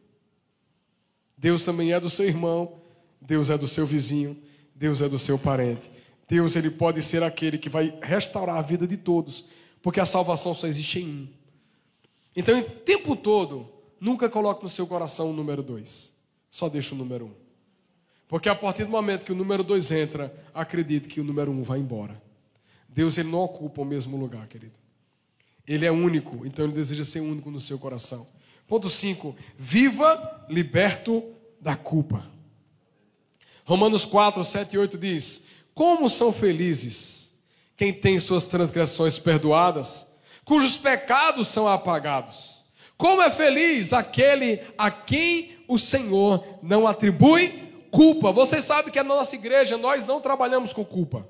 Deus 1.38 1.64
também 1.64 1.92
é 1.92 2.00
do 2.00 2.10
seu 2.10 2.26
irmão, 2.26 2.80
Deus 3.20 3.50
é 3.50 3.56
do 3.56 3.68
seu 3.68 3.86
vizinho, 3.86 4.36
Deus 4.74 5.00
é 5.00 5.08
do 5.08 5.18
seu 5.18 5.38
parente. 5.38 5.90
Deus 6.28 6.56
ele 6.56 6.70
pode 6.70 7.02
ser 7.02 7.22
aquele 7.22 7.58
que 7.58 7.68
vai 7.68 7.96
restaurar 8.02 8.56
a 8.56 8.62
vida 8.62 8.86
de 8.86 8.96
todos, 8.96 9.44
porque 9.80 10.00
a 10.00 10.06
salvação 10.06 10.54
só 10.54 10.66
existe 10.66 11.00
em 11.00 11.08
um. 11.08 11.28
Então, 12.34 12.58
o 12.58 12.62
tempo 12.62 13.14
todo, 13.14 13.68
nunca 14.00 14.28
coloque 14.28 14.62
no 14.62 14.68
seu 14.68 14.86
coração 14.86 15.30
o 15.30 15.32
número 15.32 15.62
dois. 15.62 16.12
Só 16.48 16.68
deixa 16.68 16.94
o 16.94 16.98
número 16.98 17.26
um. 17.26 17.42
Porque 18.28 18.48
a 18.48 18.54
partir 18.54 18.84
do 18.84 18.90
momento 18.90 19.24
que 19.24 19.32
o 19.32 19.34
número 19.34 19.62
dois 19.62 19.92
entra, 19.92 20.34
acredite 20.54 21.08
que 21.08 21.20
o 21.20 21.24
número 21.24 21.50
um 21.50 21.62
vai 21.62 21.78
embora. 21.78 22.20
Deus 22.88 23.18
ele 23.18 23.30
não 23.30 23.40
ocupa 23.40 23.82
o 23.82 23.84
mesmo 23.84 24.16
lugar, 24.16 24.46
querido. 24.48 24.74
Ele 25.66 25.86
é 25.86 25.92
único, 25.92 26.44
então 26.46 26.64
ele 26.64 26.74
deseja 26.74 27.04
ser 27.04 27.20
único 27.20 27.50
no 27.50 27.60
seu 27.60 27.78
coração. 27.78 28.26
Ponto 28.66 28.88
5. 28.88 29.36
Viva 29.56 30.46
liberto 30.48 31.22
da 31.60 31.76
culpa. 31.76 32.26
Romanos 33.64 34.04
4, 34.04 34.42
7 34.42 34.74
e 34.74 34.78
8 34.78 34.98
diz: 34.98 35.42
Como 35.74 36.08
são 36.08 36.32
felizes 36.32 37.32
quem 37.76 37.92
tem 37.92 38.18
suas 38.18 38.46
transgressões 38.46 39.18
perdoadas, 39.18 40.06
cujos 40.44 40.78
pecados 40.78 41.48
são 41.48 41.68
apagados. 41.68 42.64
Como 42.96 43.22
é 43.22 43.30
feliz 43.30 43.92
aquele 43.92 44.60
a 44.78 44.90
quem 44.90 45.56
o 45.68 45.78
Senhor 45.78 46.58
não 46.62 46.86
atribui 46.86 47.72
culpa. 47.90 48.32
Você 48.32 48.60
sabe 48.60 48.90
que 48.90 48.98
na 48.98 49.14
nossa 49.14 49.34
igreja 49.34 49.76
nós 49.76 50.06
não 50.06 50.20
trabalhamos 50.20 50.72
com 50.72 50.84
culpa. 50.84 51.28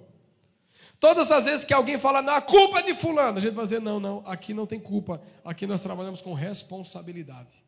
Todas 1.00 1.32
as 1.32 1.46
vezes 1.46 1.64
que 1.64 1.74
alguém 1.74 1.98
fala, 1.98 2.22
não, 2.22 2.34
a 2.34 2.40
culpa 2.40 2.78
é 2.78 2.82
de 2.82 2.94
fulano, 2.94 3.38
a 3.38 3.40
gente 3.40 3.54
vai 3.54 3.64
dizer, 3.64 3.80
não, 3.80 3.98
não, 3.98 4.22
aqui 4.24 4.54
não 4.54 4.66
tem 4.66 4.78
culpa, 4.78 5.20
aqui 5.44 5.66
nós 5.66 5.82
trabalhamos 5.82 6.22
com 6.22 6.32
responsabilidade. 6.32 7.64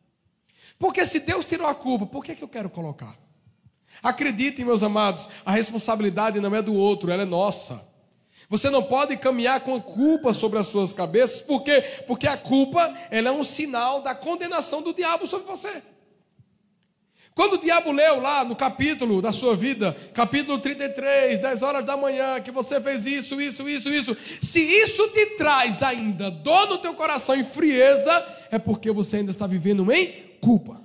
Porque 0.79 1.05
se 1.05 1.19
Deus 1.19 1.45
tirou 1.45 1.67
a 1.67 1.75
culpa, 1.75 2.05
por 2.05 2.23
que, 2.23 2.33
que 2.33 2.43
eu 2.43 2.47
quero 2.47 2.69
colocar? 2.69 3.17
Acreditem, 4.01 4.63
meus 4.63 4.83
amados, 4.83 5.27
a 5.45 5.51
responsabilidade 5.51 6.39
não 6.39 6.55
é 6.55 6.61
do 6.61 6.73
outro, 6.73 7.11
ela 7.11 7.23
é 7.23 7.25
nossa. 7.25 7.85
Você 8.49 8.69
não 8.69 8.83
pode 8.83 9.17
caminhar 9.17 9.61
com 9.61 9.81
culpa 9.81 10.31
sobre 10.31 10.59
as 10.59 10.67
suas 10.67 10.93
cabeças, 10.93 11.41
por 11.41 11.63
quê? 11.63 11.81
Porque 12.05 12.27
a 12.27 12.37
culpa 12.37 12.95
ela 13.09 13.29
é 13.29 13.31
um 13.31 13.43
sinal 13.43 14.01
da 14.01 14.13
condenação 14.13 14.81
do 14.81 14.93
diabo 14.93 15.25
sobre 15.25 15.47
você. 15.47 15.81
Quando 17.35 17.55
o 17.55 17.57
diabo 17.57 17.91
leu 17.91 18.21
lá 18.21 18.45
no 18.45 18.55
capítulo 18.55 19.21
da 19.21 19.33
sua 19.33 19.57
vida, 19.57 19.93
capítulo 20.13 20.57
33, 20.57 21.37
10 21.37 21.63
horas 21.63 21.83
da 21.83 21.97
manhã, 21.97 22.39
que 22.39 22.49
você 22.49 22.79
fez 22.79 23.05
isso, 23.05 23.41
isso, 23.41 23.67
isso, 23.67 23.89
isso, 23.89 24.17
se 24.41 24.61
isso 24.61 25.09
te 25.09 25.25
traz 25.31 25.83
ainda 25.83 26.31
dor 26.31 26.69
no 26.69 26.77
teu 26.77 26.93
coração 26.93 27.35
e 27.35 27.43
frieza, 27.43 28.25
é 28.49 28.57
porque 28.57 28.89
você 28.89 29.17
ainda 29.17 29.31
está 29.31 29.45
vivendo 29.45 29.91
em 29.91 30.37
culpa. 30.39 30.81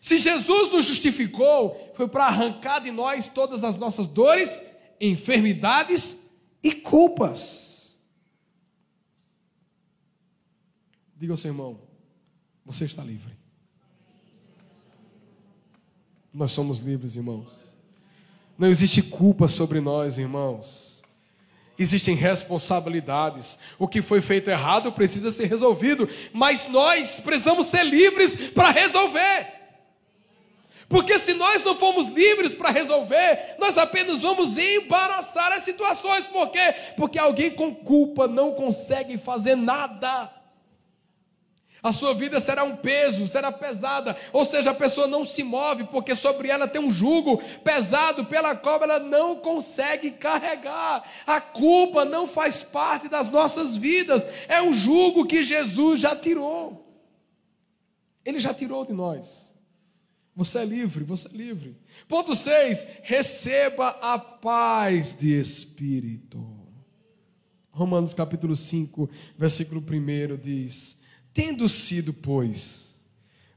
Se 0.00 0.16
Jesus 0.16 0.70
nos 0.72 0.86
justificou, 0.86 1.92
foi 1.94 2.08
para 2.08 2.24
arrancar 2.24 2.78
de 2.78 2.90
nós 2.90 3.28
todas 3.28 3.62
as 3.62 3.76
nossas 3.76 4.06
dores, 4.06 4.58
enfermidades 5.00 6.16
e 6.62 6.72
culpas. 6.72 7.98
Diga 11.16 11.32
ao 11.32 11.36
seu 11.36 11.50
irmão: 11.50 11.80
você 12.64 12.84
está 12.84 13.02
livre. 13.02 13.32
Nós 16.32 16.50
somos 16.50 16.80
livres, 16.80 17.14
irmãos. 17.14 17.48
Não 18.58 18.68
existe 18.68 19.02
culpa 19.02 19.46
sobre 19.46 19.80
nós, 19.80 20.18
irmãos. 20.18 21.02
Existem 21.78 22.14
responsabilidades. 22.14 23.58
O 23.78 23.88
que 23.88 24.00
foi 24.00 24.20
feito 24.20 24.48
errado 24.48 24.92
precisa 24.92 25.30
ser 25.30 25.46
resolvido, 25.46 26.08
mas 26.32 26.68
nós 26.68 27.20
precisamos 27.20 27.66
ser 27.66 27.84
livres 27.84 28.50
para 28.50 28.70
resolver. 28.70 29.53
Porque 30.88 31.18
se 31.18 31.34
nós 31.34 31.62
não 31.62 31.74
formos 31.74 32.08
livres 32.08 32.54
para 32.54 32.70
resolver, 32.70 33.56
nós 33.58 33.78
apenas 33.78 34.20
vamos 34.20 34.58
embaraçar 34.58 35.52
as 35.52 35.62
situações. 35.62 36.26
Por 36.26 36.50
quê? 36.50 36.74
Porque 36.96 37.18
alguém 37.18 37.50
com 37.50 37.74
culpa 37.74 38.28
não 38.28 38.52
consegue 38.52 39.16
fazer 39.16 39.56
nada 39.56 40.30
a 41.84 41.92
sua 41.92 42.14
vida 42.14 42.40
será 42.40 42.64
um 42.64 42.74
peso, 42.74 43.26
será 43.26 43.52
pesada, 43.52 44.16
ou 44.32 44.42
seja, 44.42 44.70
a 44.70 44.74
pessoa 44.74 45.06
não 45.06 45.22
se 45.22 45.42
move 45.42 45.84
porque 45.84 46.14
sobre 46.14 46.48
ela 46.48 46.66
tem 46.66 46.80
um 46.80 46.90
jugo 46.90 47.42
pesado 47.62 48.24
pela 48.24 48.56
qual 48.56 48.82
ela 48.82 48.98
não 48.98 49.36
consegue 49.36 50.12
carregar. 50.12 51.06
A 51.26 51.42
culpa 51.42 52.06
não 52.06 52.26
faz 52.26 52.62
parte 52.62 53.06
das 53.06 53.28
nossas 53.28 53.76
vidas, 53.76 54.26
é 54.48 54.62
um 54.62 54.72
jugo 54.72 55.26
que 55.26 55.44
Jesus 55.44 56.00
já 56.00 56.16
tirou. 56.16 56.88
Ele 58.24 58.38
já 58.38 58.54
tirou 58.54 58.86
de 58.86 58.94
nós. 58.94 59.43
Você 60.36 60.58
é 60.58 60.64
livre, 60.64 61.04
você 61.04 61.28
é 61.28 61.32
livre. 61.32 61.76
Ponto 62.08 62.34
6: 62.34 62.86
receba 63.02 63.90
a 64.00 64.18
paz 64.18 65.14
de 65.14 65.38
espírito. 65.38 66.44
Romanos 67.70 68.14
capítulo 68.14 68.56
5, 68.56 69.08
versículo 69.38 69.80
1 69.80 70.36
diz: 70.36 70.98
Tendo 71.32 71.68
sido, 71.68 72.12
pois, 72.12 73.00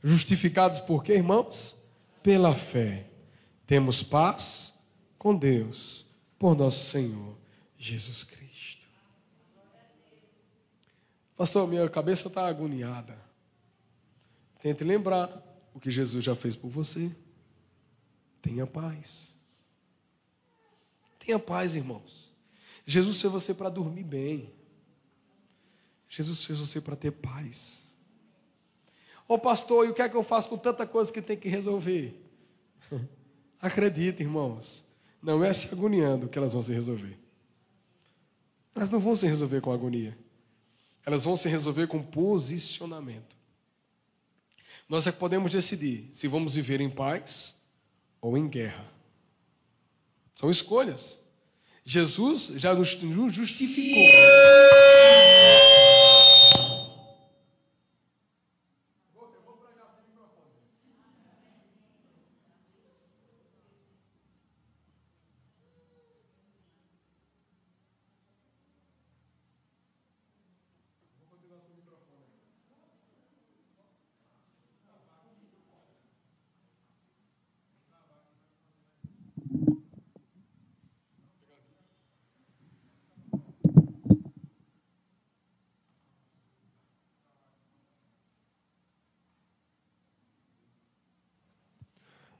justificados 0.03 0.79
por 0.79 1.03
quê, 1.03 1.13
irmãos? 1.13 1.75
Pela 2.21 2.53
fé, 2.53 3.07
temos 3.65 4.03
paz 4.03 4.73
com 5.17 5.35
Deus, 5.35 6.05
por 6.37 6.55
nosso 6.55 6.85
Senhor 6.89 7.37
Jesus 7.77 8.23
Cristo. 8.23 8.87
Pastor, 11.35 11.67
minha 11.67 11.87
cabeça 11.89 12.27
está 12.27 12.47
agoniada. 12.47 13.17
Tente 14.59 14.83
lembrar 14.83 15.46
o 15.77 15.79
que 15.79 15.91
Jesus 15.91 16.23
já 16.23 16.35
fez 16.35 16.55
por 16.55 16.69
você. 16.69 17.15
Tenha 18.41 18.65
paz. 18.65 19.37
Tenha 21.19 21.37
paz, 21.37 21.75
irmãos. 21.75 22.33
Jesus 22.83 23.21
fez 23.21 23.31
você 23.31 23.53
para 23.53 23.69
dormir 23.69 24.03
bem. 24.03 24.51
Jesus 26.09 26.43
fez 26.43 26.57
você 26.57 26.81
para 26.81 26.95
ter 26.95 27.11
paz. 27.11 27.93
Ô 29.27 29.35
oh, 29.35 29.39
pastor, 29.39 29.85
e 29.85 29.91
o 29.91 29.93
que 29.93 30.01
é 30.01 30.09
que 30.09 30.15
eu 30.15 30.23
faço 30.23 30.49
com 30.49 30.57
tanta 30.57 30.87
coisa 30.87 31.13
que 31.13 31.21
tem 31.21 31.37
que 31.37 31.47
resolver? 31.47 32.19
Acredite, 33.61 34.23
irmãos, 34.23 34.83
não 35.21 35.43
é 35.43 35.53
se 35.53 35.67
agoniando 35.71 36.27
que 36.27 36.39
elas 36.39 36.53
vão 36.53 36.63
se 36.63 36.73
resolver. 36.73 37.19
Elas 38.73 38.89
não 38.89 38.99
vão 38.99 39.13
se 39.13 39.27
resolver 39.27 39.61
com 39.61 39.71
agonia. 39.71 40.17
Elas 41.05 41.23
vão 41.23 41.35
se 41.35 41.47
resolver 41.47 41.85
com 41.85 42.01
posicionamento. 42.01 43.36
Nós 44.89 45.05
é 45.05 45.11
que 45.11 45.19
podemos 45.19 45.51
decidir 45.51 46.09
se 46.11 46.27
vamos 46.27 46.55
viver 46.55 46.79
em 46.79 46.89
paz 46.89 47.55
ou 48.21 48.37
em 48.37 48.47
guerra. 48.47 48.85
São 50.33 50.49
escolhas. 50.49 51.19
Jesus 51.83 52.53
já 52.55 52.73
nos 52.73 52.95
justificou. 53.33 54.03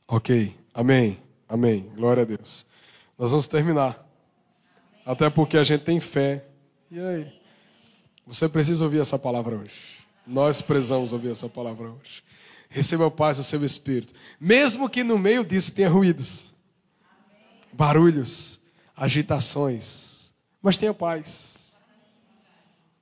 Ok, 0.10 0.55
amém, 0.74 1.22
amém, 1.49 1.91
glória 1.93 2.24
a 2.24 2.26
Deus. 2.26 2.66
Nós 3.20 3.32
vamos 3.32 3.45
terminar. 3.45 4.08
Até 5.05 5.30
porque 5.30 5.58
a 5.58 5.66
gente 5.66 5.84
tem 5.84 5.99
fé. 5.99 6.45
E 6.89 6.97
aí? 6.97 7.28
Você 8.26 8.47
precisa 8.47 8.86
ouvir 8.86 9.01
essa 9.01 9.20
palavra 9.20 9.58
hoje. 9.58 9.99
Nós 10.26 10.62
precisamos 10.62 11.12
ouvir 11.12 11.32
essa 11.32 11.49
palavra 11.49 11.89
hoje. 11.89 12.24
Receba 12.70 13.08
a 13.08 13.12
paz 13.12 13.36
do 13.36 13.43
seu 13.43 13.66
espírito. 13.66 14.14
Mesmo 14.39 14.89
que 14.89 15.03
no 15.03 15.20
meio 15.20 15.43
disso 15.43 15.74
tenha 15.74 15.89
ruídos, 15.89 16.53
barulhos, 17.74 18.62
agitações. 18.95 20.34
Mas 20.62 20.78
tenha 20.78 20.93
paz. 20.93 21.78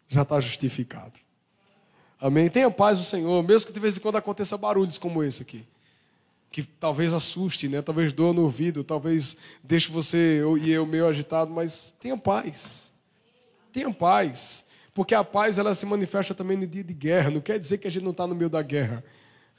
Já 0.08 0.24
está 0.24 0.40
justificado. 0.40 1.20
Amém? 2.20 2.50
Tenha 2.50 2.72
paz 2.72 2.98
do 2.98 3.04
Senhor, 3.04 3.44
mesmo 3.44 3.68
que 3.68 3.74
de 3.74 3.80
vez 3.80 3.96
em 3.96 4.00
quando 4.00 4.16
aconteça 4.16 4.58
barulhos 4.58 4.98
como 4.98 5.22
esse 5.22 5.44
aqui 5.44 5.68
que 6.56 6.64
talvez 6.64 7.14
assuste, 7.14 7.68
né? 7.68 7.82
talvez 7.82 8.14
doa 8.14 8.32
no 8.32 8.44
ouvido, 8.44 8.82
talvez 8.82 9.36
deixe 9.62 9.92
você 9.92 10.42
e 10.62 10.72
eu 10.72 10.86
meio 10.86 11.06
agitado, 11.06 11.52
mas 11.52 11.94
tenha 12.00 12.16
paz. 12.16 12.94
Tenha 13.74 13.92
paz. 13.94 14.64
Porque 14.94 15.14
a 15.14 15.22
paz 15.22 15.60
ela 15.60 15.74
se 15.74 15.86
manifesta 15.86 16.34
também 16.34 16.56
no 16.56 16.66
dia 16.66 16.82
de 16.82 16.94
guerra. 16.94 17.30
Não 17.30 17.42
quer 17.42 17.60
dizer 17.60 17.78
que 17.78 17.90
a 17.90 17.92
gente 17.92 18.04
não 18.04 18.12
está 18.12 18.26
no 18.26 18.34
meio 18.34 18.50
da 18.50 18.62
guerra. 18.62 19.04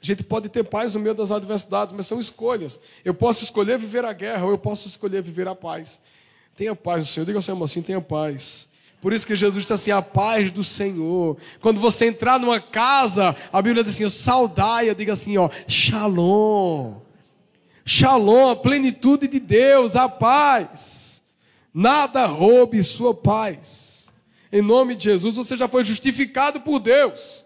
A 0.01 0.03
gente 0.03 0.23
pode 0.23 0.49
ter 0.49 0.63
paz 0.63 0.95
no 0.95 0.99
meio 0.99 1.13
das 1.13 1.31
adversidades, 1.31 1.93
mas 1.95 2.07
são 2.07 2.19
escolhas. 2.19 2.79
Eu 3.05 3.13
posso 3.13 3.43
escolher 3.43 3.77
viver 3.77 4.03
a 4.03 4.11
guerra 4.11 4.45
ou 4.45 4.49
eu 4.49 4.57
posso 4.57 4.87
escolher 4.87 5.21
viver 5.21 5.47
a 5.47 5.53
paz. 5.53 6.01
Tenha 6.55 6.75
paz 6.75 7.01
no 7.01 7.05
Senhor. 7.05 7.27
Diga 7.27 7.37
ao 7.37 7.43
Senhor 7.43 7.63
assim: 7.63 7.83
tenha 7.83 8.01
paz. 8.01 8.69
Por 9.07 9.13
isso 9.13 9.25
que 9.25 9.37
Jesus 9.37 9.61
disse 9.61 9.71
assim: 9.71 9.91
a 9.91 10.01
paz 10.01 10.51
do 10.51 10.65
Senhor. 10.65 11.37
Quando 11.61 11.79
você 11.79 12.07
entrar 12.07 12.37
numa 12.37 12.59
casa, 12.59 13.33
a 13.53 13.61
Bíblia 13.61 13.81
diz 13.81 13.93
assim: 13.93 14.09
saudai, 14.09 14.93
diga 14.93 15.13
assim, 15.13 15.37
ó, 15.37 15.49
shalom. 15.65 16.95
Shalom, 17.85 18.49
a 18.49 18.55
plenitude 18.57 19.29
de 19.29 19.39
Deus, 19.39 19.95
a 19.95 20.09
paz. 20.09 21.23
Nada 21.73 22.25
roube 22.25 22.83
sua 22.83 23.13
paz. 23.13 24.11
Em 24.51 24.61
nome 24.61 24.93
de 24.93 25.05
Jesus, 25.05 25.37
você 25.37 25.55
já 25.55 25.69
foi 25.69 25.85
justificado 25.85 26.59
por 26.59 26.77
Deus. 26.77 27.45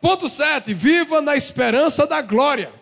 Ponto 0.00 0.28
7. 0.28 0.74
Viva 0.74 1.22
na 1.22 1.36
esperança 1.36 2.04
da 2.04 2.20
glória. 2.20 2.72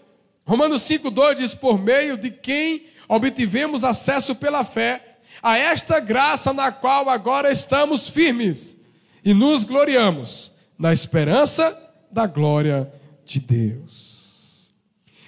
Romanos 0.47 0.81
5,2 0.85 1.35
diz: 1.35 1.53
Por 1.53 1.79
meio 1.79 2.17
de 2.17 2.31
quem 2.31 2.87
obtivemos 3.07 3.85
acesso 3.85 4.35
pela 4.35 4.65
fé 4.65 5.10
a 5.43 5.57
esta 5.59 6.01
graça 6.01 6.53
na 6.53 6.71
qual 6.71 7.09
agora 7.09 7.51
estamos 7.51 8.09
firmes 8.09 8.77
e 9.25 9.33
nos 9.35 9.65
gloriamos 9.65 10.53
na 10.79 10.93
esperança 10.93 11.77
da 12.11 12.27
glória 12.27 12.93
de 13.25 13.41
Deus. 13.41 14.73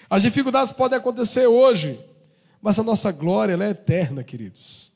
As 0.08 0.22
dificuldades 0.22 0.72
podem 0.72 0.98
acontecer 0.98 1.46
hoje, 1.46 1.98
mas 2.60 2.78
a 2.78 2.82
nossa 2.82 3.10
glória 3.10 3.56
é 3.62 3.70
eterna, 3.70 4.22
queridos. 4.22 4.92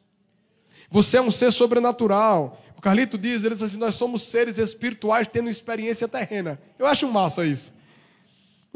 Você 0.90 1.18
é 1.18 1.22
um 1.22 1.30
ser 1.30 1.50
sobrenatural. 1.50 2.60
O 2.76 2.80
Carlito 2.80 3.18
diz, 3.18 3.42
ele 3.42 3.54
diz 3.54 3.62
assim, 3.62 3.78
nós 3.78 3.94
somos 3.94 4.22
seres 4.22 4.58
espirituais 4.58 5.26
tendo 5.26 5.48
experiência 5.48 6.06
terrena. 6.06 6.60
Eu 6.78 6.86
acho 6.86 7.10
massa 7.10 7.44
isso. 7.44 7.72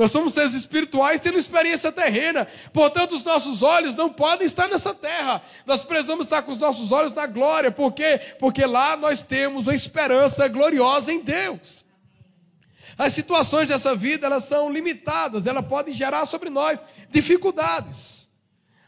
Nós 0.00 0.12
somos 0.12 0.32
seres 0.32 0.54
espirituais 0.54 1.20
tendo 1.20 1.36
experiência 1.36 1.92
terrena. 1.92 2.48
Portanto, 2.72 3.14
os 3.14 3.22
nossos 3.22 3.62
olhos 3.62 3.94
não 3.94 4.08
podem 4.08 4.46
estar 4.46 4.66
nessa 4.66 4.94
terra. 4.94 5.42
Nós 5.66 5.84
precisamos 5.84 6.24
estar 6.24 6.40
com 6.40 6.52
os 6.52 6.58
nossos 6.58 6.90
olhos 6.90 7.12
na 7.12 7.26
glória. 7.26 7.70
Por 7.70 7.92
quê? 7.92 8.18
Porque 8.38 8.64
lá 8.64 8.96
nós 8.96 9.22
temos 9.22 9.66
uma 9.66 9.74
esperança 9.74 10.48
gloriosa 10.48 11.12
em 11.12 11.20
Deus. 11.20 11.84
As 12.96 13.12
situações 13.12 13.68
dessa 13.68 13.94
vida, 13.94 14.26
elas 14.26 14.44
são 14.44 14.72
limitadas, 14.72 15.46
elas 15.46 15.66
podem 15.66 15.92
gerar 15.92 16.24
sobre 16.24 16.48
nós 16.48 16.82
dificuldades. 17.10 18.26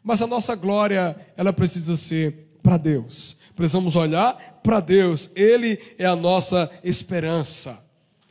Mas 0.03 0.23
a 0.23 0.27
nossa 0.27 0.55
glória, 0.55 1.15
ela 1.37 1.53
precisa 1.53 1.95
ser 1.95 2.57
para 2.63 2.79
Deus. 2.79 3.37
Precisamos 3.55 3.97
olhar 3.97 4.61
para 4.63 4.81
Deus. 4.81 5.29
Ele 5.37 5.79
é 5.99 6.07
a 6.07 6.17
nossa 6.17 6.71
esperança. 6.83 7.85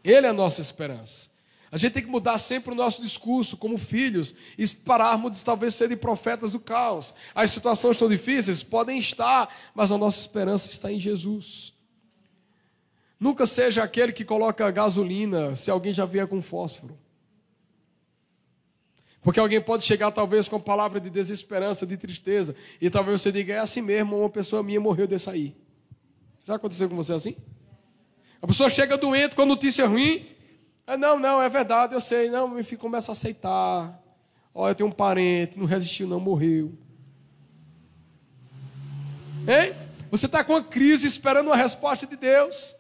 Ele 0.03 0.25
é 0.25 0.31
a 0.31 0.33
nossa 0.33 0.61
esperança. 0.61 1.30
A 1.71 1.77
gente 1.77 1.93
tem 1.93 2.03
que 2.03 2.09
mudar 2.09 2.37
sempre 2.37 2.73
o 2.73 2.75
nosso 2.75 3.01
discurso 3.01 3.55
como 3.55 3.77
filhos 3.77 4.35
e 4.57 4.67
pararmos 4.67 5.37
de 5.37 5.45
talvez 5.45 5.73
serem 5.73 5.95
profetas 5.95 6.51
do 6.51 6.59
caos. 6.59 7.13
As 7.33 7.49
situações 7.51 7.93
estão 7.93 8.09
difíceis? 8.09 8.61
Podem 8.61 8.99
estar, 8.99 9.55
mas 9.73 9.91
a 9.91 9.97
nossa 9.97 10.19
esperança 10.19 10.69
está 10.69 10.91
em 10.91 10.99
Jesus. 10.99 11.73
Nunca 13.17 13.45
seja 13.45 13.83
aquele 13.83 14.11
que 14.11 14.25
coloca 14.25 14.69
gasolina 14.69 15.55
se 15.55 15.71
alguém 15.71 15.93
já 15.93 16.05
vier 16.05 16.27
com 16.27 16.41
fósforo. 16.41 16.99
Porque 19.21 19.39
alguém 19.39 19.61
pode 19.61 19.85
chegar 19.85 20.11
talvez 20.11 20.49
com 20.49 20.59
palavra 20.59 20.99
de 20.99 21.09
desesperança, 21.09 21.85
de 21.85 21.95
tristeza, 21.95 22.55
e 22.81 22.89
talvez 22.89 23.21
você 23.21 23.31
diga, 23.31 23.53
é 23.53 23.59
assim 23.59 23.81
mesmo, 23.81 24.19
uma 24.19 24.29
pessoa 24.29 24.63
minha 24.63 24.81
morreu 24.81 25.07
desse 25.07 25.29
aí. 25.29 25.55
Já 26.45 26.55
aconteceu 26.55 26.89
com 26.89 26.95
você 26.95 27.13
assim? 27.13 27.35
A 28.41 28.47
pessoa 28.47 28.69
chega 28.69 28.97
doente 28.97 29.35
com 29.35 29.43
a 29.43 29.45
notícia 29.45 29.85
ruim, 29.85 30.25
é, 30.93 30.97
não, 30.97 31.17
não, 31.17 31.41
é 31.41 31.47
verdade, 31.47 31.93
eu 31.93 32.01
sei. 32.01 32.29
Não, 32.29 32.63
filho 32.63 32.79
começa 32.79 33.11
a 33.11 33.13
aceitar. 33.13 33.99
Olha, 34.53 34.71
eu 34.71 34.75
tenho 34.75 34.89
um 34.89 34.93
parente, 34.93 35.57
não 35.57 35.65
resistiu, 35.65 36.07
não, 36.07 36.19
morreu. 36.19 36.73
Hein? 39.47 39.73
Você 40.09 40.25
está 40.25 40.43
com 40.43 40.53
uma 40.53 40.63
crise 40.63 41.07
esperando 41.07 41.47
uma 41.47 41.55
resposta 41.55 42.05
de 42.05 42.15
Deus. 42.17 42.75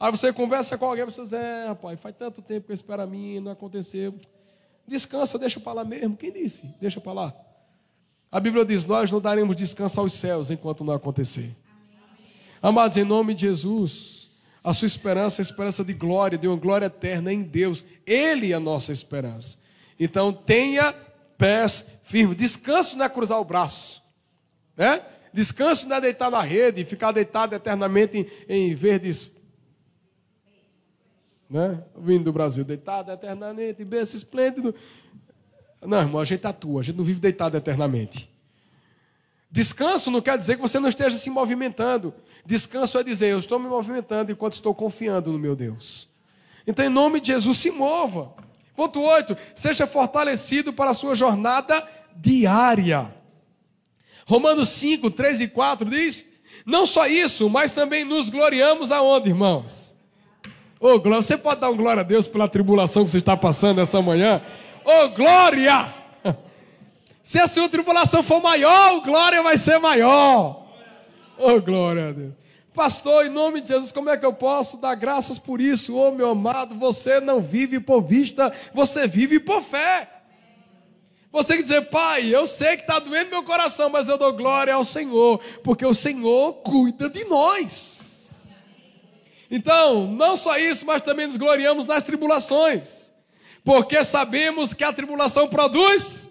Aí 0.00 0.10
você 0.10 0.32
conversa 0.32 0.76
com 0.78 0.86
alguém, 0.86 1.04
você 1.04 1.22
diz, 1.22 1.32
é, 1.32 1.66
rapaz, 1.68 2.00
faz 2.00 2.14
tanto 2.16 2.40
tempo 2.42 2.66
que 2.66 2.72
eu 2.72 2.74
espero 2.74 3.02
a 3.02 3.06
mim, 3.06 3.38
não 3.38 3.52
aconteceu. 3.52 4.14
Descansa, 4.86 5.38
deixa 5.38 5.60
para 5.60 5.74
lá 5.74 5.84
mesmo. 5.84 6.16
Quem 6.16 6.32
disse? 6.32 6.66
Deixa 6.80 7.00
para 7.00 7.12
lá. 7.12 7.34
A 8.30 8.40
Bíblia 8.40 8.64
diz: 8.64 8.84
Nós 8.84 9.12
não 9.12 9.20
daremos 9.20 9.54
descanso 9.54 10.00
aos 10.00 10.14
céus 10.14 10.50
enquanto 10.50 10.82
não 10.82 10.94
acontecer. 10.94 11.54
Amados, 12.60 12.96
em 12.96 13.04
nome 13.04 13.34
de 13.34 13.42
Jesus, 13.42 14.21
a 14.64 14.72
sua 14.72 14.86
esperança 14.86 15.40
é 15.40 15.42
a 15.42 15.46
esperança 15.46 15.84
de 15.84 15.92
glória, 15.92 16.38
de 16.38 16.46
uma 16.46 16.56
glória 16.56 16.86
eterna 16.86 17.32
em 17.32 17.42
Deus. 17.42 17.84
Ele 18.06 18.52
é 18.52 18.54
a 18.54 18.60
nossa 18.60 18.92
esperança. 18.92 19.58
Então 19.98 20.32
tenha 20.32 20.92
pés 21.36 21.84
firmes. 22.04 22.36
Descanso 22.36 22.96
não 22.96 23.04
é 23.04 23.08
cruzar 23.08 23.40
o 23.40 23.44
braço. 23.44 24.02
Né? 24.76 25.04
Descanso 25.32 25.88
não 25.88 25.96
é 25.96 26.00
deitar 26.00 26.30
na 26.30 26.42
rede 26.42 26.82
e 26.82 26.84
ficar 26.84 27.10
deitado 27.10 27.54
eternamente 27.54 28.18
em, 28.48 28.70
em 28.70 28.74
verdes. 28.74 29.32
Né? 31.50 31.82
Vindo 31.98 32.24
do 32.24 32.32
Brasil, 32.32 32.64
deitado 32.64 33.10
eternamente, 33.10 33.84
berço 33.84 34.16
esplêndido. 34.16 34.74
Não, 35.82 36.00
irmão, 36.00 36.20
a 36.20 36.24
gente 36.24 36.46
atua, 36.46 36.80
a 36.80 36.84
gente 36.84 36.96
não 36.96 37.04
vive 37.04 37.18
deitado 37.18 37.56
eternamente. 37.56 38.31
Descanso 39.52 40.10
não 40.10 40.22
quer 40.22 40.38
dizer 40.38 40.56
que 40.56 40.62
você 40.62 40.80
não 40.80 40.88
esteja 40.88 41.18
se 41.18 41.28
movimentando. 41.28 42.14
Descanso 42.44 42.98
é 42.98 43.04
dizer, 43.04 43.28
eu 43.28 43.38
estou 43.38 43.58
me 43.58 43.68
movimentando 43.68 44.32
enquanto 44.32 44.54
estou 44.54 44.74
confiando 44.74 45.30
no 45.30 45.38
meu 45.38 45.54
Deus. 45.54 46.08
Então, 46.66 46.86
em 46.86 46.88
nome 46.88 47.20
de 47.20 47.26
Jesus, 47.28 47.58
se 47.58 47.70
mova. 47.70 48.32
Ponto 48.74 48.98
8. 48.98 49.36
Seja 49.54 49.86
fortalecido 49.86 50.72
para 50.72 50.92
a 50.92 50.94
sua 50.94 51.14
jornada 51.14 51.86
diária. 52.16 53.14
Romanos 54.26 54.70
5, 54.70 55.10
3 55.10 55.42
e 55.42 55.48
4 55.48 55.90
diz: 55.90 56.24
Não 56.64 56.86
só 56.86 57.06
isso, 57.06 57.50
mas 57.50 57.74
também 57.74 58.06
nos 58.06 58.30
gloriamos 58.30 58.90
aonde, 58.90 59.28
irmãos? 59.28 59.94
Ô, 60.80 60.94
oh, 60.94 60.98
glória, 60.98 61.20
você 61.20 61.36
pode 61.36 61.60
dar 61.60 61.68
um 61.68 61.76
glória 61.76 62.00
a 62.00 62.04
Deus 62.04 62.26
pela 62.26 62.48
tribulação 62.48 63.04
que 63.04 63.10
você 63.10 63.18
está 63.18 63.36
passando 63.36 63.82
essa 63.82 64.00
manhã? 64.00 64.40
Ô, 64.82 64.90
oh, 64.90 65.08
glória! 65.10 66.01
Se 67.22 67.38
a 67.38 67.46
sua 67.46 67.68
tribulação 67.68 68.22
for 68.22 68.42
maior, 68.42 68.96
o 68.96 69.00
glória 69.00 69.42
vai 69.42 69.56
ser 69.56 69.78
maior. 69.78 70.66
Oh, 71.38 71.60
glória 71.60 72.08
a 72.08 72.12
Deus. 72.12 72.32
Pastor, 72.74 73.26
em 73.26 73.28
nome 73.28 73.60
de 73.60 73.68
Jesus, 73.68 73.92
como 73.92 74.10
é 74.10 74.16
que 74.16 74.24
eu 74.24 74.32
posso 74.32 74.78
dar 74.78 74.94
graças 74.94 75.38
por 75.38 75.60
isso? 75.60 75.94
Oh, 75.94 76.10
meu 76.10 76.30
amado, 76.30 76.74
você 76.74 77.20
não 77.20 77.40
vive 77.40 77.78
por 77.78 78.02
vista, 78.02 78.52
você 78.74 79.06
vive 79.06 79.38
por 79.38 79.62
fé. 79.62 80.08
Você 81.30 81.56
que 81.56 81.62
dizer, 81.62 81.82
Pai, 81.88 82.34
eu 82.34 82.46
sei 82.46 82.76
que 82.76 82.82
está 82.82 82.98
doendo 82.98 83.30
meu 83.30 83.42
coração, 83.42 83.88
mas 83.88 84.08
eu 84.08 84.18
dou 84.18 84.32
glória 84.32 84.74
ao 84.74 84.84
Senhor, 84.84 85.38
porque 85.62 85.86
o 85.86 85.94
Senhor 85.94 86.54
cuida 86.54 87.08
de 87.08 87.24
nós. 87.24 88.50
Então, 89.50 90.06
não 90.06 90.36
só 90.36 90.56
isso, 90.56 90.84
mas 90.84 91.02
também 91.02 91.26
nos 91.26 91.36
gloriamos 91.36 91.86
nas 91.86 92.02
tribulações, 92.02 93.12
porque 93.62 94.02
sabemos 94.02 94.74
que 94.74 94.82
a 94.82 94.92
tribulação 94.92 95.46
produz 95.48 96.28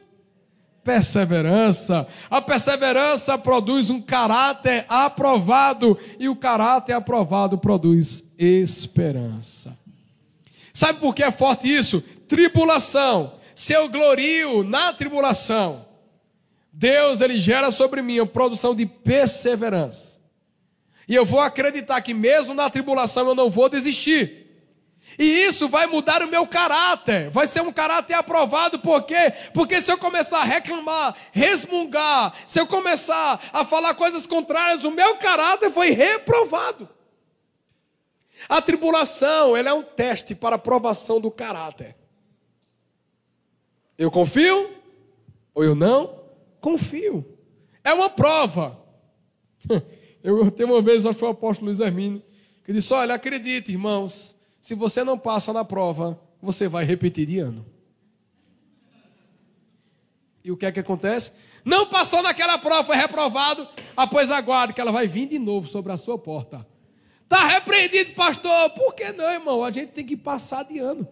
perseverança. 0.84 2.08
A 2.30 2.42
perseverança 2.42 3.38
produz 3.38 3.90
um 3.90 4.02
caráter 4.02 4.86
aprovado 4.90 5.98
e 6.20 6.28
o 6.28 6.36
caráter 6.36 6.94
aprovado 6.94 7.58
produz 7.58 8.24
esperança. 8.38 9.78
Sabe 10.74 11.00
por 11.00 11.14
que 11.14 11.24
é 11.24 11.32
forte 11.32 11.74
isso? 11.74 12.02
Tribulação. 12.28 13.36
Se 13.54 13.74
eu 13.74 13.90
glorio 13.90 14.64
na 14.64 14.94
tribulação, 14.94 15.86
Deus 16.72 17.22
ele 17.22 17.40
gera 17.40 17.70
sobre 17.70 18.02
mim 18.02 18.20
a 18.20 18.26
produção 18.26 18.74
de 18.74 18.86
perseverança. 18.86 20.22
E 21.08 21.16
eu 21.16 21.26
vou 21.26 21.42
acreditar 21.42 22.02
que 22.02 22.14
mesmo 22.14 22.54
na 22.54 22.70
tribulação 22.70 23.28
eu 23.28 23.36
não 23.36 23.50
vou 23.50 23.68
desistir. 23.68 24.41
E 25.18 25.46
isso 25.46 25.68
vai 25.68 25.88
mudar 25.88 26.24
o 26.24 26.28
meu 26.28 26.48
caráter. 26.48 27.30
Vai 27.30 27.48
ser 27.48 27.62
um 27.62 27.72
caráter 27.72 28.14
aprovado, 28.14 28.80
por 28.80 29.04
quê? 29.04 29.34
Porque 29.54 29.82
se 29.82 29.92
eu 29.92 29.98
começar 29.98 30.40
a 30.40 30.46
reclamar, 30.46 31.16
resmungar, 31.32 32.34
se 32.48 32.60
eu 32.60 32.68
começar 32.68 33.42
a 33.52 33.66
falar 33.66 33.94
coisas 33.96 34.26
contrárias, 34.26 34.84
o 34.84 34.92
meu 34.92 35.18
caráter 35.18 35.70
foi 35.72 35.92
reprovado. 35.92 36.88
A 38.50 38.62
tribulação, 38.62 39.56
ela 39.56 39.70
é 39.70 39.74
um 39.74 39.84
teste 39.84 40.34
para 40.34 40.56
a 40.56 40.58
aprovação 40.58 41.20
do 41.20 41.30
caráter. 41.30 41.96
Eu 43.98 44.10
confio 44.10 44.72
ou 45.54 45.64
eu 45.64 45.76
não 45.76 46.22
confio. 46.60 47.38
É 47.84 47.94
uma 47.94 48.10
prova. 48.10 48.80
Eu 50.24 50.52
tenho 50.52 50.70
uma 50.72 50.84
vez, 50.84 51.04
acho 51.04 51.16
que 51.16 51.20
foi 51.20 51.30
o 51.30 51.32
apóstolo 51.32 51.66
Luiz 51.66 51.80
Hermínio, 51.80 52.22
que 52.64 52.72
disse: 52.72 52.94
Olha, 52.94 53.16
acredite, 53.16 53.72
irmãos, 53.72 54.36
se 54.62 54.76
você 54.76 55.04
não 55.04 55.18
passa 55.18 55.52
na 55.52 55.66
prova, 55.66 56.22
você 56.40 56.68
vai 56.68 56.86
repetir 56.86 57.26
de 57.26 57.40
ano. 57.40 57.66
E 60.44 60.52
o 60.52 60.58
que 60.58 60.68
é 60.68 60.72
que 60.72 60.80
acontece? 60.80 61.32
Não 61.66 61.88
passou 61.88 62.22
naquela 62.22 62.60
prova, 62.60 62.84
foi 62.84 62.96
reprovado. 62.96 63.68
Após 63.98 64.30
aguarde 64.32 64.74
que 64.74 64.80
ela 64.80 64.92
vai 64.92 65.08
vir 65.08 65.28
de 65.28 65.40
novo 65.40 65.68
sobre 65.68 65.92
a 65.92 65.98
sua 65.98 66.18
porta. 66.18 66.66
Está 67.24 67.48
repreendido, 67.48 68.14
pastor. 68.14 68.70
Por 68.72 68.94
que 68.94 69.12
não, 69.12 69.32
irmão? 69.32 69.64
A 69.64 69.72
gente 69.72 69.94
tem 69.94 70.06
que 70.06 70.16
passar 70.16 70.64
de 70.64 70.78
ano. 70.78 71.08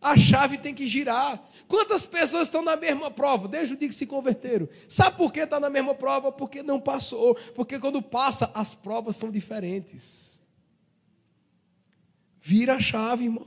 A 0.00 0.16
chave 0.16 0.58
tem 0.58 0.74
que 0.74 0.86
girar. 0.86 1.42
Quantas 1.66 2.06
pessoas 2.06 2.44
estão 2.44 2.62
na 2.62 2.76
mesma 2.76 3.10
prova 3.10 3.48
desde 3.48 3.74
o 3.74 3.76
dia 3.76 3.88
que 3.88 3.94
se 3.94 4.06
converteram? 4.06 4.68
Sabe 4.86 5.16
por 5.16 5.32
que 5.32 5.40
está 5.40 5.58
na 5.58 5.68
mesma 5.68 5.94
prova? 5.94 6.30
Porque 6.30 6.62
não 6.62 6.80
passou. 6.80 7.34
Porque 7.54 7.80
quando 7.80 8.00
passa, 8.00 8.50
as 8.54 8.74
provas 8.74 9.16
são 9.16 9.30
diferentes. 9.30 10.27
Vira 12.48 12.76
a 12.76 12.80
chave, 12.80 13.24
irmão. 13.24 13.46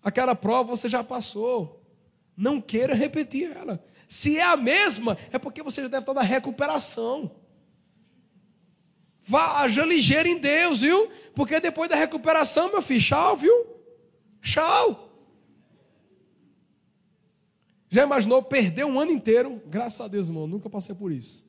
Aquela 0.00 0.36
prova 0.36 0.76
você 0.76 0.88
já 0.88 1.02
passou. 1.02 1.84
Não 2.36 2.60
queira 2.60 2.94
repetir 2.94 3.50
ela. 3.50 3.84
Se 4.06 4.38
é 4.38 4.44
a 4.44 4.56
mesma, 4.56 5.18
é 5.32 5.38
porque 5.40 5.64
você 5.64 5.82
já 5.82 5.88
deve 5.88 6.02
estar 6.02 6.14
na 6.14 6.22
recuperação. 6.22 7.28
Vá, 9.20 9.62
haja 9.62 9.84
ligeiro 9.84 10.28
em 10.28 10.38
Deus, 10.38 10.82
viu? 10.82 11.10
Porque 11.34 11.58
depois 11.58 11.90
da 11.90 11.96
recuperação, 11.96 12.70
meu 12.70 12.80
filho, 12.80 13.00
tchau, 13.00 13.36
viu? 13.36 13.66
Tchau. 14.40 15.12
Já 17.88 18.04
imaginou 18.04 18.44
perder 18.44 18.86
um 18.86 19.00
ano 19.00 19.10
inteiro? 19.10 19.60
Graças 19.66 20.00
a 20.00 20.06
Deus, 20.06 20.28
irmão, 20.28 20.46
nunca 20.46 20.70
passei 20.70 20.94
por 20.94 21.10
isso. 21.10 21.44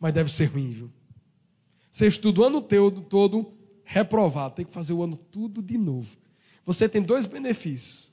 Mas 0.00 0.14
deve 0.14 0.32
ser 0.32 0.46
ruim, 0.46 0.70
viu? 0.70 0.90
Você 1.90 2.06
estuda 2.06 2.40
o 2.40 2.44
ano 2.44 2.62
todo, 2.62 3.02
todo 3.02 3.53
reprovado, 3.84 4.54
tem 4.56 4.64
que 4.64 4.72
fazer 4.72 4.92
o 4.92 5.02
ano 5.02 5.16
tudo 5.16 5.62
de 5.62 5.78
novo. 5.78 6.16
Você 6.64 6.88
tem 6.88 7.02
dois 7.02 7.26
benefícios. 7.26 8.12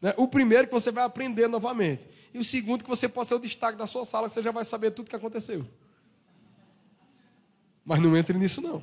Né? 0.00 0.14
O 0.16 0.26
primeiro 0.26 0.66
que 0.66 0.72
você 0.72 0.90
vai 0.90 1.04
aprender 1.04 1.48
novamente. 1.48 2.08
E 2.34 2.38
o 2.38 2.44
segundo 2.44 2.82
que 2.82 2.90
você 2.90 3.08
pode 3.08 3.28
ser 3.28 3.34
o 3.34 3.38
destaque 3.38 3.78
da 3.78 3.86
sua 3.86 4.04
sala, 4.04 4.28
que 4.28 4.34
você 4.34 4.42
já 4.42 4.50
vai 4.50 4.64
saber 4.64 4.90
tudo 4.90 5.06
o 5.06 5.10
que 5.10 5.16
aconteceu. 5.16 5.66
Mas 7.84 8.00
não 8.00 8.16
entre 8.16 8.36
nisso 8.38 8.60
não. 8.60 8.82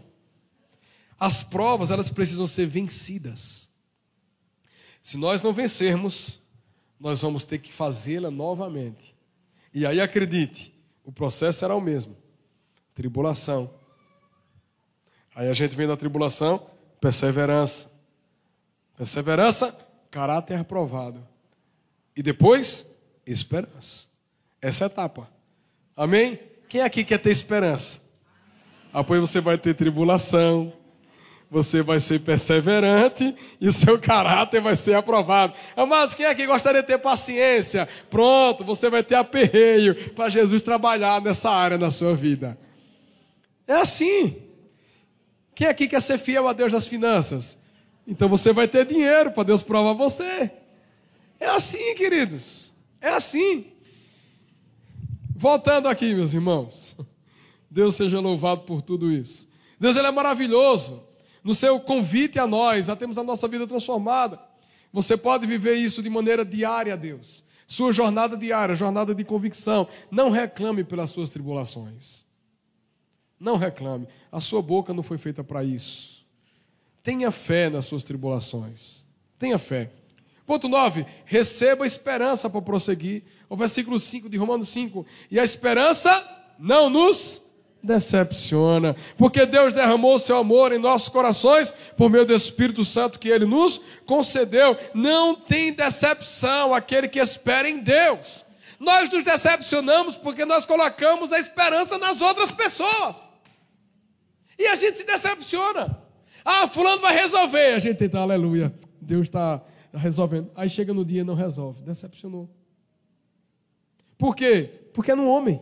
As 1.19 1.43
provas, 1.43 1.91
elas 1.91 2.09
precisam 2.09 2.47
ser 2.47 2.67
vencidas. 2.67 3.69
Se 5.01 5.17
nós 5.17 5.41
não 5.41 5.51
vencermos, 5.51 6.39
nós 6.99 7.21
vamos 7.21 7.45
ter 7.45 7.59
que 7.59 7.71
fazê-la 7.71 8.30
novamente. 8.30 9.15
E 9.73 9.86
aí 9.86 9.99
acredite, 9.99 10.73
o 11.03 11.11
processo 11.11 11.59
será 11.59 11.75
o 11.75 11.82
mesmo. 11.82 12.15
Tribulação. 12.93 13.73
Aí 15.40 15.48
a 15.48 15.54
gente 15.54 15.74
vem 15.74 15.88
da 15.88 15.96
tribulação, 15.96 16.68
perseverança. 17.00 17.90
Perseverança, 18.98 19.74
caráter 20.12 20.60
aprovado. 20.60 21.26
E 22.14 22.22
depois, 22.22 22.86
esperança. 23.26 24.08
Essa 24.62 24.84
é 24.84 24.86
a 24.86 24.88
etapa. 24.88 25.30
Amém? 25.96 26.38
Quem 26.68 26.82
aqui 26.82 27.06
quer 27.06 27.20
ter 27.20 27.32
esperança? 27.32 28.02
Depois 28.94 29.22
você 29.22 29.40
vai 29.40 29.58
ter 29.58 29.74
tribulação, 29.76 30.74
você 31.50 31.82
vai 31.82 32.02
ser 32.02 32.20
perseverante 32.20 33.34
e 33.62 33.70
o 33.70 33.72
seu 33.72 33.98
caráter 33.98 34.60
vai 34.60 34.76
ser 34.76 34.96
aprovado. 34.96 35.54
Amados, 35.74 36.16
quem 36.16 36.26
aqui 36.26 36.46
gostaria 36.46 36.82
de 36.82 36.88
ter 36.88 36.98
paciência? 36.98 37.88
Pronto, 38.10 38.66
você 38.66 38.90
vai 38.90 39.04
ter 39.04 39.16
aperreio 39.16 40.12
para 40.12 40.28
Jesus 40.28 40.62
trabalhar 40.62 41.22
nessa 41.22 41.50
área 41.50 41.78
na 41.78 41.90
sua 41.90 42.14
vida. 42.14 42.60
É 43.66 43.76
assim. 43.76 44.49
Quem 45.60 45.68
aqui 45.68 45.89
quer 45.89 46.01
ser 46.01 46.18
fiel 46.18 46.47
a 46.47 46.53
Deus 46.53 46.72
das 46.72 46.88
finanças? 46.88 47.57
Então 48.07 48.30
você 48.30 48.53
vai 48.53 48.66
ter 48.66 48.86
dinheiro 48.86 49.30
para 49.30 49.43
Deus 49.43 49.62
provar 49.62 49.91
você. 49.91 50.49
É 51.38 51.47
assim, 51.47 51.93
queridos. 51.95 52.74
É 53.01 53.10
assim. 53.10 53.66
Voltando 55.36 55.89
aqui, 55.89 56.16
meus 56.16 56.34
irmãos. 56.34 56.95
Deus 57.70 57.95
seja 57.95 58.22
louvado 58.22 58.62
por 58.62 58.82
tudo 58.82 59.12
isso. 59.12 59.49
Deus 59.78 59.97
ele 59.97 60.07
é 60.07 60.12
maravilhoso. 60.12 61.03
No 61.43 61.53
seu 61.53 61.78
convite 61.78 62.39
a 62.39 62.47
nós, 62.47 62.89
a 62.89 62.95
termos 62.95 63.18
a 63.18 63.24
nossa 63.26 63.45
vida 63.45 63.68
transformada. 63.68 64.39
Você 64.93 65.18
pode 65.18 65.45
viver 65.45 65.74
isso 65.74 66.01
de 66.01 66.10
maneira 66.10 66.45
diária, 66.45 66.95
Deus. 66.95 67.43
Sua 67.68 67.91
jornada 67.91 68.38
diária, 68.38 68.76
jornada 68.76 69.14
de 69.14 69.26
convicção. 69.26 69.89
Não 70.10 70.30
reclame 70.30 70.86
pelas 70.86 71.10
suas 71.10 71.30
tribulações. 71.30 72.28
Não 73.40 73.56
reclame. 73.56 74.08
A 74.32 74.40
sua 74.40 74.62
boca 74.62 74.94
não 74.94 75.02
foi 75.02 75.18
feita 75.18 75.44
para 75.44 75.64
isso. 75.64 76.26
Tenha 77.02 77.32
fé 77.32 77.70
nas 77.70 77.86
suas 77.86 78.04
tribulações. 78.04 79.06
Tenha 79.38 79.58
fé. 79.58 79.92
Ponto 80.46 80.68
9. 80.68 81.06
Receba 81.26 81.86
esperança 81.86 82.50
para 82.50 82.62
prosseguir. 82.62 83.24
O 83.48 83.56
versículo 83.56 83.98
5 83.98 84.28
de 84.28 84.38
Romanos 84.38 84.70
5. 84.70 85.06
E 85.32 85.40
a 85.40 85.44
esperança 85.44 86.28
não 86.58 86.90
nos 86.90 87.42
decepciona, 87.82 88.96
porque 89.18 89.46
Deus 89.46 89.74
derramou 89.74 90.20
seu 90.20 90.38
amor 90.38 90.74
em 90.74 90.78
nossos 90.78 91.08
corações 91.08 91.74
por 91.96 92.10
meio 92.10 92.26
do 92.26 92.34
Espírito 92.34 92.84
Santo 92.84 93.18
que 93.18 93.30
ele 93.30 93.46
nos 93.46 93.80
concedeu. 94.06 94.78
Não 94.94 95.34
tem 95.34 95.72
decepção 95.72 96.74
aquele 96.74 97.08
que 97.08 97.20
espera 97.20 97.70
em 97.70 97.80
Deus. 97.80 98.44
Nós 98.80 99.10
nos 99.10 99.24
decepcionamos 99.24 100.18
porque 100.18 100.46
nós 100.46 100.66
colocamos 100.66 101.32
a 101.32 101.40
esperança 101.40 101.98
nas 101.98 102.22
outras 102.22 102.52
pessoas. 102.52 103.28
E 104.60 104.68
a 104.68 104.76
gente 104.76 104.97
se 104.97 105.05
decepciona. 105.05 105.97
Ah, 106.43 106.68
fulano 106.68 107.01
vai 107.01 107.16
resolver. 107.16 107.76
A 107.76 107.80
gente 107.80 107.95
tenta, 107.95 108.20
aleluia. 108.20 108.74
Deus 109.01 109.24
está 109.24 109.64
resolvendo. 109.93 110.51
Aí 110.53 110.70
chega 110.70 110.93
no 110.93 111.05
dia 111.05 111.22
e 111.22 111.24
não 111.24 111.34
resolve. 111.34 111.82
Decepcionou. 111.82 112.49
Por 114.18 114.36
quê? 114.36 114.70
Porque 114.93 115.12
é 115.12 115.16
no 115.16 115.30
homem. 115.30 115.62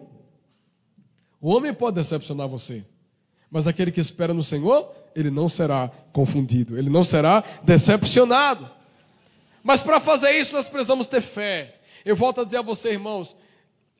O 1.39 1.49
homem 1.55 1.71
pode 1.71 1.97
decepcionar 1.97 2.47
você, 2.47 2.83
mas 3.51 3.67
aquele 3.67 3.91
que 3.91 3.99
espera 3.99 4.33
no 4.33 4.41
Senhor, 4.41 4.91
ele 5.15 5.29
não 5.29 5.47
será 5.47 5.91
confundido, 6.11 6.75
ele 6.75 6.89
não 6.89 7.03
será 7.03 7.43
decepcionado. 7.63 8.67
Mas 9.61 9.83
para 9.83 9.99
fazer 9.99 10.31
isso, 10.31 10.55
nós 10.55 10.67
precisamos 10.67 11.07
ter 11.07 11.21
fé. 11.21 11.79
Eu 12.03 12.15
volto 12.15 12.41
a 12.41 12.43
dizer 12.43 12.57
a 12.57 12.61
você, 12.63 12.93
irmãos, 12.93 13.37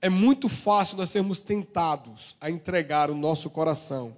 é 0.01 0.09
muito 0.09 0.49
fácil 0.49 0.97
nós 0.97 1.11
sermos 1.11 1.39
tentados 1.39 2.35
a 2.41 2.49
entregar 2.49 3.11
o 3.11 3.15
nosso 3.15 3.51
coração 3.51 4.17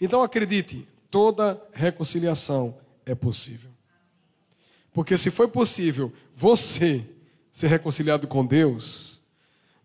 Então 0.00 0.24
acredite, 0.24 0.88
toda 1.10 1.60
reconciliação 1.72 2.78
é 3.04 3.14
possível. 3.14 3.70
Porque 4.92 5.16
se 5.16 5.30
foi 5.30 5.48
possível 5.48 6.12
você 6.34 7.04
ser 7.50 7.68
reconciliado 7.68 8.26
com 8.26 8.44
Deus, 8.44 9.20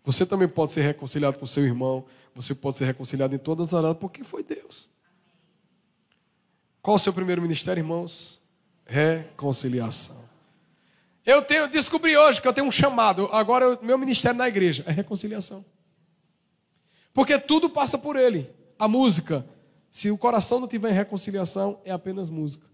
você 0.04 0.24
também 0.24 0.48
pode 0.48 0.72
ser 0.72 0.82
reconciliado 0.82 1.38
com 1.38 1.46
seu 1.46 1.64
irmão, 1.64 2.04
você 2.34 2.54
pode 2.54 2.76
ser 2.76 2.84
reconciliado 2.84 3.34
em 3.34 3.38
todas 3.38 3.68
as 3.68 3.74
áreas, 3.74 3.96
porque 3.98 4.22
foi 4.22 4.42
Deus. 4.42 4.88
Qual 6.80 6.96
o 6.96 6.98
seu 6.98 7.12
primeiro 7.12 7.42
ministério, 7.42 7.80
irmãos? 7.80 8.40
Reconciliação. 8.84 10.24
Eu 11.24 11.42
tenho, 11.42 11.66
descobri 11.66 12.16
hoje 12.16 12.40
que 12.40 12.46
eu 12.46 12.52
tenho 12.52 12.68
um 12.68 12.70
chamado. 12.70 13.28
Agora, 13.32 13.74
o 13.74 13.84
meu 13.84 13.98
ministério 13.98 14.38
na 14.38 14.46
igreja 14.46 14.84
é 14.86 14.92
reconciliação. 14.92 15.64
Porque 17.12 17.36
tudo 17.38 17.68
passa 17.68 17.98
por 17.98 18.14
ele. 18.14 18.48
A 18.78 18.86
música, 18.86 19.44
se 19.96 20.10
o 20.10 20.18
coração 20.18 20.60
não 20.60 20.68
tiver 20.68 20.90
em 20.90 20.92
reconciliação, 20.92 21.80
é 21.82 21.90
apenas 21.90 22.28
música. 22.28 22.66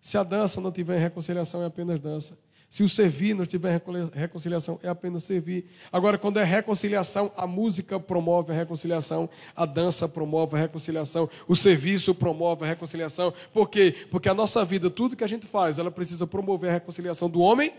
Se 0.00 0.16
a 0.16 0.22
dança 0.22 0.58
não 0.58 0.72
tiver 0.72 0.96
em 0.96 1.00
reconciliação, 1.02 1.62
é 1.62 1.66
apenas 1.66 2.00
dança. 2.00 2.38
Se 2.66 2.82
o 2.82 2.88
servir 2.88 3.34
não 3.34 3.44
tiver 3.44 3.78
reconciliação, 4.14 4.80
é 4.82 4.88
apenas 4.88 5.22
servir. 5.22 5.66
Agora, 5.92 6.16
quando 6.16 6.38
é 6.38 6.44
reconciliação, 6.44 7.30
a 7.36 7.46
música 7.46 8.00
promove 8.00 8.52
a 8.52 8.54
reconciliação, 8.54 9.28
a 9.54 9.66
dança 9.66 10.08
promove 10.08 10.56
a 10.56 10.60
reconciliação, 10.60 11.28
o 11.46 11.54
serviço 11.54 12.14
promove 12.14 12.64
a 12.64 12.68
reconciliação. 12.68 13.34
Por 13.52 13.68
quê? 13.68 13.94
Porque 14.10 14.30
a 14.30 14.34
nossa 14.34 14.64
vida, 14.64 14.88
tudo 14.88 15.14
que 15.14 15.24
a 15.24 15.28
gente 15.28 15.46
faz, 15.46 15.78
ela 15.78 15.90
precisa 15.90 16.26
promover 16.26 16.70
a 16.70 16.72
reconciliação 16.72 17.28
do 17.28 17.40
homem 17.40 17.74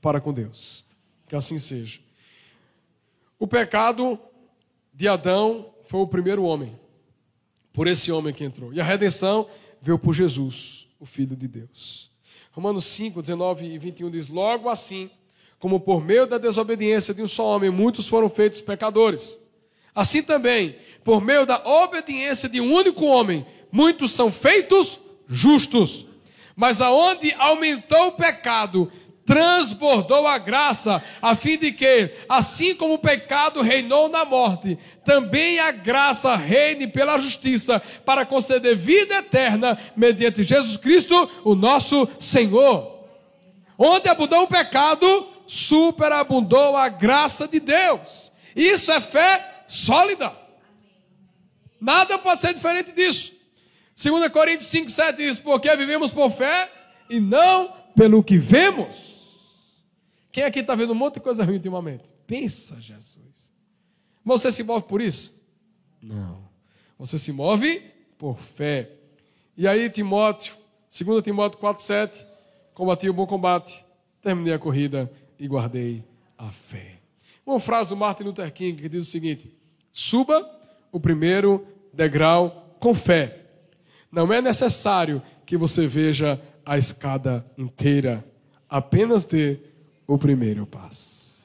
para 0.00 0.20
com 0.20 0.32
Deus. 0.32 0.84
Que 1.28 1.36
assim 1.36 1.58
seja. 1.58 2.00
O 3.38 3.46
pecado 3.46 4.18
de 4.92 5.06
Adão 5.06 5.72
foi 5.84 6.00
o 6.00 6.08
primeiro 6.08 6.42
homem, 6.42 6.81
por 7.72 7.86
esse 7.86 8.12
homem 8.12 8.32
que 8.32 8.44
entrou. 8.44 8.72
E 8.72 8.80
a 8.80 8.84
redenção 8.84 9.48
veio 9.80 9.98
por 9.98 10.14
Jesus, 10.14 10.88
o 11.00 11.06
Filho 11.06 11.34
de 11.34 11.48
Deus. 11.48 12.10
Romanos 12.52 12.84
5, 12.84 13.20
19 13.22 13.64
e 13.64 13.78
21 13.78 14.10
diz: 14.10 14.28
Logo 14.28 14.68
assim, 14.68 15.10
como 15.58 15.80
por 15.80 16.04
meio 16.04 16.26
da 16.26 16.38
desobediência 16.38 17.14
de 17.14 17.22
um 17.22 17.26
só 17.26 17.46
homem, 17.46 17.70
muitos 17.70 18.06
foram 18.06 18.28
feitos 18.28 18.60
pecadores. 18.60 19.40
Assim 19.94 20.22
também, 20.22 20.76
por 21.04 21.20
meio 21.20 21.44
da 21.44 21.62
obediência 21.64 22.48
de 22.48 22.60
um 22.60 22.72
único 22.72 23.04
homem, 23.04 23.46
muitos 23.70 24.12
são 24.12 24.30
feitos 24.30 25.00
justos. 25.28 26.06
Mas 26.54 26.80
aonde 26.80 27.32
aumentou 27.34 28.08
o 28.08 28.12
pecado, 28.12 28.90
transbordou 29.24 30.26
a 30.26 30.38
graça, 30.38 31.02
a 31.20 31.34
fim 31.34 31.56
de 31.56 31.72
que, 31.72 32.10
assim 32.28 32.74
como 32.74 32.94
o 32.94 32.98
pecado 32.98 33.62
reinou 33.62 34.08
na 34.08 34.24
morte, 34.24 34.78
também 35.04 35.58
a 35.58 35.70
graça 35.70 36.34
reine 36.36 36.86
pela 36.86 37.18
justiça, 37.18 37.80
para 38.04 38.26
conceder 38.26 38.76
vida 38.76 39.16
eterna 39.16 39.78
mediante 39.96 40.42
Jesus 40.42 40.76
Cristo, 40.76 41.30
o 41.44 41.54
nosso 41.54 42.08
Senhor. 42.18 43.06
Onde 43.78 44.08
abundou 44.08 44.42
o 44.42 44.48
pecado, 44.48 45.28
superabundou 45.46 46.76
a 46.76 46.88
graça 46.88 47.48
de 47.48 47.60
Deus. 47.60 48.32
Isso 48.54 48.90
é 48.92 49.00
fé 49.00 49.64
sólida. 49.66 50.32
Nada 51.80 52.18
pode 52.18 52.40
ser 52.40 52.54
diferente 52.54 52.92
disso. 52.92 53.32
2 54.00 54.28
Coríntios 54.30 54.68
5, 54.68 54.90
7 54.90 55.16
diz: 55.16 55.38
Porque 55.38 55.74
vivemos 55.76 56.10
por 56.10 56.30
fé 56.30 56.70
e 57.10 57.18
não 57.20 57.72
pelo 57.96 58.22
que 58.22 58.36
vemos. 58.36 59.11
Quem 60.32 60.44
aqui 60.44 60.60
está 60.60 60.74
vendo 60.74 60.92
um 60.92 60.96
monte 60.96 61.14
de 61.14 61.20
coisa 61.20 61.44
ruim 61.44 61.56
ultimamente? 61.56 62.04
Pensa, 62.26 62.80
Jesus. 62.80 63.52
Você 64.24 64.50
se 64.50 64.62
move 64.62 64.86
por 64.86 65.02
isso? 65.02 65.34
Não. 66.00 66.48
Você 66.98 67.18
se 67.18 67.30
move 67.32 67.82
por 68.16 68.38
fé. 68.38 68.90
E 69.56 69.68
aí, 69.68 69.90
Timóteo, 69.90 70.56
2 70.98 71.22
Timóteo 71.22 71.60
4,7, 71.60 72.24
combati 72.72 73.10
o 73.10 73.12
bom 73.12 73.26
combate, 73.26 73.84
terminei 74.22 74.54
a 74.54 74.58
corrida 74.58 75.12
e 75.38 75.46
guardei 75.46 76.02
a 76.38 76.50
fé. 76.50 76.98
Uma 77.44 77.60
frase 77.60 77.90
do 77.90 77.96
Martin 77.96 78.24
Luther 78.24 78.50
King 78.52 78.80
que 78.80 78.88
diz 78.88 79.06
o 79.06 79.10
seguinte: 79.10 79.54
suba 79.90 80.48
o 80.90 80.98
primeiro 80.98 81.66
degrau 81.92 82.76
com 82.80 82.94
fé. 82.94 83.40
Não 84.10 84.32
é 84.32 84.40
necessário 84.40 85.22
que 85.44 85.56
você 85.56 85.86
veja 85.86 86.40
a 86.64 86.78
escada 86.78 87.44
inteira, 87.58 88.24
apenas 88.68 89.24
dê 89.24 89.58
o 90.06 90.18
primeiro 90.18 90.66
passo. 90.66 91.42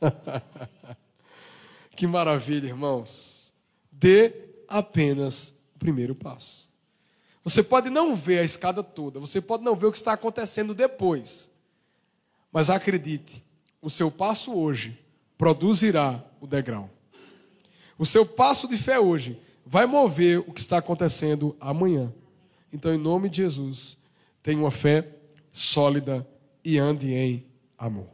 que 1.96 2.06
maravilha, 2.06 2.66
irmãos. 2.66 3.52
Dê 3.90 4.32
apenas 4.68 5.54
o 5.74 5.78
primeiro 5.78 6.14
passo. 6.14 6.68
Você 7.42 7.62
pode 7.62 7.90
não 7.90 8.14
ver 8.14 8.38
a 8.38 8.44
escada 8.44 8.82
toda, 8.82 9.20
você 9.20 9.40
pode 9.40 9.62
não 9.62 9.76
ver 9.76 9.86
o 9.86 9.92
que 9.92 9.98
está 9.98 10.12
acontecendo 10.14 10.74
depois. 10.74 11.50
Mas 12.50 12.70
acredite, 12.70 13.44
o 13.82 13.90
seu 13.90 14.10
passo 14.10 14.54
hoje 14.54 14.98
produzirá 15.36 16.24
o 16.40 16.46
degrau. 16.46 16.88
O 17.98 18.06
seu 18.06 18.24
passo 18.24 18.66
de 18.66 18.76
fé 18.76 18.98
hoje 18.98 19.38
vai 19.64 19.86
mover 19.86 20.38
o 20.38 20.52
que 20.52 20.60
está 20.60 20.78
acontecendo 20.78 21.56
amanhã. 21.60 22.12
Então, 22.72 22.92
em 22.92 22.98
nome 22.98 23.28
de 23.28 23.38
Jesus, 23.38 23.96
tenha 24.42 24.58
uma 24.58 24.70
fé 24.70 25.06
sólida 25.52 26.26
e 26.64 26.78
ande 26.78 27.12
em 27.12 27.44
amor. 27.84 28.13